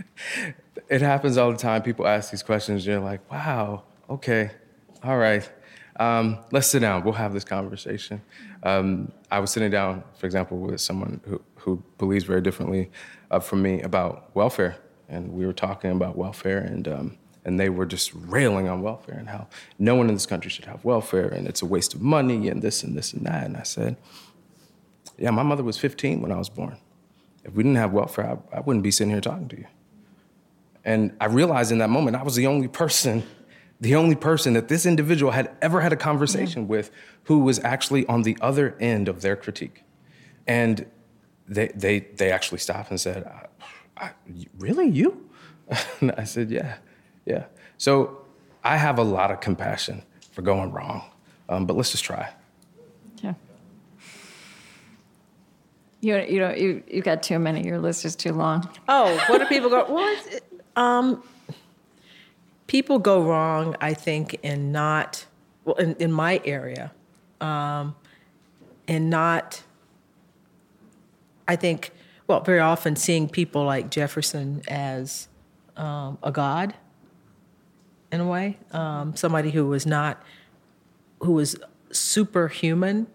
it 0.89 1.03
happens 1.03 1.37
all 1.37 1.51
the 1.51 1.59
time. 1.59 1.83
People 1.83 2.07
ask 2.07 2.31
these 2.31 2.43
questions, 2.43 2.87
you're 2.87 3.01
like, 3.01 3.31
wow, 3.31 3.85
okay, 4.09 4.51
all 5.03 5.19
right. 5.19 5.49
Um, 5.99 6.39
let's 6.53 6.67
sit 6.67 6.81
down. 6.81 7.05
We'll 7.05 7.15
have 7.15 7.33
this 7.33 7.45
conversation. 7.45 8.21
Um, 8.63 9.13
I 9.31 9.39
was 9.39 9.51
sitting 9.51 9.71
down, 9.71 10.05
for 10.19 10.27
example, 10.27 10.59
with 10.59 10.81
someone 10.81 11.21
who, 11.25 11.41
who 11.57 11.83
believes 11.99 12.25
very 12.25 12.43
differently 12.43 12.91
uh, 13.31 13.41
from 13.41 13.63
me 13.63 13.81
about 13.81 14.35
welfare, 14.35 14.77
and 15.09 15.33
we 15.33 15.47
were 15.47 15.53
talking 15.53 15.93
about 15.93 16.17
welfare, 16.17 16.59
and 16.59 16.87
um, 16.89 17.19
and 17.45 17.61
they 17.61 17.69
were 17.69 17.87
just 17.87 18.13
railing 18.13 18.69
on 18.69 18.83
welfare 18.83 19.17
and 19.17 19.29
how 19.29 19.47
no 19.79 19.95
one 19.95 20.09
in 20.09 20.15
this 20.15 20.27
country 20.27 20.51
should 20.51 20.65
have 20.65 20.85
welfare, 20.85 21.29
and 21.29 21.47
it's 21.47 21.63
a 21.63 21.67
waste 21.67 21.95
of 21.95 22.03
money, 22.03 22.49
and 22.49 22.61
this 22.61 22.83
and 22.83 22.97
this 22.97 23.13
and 23.13 23.25
that. 23.25 23.45
And 23.45 23.57
I 23.57 23.63
said, 23.63 23.97
yeah, 25.19 25.31
my 25.31 25.43
mother 25.43 25.63
was 25.63 25.79
15 25.79 26.21
when 26.21 26.33
I 26.33 26.37
was 26.37 26.49
born. 26.49 26.77
If 27.45 27.55
we 27.55 27.63
didn't 27.63 27.77
have 27.77 27.93
welfare, 27.93 28.39
I, 28.53 28.59
I 28.59 28.61
wouldn't 28.61 28.83
be 28.83 28.91
sitting 28.91 29.13
here 29.13 29.21
talking 29.21 29.49
to 29.49 29.57
you. 29.57 29.67
And 30.85 31.17
I 31.21 31.27
realized 31.27 31.73
in 31.73 31.79
that 31.79 31.91
moment 31.91 32.17
I 32.17 32.23
was 32.23 32.37
the 32.37 32.47
only 32.47 32.69
person, 32.69 33.25
the 33.81 33.95
only 33.97 34.15
person 34.15 34.53
that 34.55 34.69
this 34.69 34.87
individual 34.87 35.33
had 35.33 35.51
ever 35.63 35.81
had 35.81 35.93
a 35.93 35.97
conversation 35.97 36.63
yeah. 36.63 36.69
with 36.69 36.91
who 37.25 37.41
was 37.41 37.59
actually 37.65 38.07
on 38.07 38.23
the 38.23 38.37
other 38.41 38.77
end 38.79 39.09
of 39.09 39.23
their 39.23 39.37
critique. 39.37 39.83
And 40.47 40.87
they, 41.49 41.69
they, 41.75 42.01
they 42.01 42.31
actually 42.31 42.59
stopped 42.59 42.91
and 42.91 43.01
said, 43.01 43.25
I, 43.25 44.05
I, 44.07 44.11
Really, 44.59 44.89
you? 44.89 45.29
and 46.01 46.13
I 46.13 46.25
said, 46.25 46.51
Yeah, 46.51 46.77
yeah. 47.25 47.47
So 47.79 48.23
I 48.63 48.77
have 48.77 48.99
a 48.99 49.05
lot 49.05 49.31
of 49.31 49.41
compassion 49.41 50.03
for 50.33 50.43
going 50.43 50.73
wrong, 50.73 51.03
um, 51.49 51.67
but 51.67 51.77
let's 51.77 51.91
just 51.91 52.05
try. 52.05 52.33
You 56.01 56.17
you 56.19 56.39
know 56.41 56.53
you 56.53 56.83
you 56.89 57.03
got 57.03 57.23
too 57.23 57.39
many. 57.39 57.67
Your 57.67 57.79
list 57.79 58.05
is 58.05 58.15
too 58.15 58.33
long. 58.33 58.69
Oh, 58.89 59.17
what 59.29 59.39
do 59.39 59.47
people 59.47 59.71
go? 59.71 59.87
Well, 59.89 60.17
um, 60.77 61.23
people 62.67 62.99
go 62.99 63.23
wrong. 63.23 63.77
I 63.81 63.95
think 63.95 64.39
in 64.43 64.73
not 64.73 65.27
well 65.65 65.77
in, 65.77 65.95
in 65.97 66.13
my 66.13 66.41
area, 66.45 66.93
um, 67.41 67.95
and 68.87 69.09
not. 69.09 69.63
I 71.49 71.57
think 71.57 71.93
well 72.27 72.41
very 72.41 72.61
often 72.61 72.97
seeing 72.97 73.29
people 73.29 73.65
like 73.65 73.91
Jefferson 73.91 74.63
as 74.69 75.29
um, 75.77 76.19
a 76.23 76.31
god. 76.31 76.75
In 78.13 78.21
a 78.21 78.27
way, 78.27 78.57
um, 78.71 79.17
somebody 79.17 79.51
who 79.51 79.67
was 79.67 79.85
not, 79.85 80.23
who 81.21 81.33
was 81.33 81.57
superhuman 81.91 83.09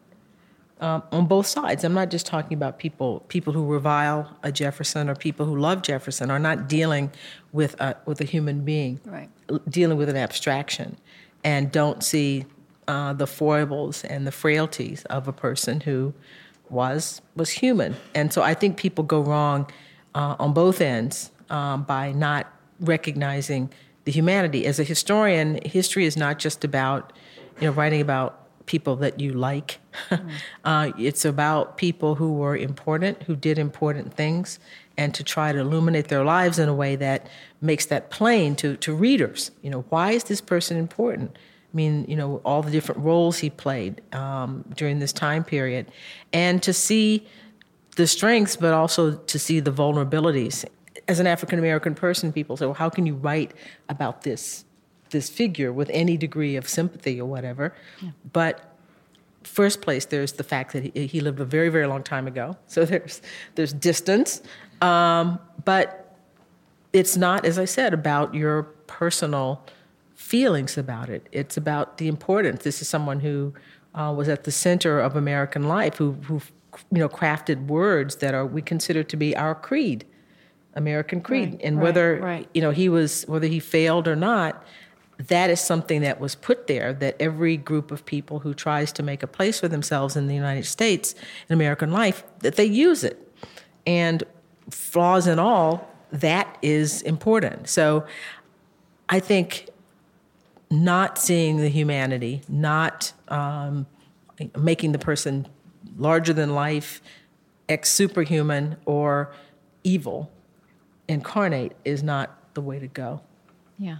um, 0.81 1.03
on 1.11 1.27
both 1.27 1.45
sides. 1.45 1.83
I'm 1.83 1.93
not 1.93 2.09
just 2.09 2.25
talking 2.25 2.55
about 2.55 2.79
people 2.79 3.23
people 3.27 3.53
who 3.53 3.65
revile 3.65 4.37
a 4.43 4.51
Jefferson 4.51 5.09
or 5.09 5.15
people 5.15 5.45
who 5.45 5.57
love 5.57 5.83
Jefferson 5.83 6.29
are 6.29 6.39
not 6.39 6.67
dealing 6.67 7.11
with 7.51 7.79
a, 7.79 7.95
with 8.05 8.19
a 8.19 8.25
human 8.25 8.65
being, 8.65 8.99
right. 9.05 9.29
dealing 9.69 9.97
with 9.97 10.09
an 10.09 10.17
abstraction, 10.17 10.97
and 11.43 11.71
don't 11.71 12.03
see 12.03 12.45
uh, 12.87 13.13
the 13.13 13.27
foibles 13.27 14.03
and 14.03 14.25
the 14.25 14.31
frailties 14.31 15.05
of 15.05 15.27
a 15.27 15.33
person 15.33 15.81
who 15.81 16.13
was 16.69 17.21
was 17.35 17.51
human. 17.51 17.95
And 18.15 18.33
so 18.33 18.41
I 18.41 18.55
think 18.55 18.77
people 18.77 19.03
go 19.03 19.21
wrong 19.21 19.71
uh, 20.15 20.35
on 20.39 20.53
both 20.53 20.81
ends 20.81 21.31
um, 21.49 21.83
by 21.83 22.11
not 22.11 22.51
recognizing 22.79 23.69
the 24.05 24.11
humanity. 24.11 24.65
As 24.65 24.79
a 24.79 24.83
historian, 24.83 25.59
history 25.63 26.05
is 26.05 26.17
not 26.17 26.39
just 26.39 26.63
about 26.63 27.13
you 27.59 27.67
know 27.67 27.73
writing 27.73 28.01
about 28.01 28.40
people 28.71 28.95
that 28.95 29.19
you 29.19 29.33
like. 29.33 29.79
Mm. 30.09 30.31
uh, 30.63 30.91
it's 30.97 31.25
about 31.25 31.75
people 31.75 32.15
who 32.15 32.31
were 32.33 32.55
important, 32.55 33.21
who 33.23 33.35
did 33.35 33.59
important 33.59 34.13
things, 34.13 34.59
and 34.97 35.13
to 35.13 35.23
try 35.23 35.51
to 35.51 35.59
illuminate 35.59 36.07
their 36.07 36.23
lives 36.23 36.57
in 36.57 36.69
a 36.69 36.73
way 36.73 36.95
that 36.95 37.27
makes 37.59 37.85
that 37.87 38.09
plain 38.09 38.55
to, 38.55 38.77
to 38.77 38.93
readers. 38.93 39.51
You 39.61 39.71
know, 39.71 39.81
why 39.89 40.11
is 40.11 40.23
this 40.23 40.39
person 40.39 40.77
important? 40.77 41.35
I 41.35 41.73
mean, 41.75 42.05
you 42.07 42.15
know, 42.15 42.41
all 42.45 42.61
the 42.63 42.71
different 42.71 43.01
roles 43.01 43.39
he 43.39 43.49
played 43.49 44.01
um, 44.13 44.63
during 44.75 44.99
this 44.99 45.11
time 45.11 45.43
period, 45.43 45.91
and 46.31 46.63
to 46.63 46.71
see 46.71 47.27
the 47.97 48.07
strengths, 48.07 48.55
but 48.55 48.73
also 48.73 49.15
to 49.15 49.37
see 49.37 49.59
the 49.59 49.71
vulnerabilities. 49.71 50.63
as 51.09 51.19
an 51.19 51.27
African 51.27 51.59
American 51.59 51.93
person, 51.93 52.31
people 52.31 52.55
say, 52.55 52.65
well, 52.65 52.81
how 52.83 52.89
can 52.89 53.05
you 53.05 53.15
write 53.15 53.51
about 53.89 54.21
this 54.21 54.63
this 55.11 55.29
figure 55.29 55.71
with 55.71 55.89
any 55.93 56.17
degree 56.17 56.55
of 56.55 56.67
sympathy 56.67 57.19
or 57.19 57.25
whatever? 57.25 57.73
Yeah. 58.01 58.09
But 58.33 58.71
first 59.43 59.81
place, 59.81 60.05
there's 60.05 60.33
the 60.33 60.43
fact 60.43 60.73
that 60.73 60.95
he, 60.95 61.07
he, 61.07 61.19
lived 61.19 61.39
a 61.39 61.45
very, 61.45 61.69
very 61.69 61.87
long 61.87 62.03
time 62.03 62.27
ago. 62.27 62.57
So 62.67 62.85
there's 62.85 63.21
there's 63.55 63.73
distance, 63.73 64.41
um, 64.81 65.39
but 65.65 66.15
it's 66.93 67.17
not, 67.17 67.45
as 67.45 67.59
I 67.59 67.65
said, 67.65 67.93
about 67.93 68.33
your 68.33 68.63
personal 68.87 69.63
feelings 70.15 70.77
about 70.77 71.09
it. 71.09 71.27
It's 71.31 71.57
about 71.57 71.97
the 71.97 72.07
importance. 72.07 72.63
This 72.63 72.81
is 72.81 72.87
someone 72.87 73.19
who 73.19 73.53
uh, 73.93 74.13
was 74.15 74.29
at 74.29 74.45
the 74.45 74.51
center 74.51 74.99
of 74.99 75.15
American 75.15 75.63
life, 75.67 75.97
who 75.97 76.13
who 76.23 76.41
you 76.91 76.99
know 76.99 77.09
crafted 77.09 77.67
words 77.67 78.17
that 78.17 78.33
are 78.33 78.45
we 78.45 78.61
consider 78.61 79.03
to 79.03 79.17
be 79.17 79.35
our 79.35 79.55
creed, 79.55 80.05
American 80.75 81.21
creed, 81.21 81.51
right, 81.51 81.61
and 81.63 81.77
right, 81.77 81.83
whether 81.83 82.19
right. 82.21 82.49
you 82.53 82.61
know 82.61 82.71
he 82.71 82.87
was 82.87 83.23
whether 83.27 83.47
he 83.47 83.59
failed 83.59 84.07
or 84.07 84.15
not 84.15 84.63
that 85.27 85.49
is 85.49 85.59
something 85.59 86.01
that 86.01 86.19
was 86.19 86.35
put 86.35 86.67
there 86.67 86.93
that 86.93 87.15
every 87.19 87.57
group 87.57 87.91
of 87.91 88.05
people 88.05 88.39
who 88.39 88.53
tries 88.53 88.91
to 88.93 89.03
make 89.03 89.23
a 89.23 89.27
place 89.27 89.59
for 89.59 89.67
themselves 89.67 90.15
in 90.15 90.27
the 90.27 90.35
United 90.35 90.65
States 90.65 91.13
in 91.49 91.53
American 91.53 91.91
life 91.91 92.23
that 92.39 92.55
they 92.55 92.65
use 92.65 93.03
it. 93.03 93.27
And 93.85 94.23
flaws 94.69 95.27
and 95.27 95.39
all 95.39 95.87
that 96.11 96.57
is 96.61 97.01
important. 97.01 97.67
So 97.67 98.05
I 99.09 99.19
think 99.19 99.67
not 100.69 101.17
seeing 101.17 101.57
the 101.57 101.67
humanity 101.67 102.41
not 102.47 103.11
um, 103.27 103.85
making 104.57 104.93
the 104.93 104.99
person 104.99 105.45
larger 105.97 106.31
than 106.31 106.55
life 106.55 107.01
ex 107.67 107.91
superhuman 107.91 108.77
or 108.85 109.33
evil 109.83 110.31
incarnate 111.09 111.73
is 111.83 112.01
not 112.01 112.53
the 112.53 112.61
way 112.61 112.79
to 112.79 112.87
go. 112.87 113.19
Yeah 113.77 113.97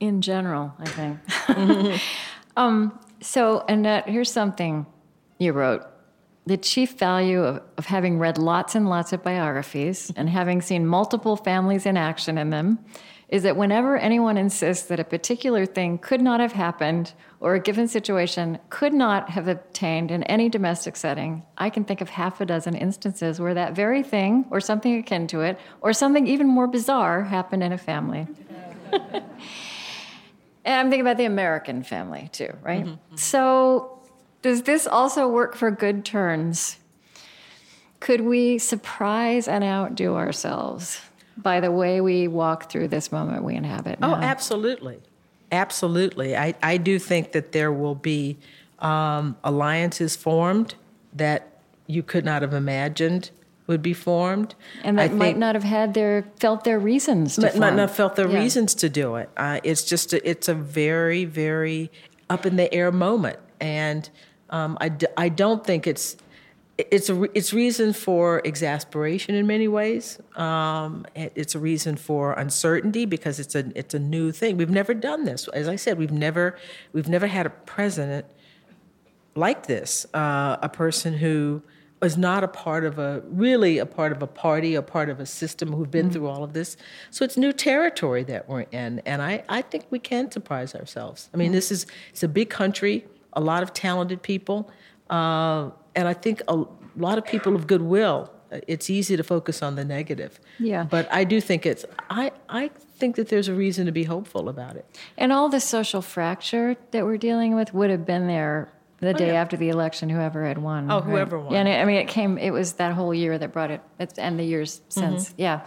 in 0.00 0.20
general, 0.22 0.74
I 0.78 0.86
think. 0.86 1.24
Mm-hmm. 1.26 1.96
um, 2.56 2.98
so, 3.20 3.64
Annette, 3.68 4.08
here's 4.08 4.30
something 4.30 4.86
you 5.38 5.52
wrote. 5.52 5.82
The 6.46 6.56
chief 6.56 6.98
value 6.98 7.42
of, 7.42 7.62
of 7.76 7.86
having 7.86 8.18
read 8.18 8.38
lots 8.38 8.74
and 8.74 8.88
lots 8.88 9.12
of 9.12 9.22
biographies 9.22 10.12
and 10.16 10.28
having 10.28 10.62
seen 10.62 10.86
multiple 10.86 11.36
families 11.36 11.86
in 11.86 11.96
action 11.96 12.38
in 12.38 12.50
them 12.50 12.78
is 13.28 13.42
that 13.42 13.56
whenever 13.56 13.96
anyone 13.96 14.36
insists 14.36 14.86
that 14.86 15.00
a 15.00 15.04
particular 15.04 15.66
thing 15.66 15.98
could 15.98 16.20
not 16.20 16.38
have 16.38 16.52
happened 16.52 17.12
or 17.40 17.54
a 17.54 17.60
given 17.60 17.88
situation 17.88 18.58
could 18.70 18.94
not 18.94 19.28
have 19.30 19.48
obtained 19.48 20.12
in 20.12 20.22
any 20.24 20.48
domestic 20.48 20.94
setting, 20.94 21.42
I 21.58 21.68
can 21.70 21.84
think 21.84 22.00
of 22.00 22.08
half 22.08 22.40
a 22.40 22.46
dozen 22.46 22.76
instances 22.76 23.40
where 23.40 23.54
that 23.54 23.74
very 23.74 24.04
thing 24.04 24.46
or 24.50 24.60
something 24.60 24.96
akin 24.96 25.26
to 25.28 25.40
it 25.40 25.58
or 25.80 25.92
something 25.92 26.26
even 26.28 26.46
more 26.46 26.68
bizarre 26.68 27.24
happened 27.24 27.64
in 27.64 27.72
a 27.72 27.78
family. 27.78 28.28
And 30.66 30.74
I'm 30.74 30.90
thinking 30.90 31.02
about 31.02 31.16
the 31.16 31.24
American 31.24 31.84
family 31.84 32.28
too, 32.32 32.52
right? 32.60 32.84
Mm-hmm, 32.84 32.90
mm-hmm. 32.90 33.16
So, 33.16 34.00
does 34.42 34.62
this 34.62 34.86
also 34.86 35.28
work 35.28 35.54
for 35.54 35.70
good 35.70 36.04
turns? 36.04 36.78
Could 38.00 38.22
we 38.22 38.58
surprise 38.58 39.48
and 39.48 39.62
outdo 39.64 40.16
ourselves 40.16 41.00
by 41.36 41.60
the 41.60 41.70
way 41.70 42.00
we 42.00 42.28
walk 42.28 42.70
through 42.70 42.88
this 42.88 43.12
moment 43.12 43.44
we 43.44 43.54
inhabit? 43.54 44.00
Oh, 44.02 44.08
now? 44.08 44.16
Oh, 44.16 44.20
absolutely. 44.22 45.00
Absolutely. 45.52 46.36
I, 46.36 46.54
I 46.62 46.76
do 46.76 46.98
think 46.98 47.32
that 47.32 47.52
there 47.52 47.72
will 47.72 47.94
be 47.94 48.36
um, 48.80 49.36
alliances 49.44 50.16
formed 50.16 50.74
that 51.14 51.60
you 51.86 52.02
could 52.02 52.24
not 52.24 52.42
have 52.42 52.52
imagined 52.52 53.30
would 53.66 53.82
be 53.82 53.92
formed, 53.92 54.54
and 54.84 54.98
that 54.98 55.12
might 55.12 55.36
not 55.36 55.54
have 55.54 55.64
had 55.64 55.94
their 55.94 56.24
felt 56.38 56.64
their 56.64 56.78
reasons. 56.78 57.38
might, 57.38 57.56
might, 57.56 57.70
not 57.70 57.88
have 57.88 57.96
felt 57.96 58.16
their 58.16 58.28
yeah. 58.28 58.38
reasons 58.38 58.74
to 58.76 58.88
do 58.88 59.16
it. 59.16 59.28
Uh, 59.36 59.60
it's 59.64 59.84
just 59.84 60.12
a, 60.12 60.28
it's 60.28 60.48
a 60.48 60.54
very 60.54 61.24
very 61.24 61.90
up 62.30 62.46
in 62.46 62.56
the 62.56 62.72
air 62.72 62.92
moment, 62.92 63.38
and 63.60 64.08
um, 64.50 64.78
I, 64.80 64.88
d- 64.88 65.06
I 65.16 65.28
don't 65.28 65.64
think 65.64 65.86
it's 65.86 66.16
it's 66.78 67.08
a 67.08 67.22
it's 67.36 67.52
reason 67.52 67.92
for 67.92 68.40
exasperation 68.44 69.34
in 69.34 69.46
many 69.46 69.66
ways. 69.68 70.20
Um, 70.36 71.06
it, 71.14 71.32
it's 71.34 71.54
a 71.54 71.58
reason 71.58 71.96
for 71.96 72.34
uncertainty 72.34 73.06
because 73.06 73.40
it's 73.40 73.54
a 73.54 73.72
it's 73.74 73.94
a 73.94 73.98
new 73.98 74.32
thing. 74.32 74.56
We've 74.56 74.70
never 74.70 74.94
done 74.94 75.24
this. 75.24 75.48
As 75.48 75.68
I 75.68 75.76
said, 75.76 75.98
we've 75.98 76.12
never 76.12 76.56
we've 76.92 77.08
never 77.08 77.26
had 77.26 77.46
a 77.46 77.50
president 77.50 78.26
like 79.34 79.66
this, 79.66 80.06
uh, 80.14 80.56
a 80.62 80.68
person 80.68 81.14
who 81.14 81.62
is 82.02 82.16
not 82.16 82.44
a 82.44 82.48
part 82.48 82.84
of 82.84 82.98
a 82.98 83.22
really 83.26 83.78
a 83.78 83.86
part 83.86 84.12
of 84.12 84.22
a 84.22 84.26
party, 84.26 84.74
a 84.74 84.82
part 84.82 85.08
of 85.08 85.18
a 85.18 85.26
system 85.26 85.72
who've 85.72 85.90
been 85.90 86.06
mm-hmm. 86.06 86.12
through 86.12 86.26
all 86.26 86.44
of 86.44 86.52
this. 86.52 86.76
So 87.10 87.24
it's 87.24 87.36
new 87.36 87.52
territory 87.52 88.22
that 88.24 88.48
we're 88.48 88.66
in, 88.72 89.00
and 89.06 89.22
I, 89.22 89.44
I 89.48 89.62
think 89.62 89.86
we 89.90 89.98
can 89.98 90.30
surprise 90.30 90.74
ourselves. 90.74 91.30
I 91.32 91.36
mean, 91.36 91.46
mm-hmm. 91.46 91.54
this 91.54 91.72
is 91.72 91.86
it's 92.10 92.22
a 92.22 92.28
big 92.28 92.50
country, 92.50 93.06
a 93.32 93.40
lot 93.40 93.62
of 93.62 93.72
talented 93.72 94.22
people, 94.22 94.70
uh, 95.08 95.70
and 95.94 96.06
I 96.06 96.12
think 96.12 96.42
a 96.48 96.64
lot 96.96 97.18
of 97.18 97.24
people 97.24 97.54
of 97.54 97.66
goodwill. 97.66 98.32
It's 98.68 98.88
easy 98.88 99.16
to 99.16 99.24
focus 99.24 99.60
on 99.60 99.74
the 99.74 99.84
negative. 99.84 100.38
Yeah. 100.60 100.84
But 100.84 101.12
I 101.12 101.24
do 101.24 101.40
think 101.40 101.66
it's 101.66 101.84
I 102.08 102.30
I 102.48 102.68
think 102.96 103.16
that 103.16 103.28
there's 103.28 103.48
a 103.48 103.54
reason 103.54 103.86
to 103.86 103.92
be 103.92 104.04
hopeful 104.04 104.48
about 104.48 104.76
it. 104.76 104.86
And 105.18 105.32
all 105.32 105.48
the 105.48 105.60
social 105.60 106.00
fracture 106.00 106.76
that 106.92 107.04
we're 107.04 107.18
dealing 107.18 107.54
with 107.56 107.74
would 107.74 107.90
have 107.90 108.06
been 108.06 108.28
there 108.28 108.72
the 109.00 109.10
oh, 109.10 109.12
day 109.12 109.28
yeah. 109.28 109.40
after 109.40 109.56
the 109.56 109.68
election, 109.68 110.08
whoever 110.08 110.44
had 110.44 110.58
won. 110.58 110.90
Oh, 110.90 111.00
whoever 111.00 111.38
won. 111.38 111.52
Yeah, 111.52 111.60
and 111.60 111.68
it, 111.68 111.80
I 111.80 111.84
mean, 111.84 111.96
it 111.96 112.08
came. 112.08 112.38
It 112.38 112.50
was 112.50 112.74
that 112.74 112.92
whole 112.92 113.14
year 113.14 113.38
that 113.38 113.52
brought 113.52 113.70
it, 113.70 113.82
and 114.18 114.38
the 114.38 114.44
years 114.44 114.80
since. 114.88 115.30
Mm-hmm. 115.30 115.40
Yeah, 115.42 115.66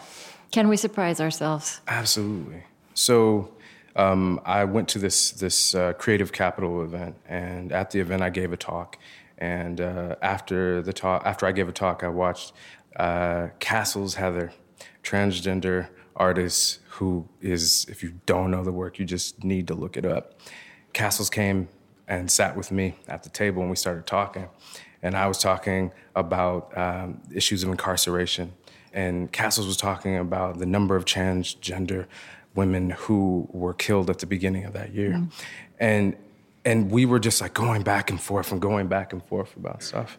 can 0.51 0.67
we 0.67 0.77
surprise 0.77 1.21
ourselves? 1.21 1.81
Absolutely. 1.87 2.63
So, 2.93 3.53
um, 3.95 4.41
I 4.45 4.65
went 4.65 4.87
to 4.89 4.99
this 4.99 5.31
this 5.31 5.75
uh, 5.75 5.93
creative 5.93 6.31
capital 6.31 6.83
event, 6.83 7.15
and 7.27 7.71
at 7.71 7.91
the 7.91 7.99
event, 7.99 8.21
I 8.21 8.29
gave 8.29 8.51
a 8.51 8.57
talk. 8.57 8.97
And 9.37 9.79
uh, 9.79 10.15
after 10.21 10.81
the 10.81 10.91
talk, 10.91 11.23
after 11.25 11.45
I 11.45 11.53
gave 11.53 11.69
a 11.69 11.71
talk, 11.71 12.03
I 12.03 12.09
watched 12.09 12.51
uh, 12.97 13.47
Cassils 13.59 14.15
Heather, 14.15 14.51
transgender 15.01 15.87
artist 16.15 16.79
who 16.89 17.27
is, 17.41 17.85
if 17.87 18.03
you 18.03 18.19
don't 18.25 18.51
know 18.51 18.63
the 18.63 18.73
work, 18.73 18.99
you 18.99 19.05
just 19.05 19.43
need 19.43 19.67
to 19.67 19.73
look 19.73 19.95
it 19.95 20.05
up. 20.05 20.37
Cassils 20.91 21.29
came 21.29 21.69
and 22.09 22.29
sat 22.29 22.57
with 22.57 22.71
me 22.71 22.95
at 23.07 23.23
the 23.23 23.29
table 23.29 23.61
and 23.61 23.69
we 23.69 23.77
started 23.77 24.05
talking. 24.05 24.49
And 25.01 25.15
I 25.15 25.27
was 25.27 25.37
talking 25.37 25.93
about 26.15 26.77
um, 26.77 27.21
issues 27.33 27.63
of 27.63 27.69
incarceration. 27.69 28.51
And 28.91 29.31
Cassils 29.31 29.67
was 29.67 29.77
talking 29.77 30.17
about 30.17 30.57
the 30.57 30.65
number 30.65 30.95
of 30.95 31.05
transgender 31.05 32.07
women 32.55 32.89
who 32.89 33.47
were 33.51 33.75
killed 33.75 34.09
at 34.09 34.19
the 34.19 34.25
beginning 34.25 34.65
of 34.65 34.73
that 34.73 34.93
year. 34.93 35.11
Mm. 35.11 35.31
And 35.79 36.15
and 36.65 36.91
we 36.91 37.05
were 37.05 37.19
just 37.19 37.39
like 37.39 37.53
going 37.53 37.83
back 37.83 38.09
and 38.09 38.19
forth 38.19 38.51
and 38.51 38.61
going 38.61 38.87
back 38.87 39.13
and 39.13 39.23
forth 39.23 39.55
about 39.55 39.81
stuff. 39.81 40.17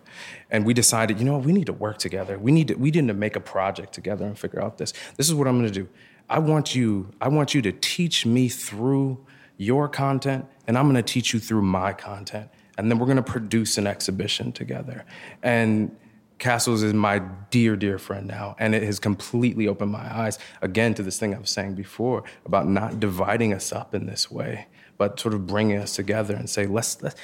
And 0.50 0.64
we 0.64 0.72
decided, 0.72 1.18
you 1.18 1.26
know 1.26 1.36
we 1.36 1.52
need 1.52 1.66
to 1.66 1.72
work 1.72 1.98
together. 1.98 2.38
We 2.38 2.50
need 2.52 2.68
to 2.68 2.74
we 2.74 2.90
need 2.92 3.08
to 3.08 3.14
make 3.14 3.36
a 3.36 3.40
project 3.40 3.92
together 3.92 4.24
and 4.24 4.38
figure 4.38 4.62
out 4.62 4.78
this. 4.78 4.94
This 5.16 5.28
is 5.28 5.34
what 5.34 5.48
I'm 5.48 5.58
gonna 5.58 5.70
do. 5.70 5.88
I 6.30 6.38
want 6.38 6.74
you, 6.76 7.10
I 7.20 7.28
want 7.28 7.54
you 7.54 7.62
to 7.62 7.72
teach 7.72 8.24
me 8.24 8.48
through 8.48 9.18
your 9.60 9.88
content 9.88 10.46
and 10.66 10.78
I'm 10.78 10.84
going 10.84 10.96
to 10.96 11.02
teach 11.02 11.34
you 11.34 11.38
through 11.38 11.60
my 11.60 11.92
content. 11.92 12.48
And 12.78 12.90
then 12.90 12.98
we're 12.98 13.06
going 13.06 13.18
to 13.18 13.22
produce 13.22 13.76
an 13.76 13.86
exhibition 13.86 14.52
together. 14.52 15.04
And 15.42 15.94
Cassils 16.38 16.82
is 16.82 16.94
my 16.94 17.18
dear, 17.50 17.76
dear 17.76 17.98
friend 17.98 18.26
now. 18.26 18.56
And 18.58 18.74
it 18.74 18.82
has 18.82 18.98
completely 18.98 19.68
opened 19.68 19.92
my 19.92 20.18
eyes 20.18 20.38
again 20.62 20.94
to 20.94 21.02
this 21.02 21.18
thing 21.18 21.34
I 21.34 21.38
was 21.38 21.50
saying 21.50 21.74
before 21.74 22.24
about 22.46 22.68
not 22.68 23.00
dividing 23.00 23.52
us 23.52 23.70
up 23.70 23.94
in 23.94 24.06
this 24.06 24.30
way, 24.30 24.66
but 24.96 25.20
sort 25.20 25.34
of 25.34 25.46
bringing 25.46 25.76
us 25.76 25.94
together 25.94 26.34
and 26.34 26.48
say, 26.48 26.64
let's, 26.66 27.02
let's, 27.02 27.16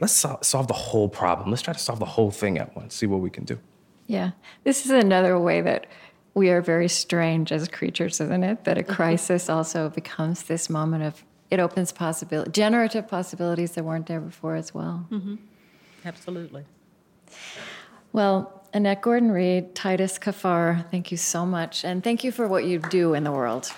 let's 0.00 0.12
solve 0.42 0.68
the 0.68 0.74
whole 0.74 1.08
problem. 1.08 1.50
Let's 1.50 1.62
try 1.62 1.74
to 1.74 1.80
solve 1.80 1.98
the 1.98 2.04
whole 2.04 2.30
thing 2.30 2.58
at 2.58 2.76
once, 2.76 2.94
see 2.94 3.06
what 3.06 3.20
we 3.20 3.30
can 3.30 3.44
do. 3.44 3.58
Yeah. 4.06 4.30
This 4.62 4.84
is 4.84 4.92
another 4.92 5.36
way 5.36 5.62
that 5.62 5.88
we 6.34 6.50
are 6.50 6.60
very 6.60 6.88
strange 6.88 7.50
as 7.50 7.66
creatures, 7.66 8.20
isn't 8.20 8.44
it? 8.44 8.62
That 8.64 8.78
a 8.78 8.82
mm-hmm. 8.82 8.92
crisis 8.92 9.48
also 9.50 9.88
becomes 9.88 10.44
this 10.44 10.70
moment 10.70 11.02
of 11.02 11.24
it 11.50 11.60
opens 11.60 11.92
possibility, 11.92 12.50
generative 12.50 13.08
possibilities 13.08 13.72
that 13.72 13.84
weren't 13.84 14.06
there 14.06 14.20
before 14.20 14.56
as 14.56 14.74
well. 14.74 15.06
Mm-hmm. 15.10 15.36
Absolutely. 16.04 16.64
Well, 18.12 18.64
Annette 18.72 19.02
Gordon 19.02 19.30
Reed, 19.30 19.74
Titus 19.74 20.18
Kaphar, 20.18 20.90
thank 20.90 21.10
you 21.10 21.16
so 21.16 21.46
much. 21.46 21.84
And 21.84 22.02
thank 22.02 22.24
you 22.24 22.32
for 22.32 22.46
what 22.46 22.64
you 22.64 22.78
do 22.78 23.14
in 23.14 23.24
the 23.24 23.32
world. 23.32 23.72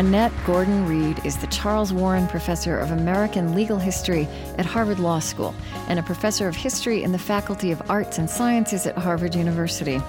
Annette 0.00 0.32
Gordon 0.46 0.88
Reed 0.88 1.20
is 1.26 1.36
the 1.36 1.46
Charles 1.48 1.92
Warren 1.92 2.26
Professor 2.26 2.78
of 2.78 2.90
American 2.90 3.54
Legal 3.54 3.78
History 3.78 4.26
at 4.56 4.64
Harvard 4.64 4.98
Law 4.98 5.18
School 5.18 5.54
and 5.88 5.98
a 5.98 6.02
professor 6.02 6.48
of 6.48 6.56
history 6.56 7.02
in 7.02 7.12
the 7.12 7.18
Faculty 7.18 7.70
of 7.70 7.82
Arts 7.90 8.16
and 8.16 8.30
Sciences 8.30 8.86
at 8.86 8.96
Harvard 8.96 9.34
University. 9.34 10.00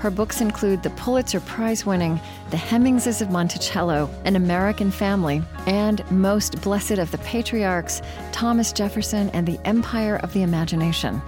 Her 0.00 0.10
books 0.10 0.42
include 0.42 0.82
the 0.82 0.90
Pulitzer 0.90 1.40
Prize 1.40 1.86
winning 1.86 2.20
The 2.50 2.58
Hemingses 2.58 3.22
of 3.22 3.30
Monticello, 3.30 4.10
An 4.26 4.36
American 4.36 4.90
Family, 4.90 5.42
and 5.66 6.08
Most 6.10 6.60
Blessed 6.60 6.98
of 6.98 7.10
the 7.10 7.18
Patriarchs, 7.18 8.02
Thomas 8.32 8.74
Jefferson 8.74 9.30
and 9.30 9.48
the 9.48 9.58
Empire 9.66 10.16
of 10.16 10.34
the 10.34 10.42
Imagination. 10.42 11.22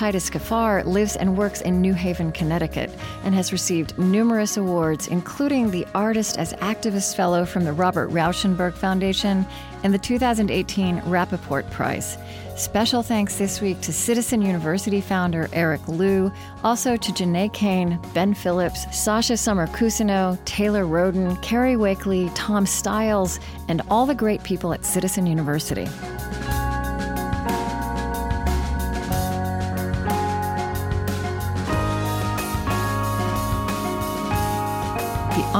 Titus 0.00 0.30
Kaphar 0.30 0.82
lives 0.86 1.16
and 1.16 1.36
works 1.36 1.60
in 1.60 1.82
New 1.82 1.92
Haven, 1.92 2.32
Connecticut, 2.32 2.90
and 3.22 3.34
has 3.34 3.52
received 3.52 3.98
numerous 3.98 4.56
awards, 4.56 5.08
including 5.08 5.70
the 5.70 5.86
Artist 5.94 6.38
as 6.38 6.54
Activist 6.54 7.16
Fellow 7.16 7.44
from 7.44 7.64
the 7.64 7.72
Robert 7.74 8.08
Rauschenberg 8.08 8.72
Foundation 8.72 9.44
and 9.82 9.92
the 9.92 9.98
2018 9.98 11.00
Rappaport 11.02 11.70
Prize. 11.70 12.16
Special 12.56 13.02
thanks 13.02 13.36
this 13.36 13.60
week 13.60 13.78
to 13.82 13.92
Citizen 13.92 14.40
University 14.40 15.02
founder 15.02 15.50
Eric 15.52 15.86
Liu, 15.86 16.32
also 16.64 16.96
to 16.96 17.12
Janae 17.12 17.52
Kane, 17.52 18.00
Ben 18.14 18.32
Phillips, 18.32 18.86
Sasha 18.98 19.36
Summer 19.36 19.66
Cousineau, 19.66 20.42
Taylor 20.46 20.86
Roden, 20.86 21.36
Carrie 21.42 21.76
Wakely, 21.76 22.30
Tom 22.34 22.64
Stiles, 22.64 23.38
and 23.68 23.82
all 23.90 24.06
the 24.06 24.14
great 24.14 24.42
people 24.44 24.72
at 24.72 24.86
Citizen 24.86 25.26
University. 25.26 25.86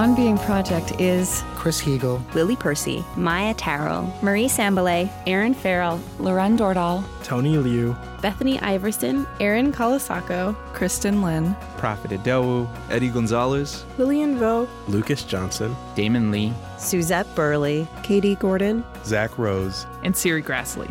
On 0.01 0.15
Being 0.15 0.39
Project 0.39 0.99
is 0.99 1.45
Chris 1.57 1.79
Heagle, 1.79 2.23
Lily 2.35 2.57
Percy, 2.57 3.05
Maia 3.19 3.53
Tarrell, 3.53 4.11
Marie 4.23 4.47
Sambilay, 4.47 5.13
Aaron 5.27 5.53
Farrell, 5.53 6.01
Loren 6.19 6.57
Dordal, 6.57 7.05
Tony 7.23 7.59
Liu, 7.59 7.95
Bethany 8.23 8.59
Iverson, 8.61 9.27
Erin 9.41 9.75
Colasacco, 9.75 10.57
Kristin 10.73 11.23
Lin, 11.23 11.55
Profit 11.77 12.13
Idowu, 12.13 12.67
Eddie 12.89 13.11
Gonzalez, 13.11 13.85
Lillian 13.99 14.39
Vo, 14.39 14.67
Lucas 14.89 15.23
Johnson, 15.23 15.77
Damon 15.95 16.31
Lee, 16.31 16.55
Suzette 16.79 17.35
Burley, 17.35 17.87
Katie 18.03 18.37
Gordon, 18.37 18.83
Zach 19.05 19.37
Rose, 19.37 19.87
and 20.03 20.15
Serri 20.15 20.43
Graslie. 20.43 20.91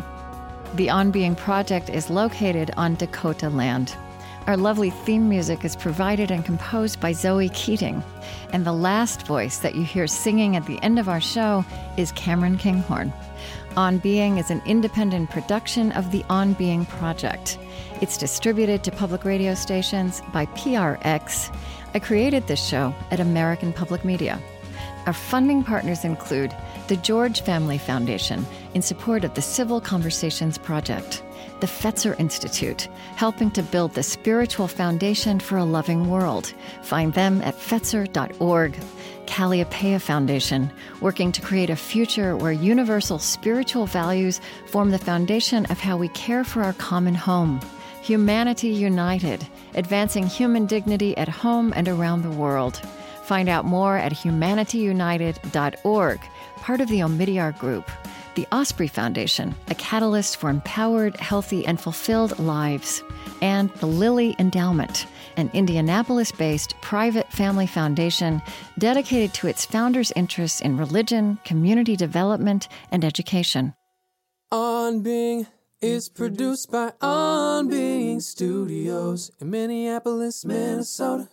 The 0.76 0.88
On 0.88 1.10
Being 1.10 1.34
Project 1.34 1.90
is 1.90 2.10
located 2.10 2.70
on 2.76 2.94
Dakota 2.94 3.48
land. 3.48 3.96
Our 4.50 4.56
lovely 4.56 4.90
theme 4.90 5.28
music 5.28 5.64
is 5.64 5.76
provided 5.76 6.32
and 6.32 6.44
composed 6.44 6.98
by 6.98 7.12
Zoe 7.12 7.50
Keating. 7.50 8.02
And 8.52 8.66
the 8.66 8.72
last 8.72 9.24
voice 9.24 9.58
that 9.58 9.76
you 9.76 9.84
hear 9.84 10.08
singing 10.08 10.56
at 10.56 10.66
the 10.66 10.82
end 10.82 10.98
of 10.98 11.08
our 11.08 11.20
show 11.20 11.64
is 11.96 12.10
Cameron 12.10 12.58
Kinghorn. 12.58 13.12
On 13.76 13.98
Being 13.98 14.38
is 14.38 14.50
an 14.50 14.60
independent 14.66 15.30
production 15.30 15.92
of 15.92 16.10
the 16.10 16.24
On 16.28 16.54
Being 16.54 16.84
Project. 16.84 17.58
It's 18.00 18.18
distributed 18.18 18.82
to 18.82 18.90
public 18.90 19.24
radio 19.24 19.54
stations 19.54 20.20
by 20.32 20.46
PRX. 20.46 21.56
I 21.94 22.00
created 22.00 22.48
this 22.48 22.66
show 22.66 22.92
at 23.12 23.20
American 23.20 23.72
Public 23.72 24.04
Media. 24.04 24.40
Our 25.06 25.12
funding 25.12 25.62
partners 25.62 26.04
include 26.04 26.52
the 26.88 26.96
George 26.96 27.42
Family 27.42 27.78
Foundation 27.78 28.44
in 28.74 28.82
support 28.82 29.22
of 29.22 29.34
the 29.34 29.42
Civil 29.42 29.80
Conversations 29.80 30.58
Project 30.58 31.22
the 31.60 31.66
Fetzer 31.66 32.18
Institute, 32.18 32.88
helping 33.16 33.50
to 33.52 33.62
build 33.62 33.94
the 33.94 34.02
spiritual 34.02 34.68
foundation 34.68 35.40
for 35.40 35.58
a 35.58 35.64
loving 35.64 36.10
world. 36.10 36.52
Find 36.82 37.14
them 37.14 37.40
at 37.42 37.54
Fetzer.org. 37.54 38.78
Kalliopeia 39.26 40.00
Foundation, 40.00 40.72
working 41.00 41.30
to 41.32 41.40
create 41.40 41.70
a 41.70 41.76
future 41.76 42.36
where 42.36 42.52
universal 42.52 43.18
spiritual 43.18 43.86
values 43.86 44.40
form 44.66 44.90
the 44.90 44.98
foundation 44.98 45.66
of 45.66 45.78
how 45.78 45.96
we 45.96 46.08
care 46.08 46.42
for 46.42 46.62
our 46.62 46.72
common 46.72 47.14
home. 47.14 47.60
Humanity 48.02 48.68
United, 48.68 49.46
advancing 49.74 50.26
human 50.26 50.66
dignity 50.66 51.16
at 51.16 51.28
home 51.28 51.72
and 51.76 51.88
around 51.88 52.22
the 52.22 52.30
world. 52.30 52.80
Find 53.24 53.48
out 53.48 53.64
more 53.64 53.96
at 53.96 54.12
humanityunited.org, 54.12 56.20
part 56.56 56.80
of 56.80 56.88
the 56.88 57.00
Omidyar 57.00 57.56
Group 57.58 57.88
the 58.34 58.46
Osprey 58.52 58.88
Foundation, 58.88 59.54
a 59.68 59.74
catalyst 59.74 60.36
for 60.36 60.50
empowered, 60.50 61.16
healthy, 61.16 61.66
and 61.66 61.80
fulfilled 61.80 62.38
lives, 62.38 63.02
and 63.42 63.70
the 63.74 63.86
Lilly 63.86 64.36
Endowment, 64.38 65.06
an 65.36 65.50
Indianapolis 65.52 66.32
based 66.32 66.74
private 66.80 67.30
family 67.32 67.66
foundation 67.66 68.42
dedicated 68.78 69.34
to 69.34 69.46
its 69.46 69.64
founders' 69.64 70.12
interests 70.16 70.60
in 70.60 70.76
religion, 70.76 71.38
community 71.44 71.96
development, 71.96 72.68
and 72.90 73.04
education. 73.04 73.74
On 74.52 75.00
Being 75.00 75.46
is 75.80 76.08
produced 76.08 76.70
by 76.70 76.92
On 77.00 77.68
Being 77.68 78.20
Studios 78.20 79.30
in 79.40 79.50
Minneapolis, 79.50 80.44
Minnesota. 80.44 81.28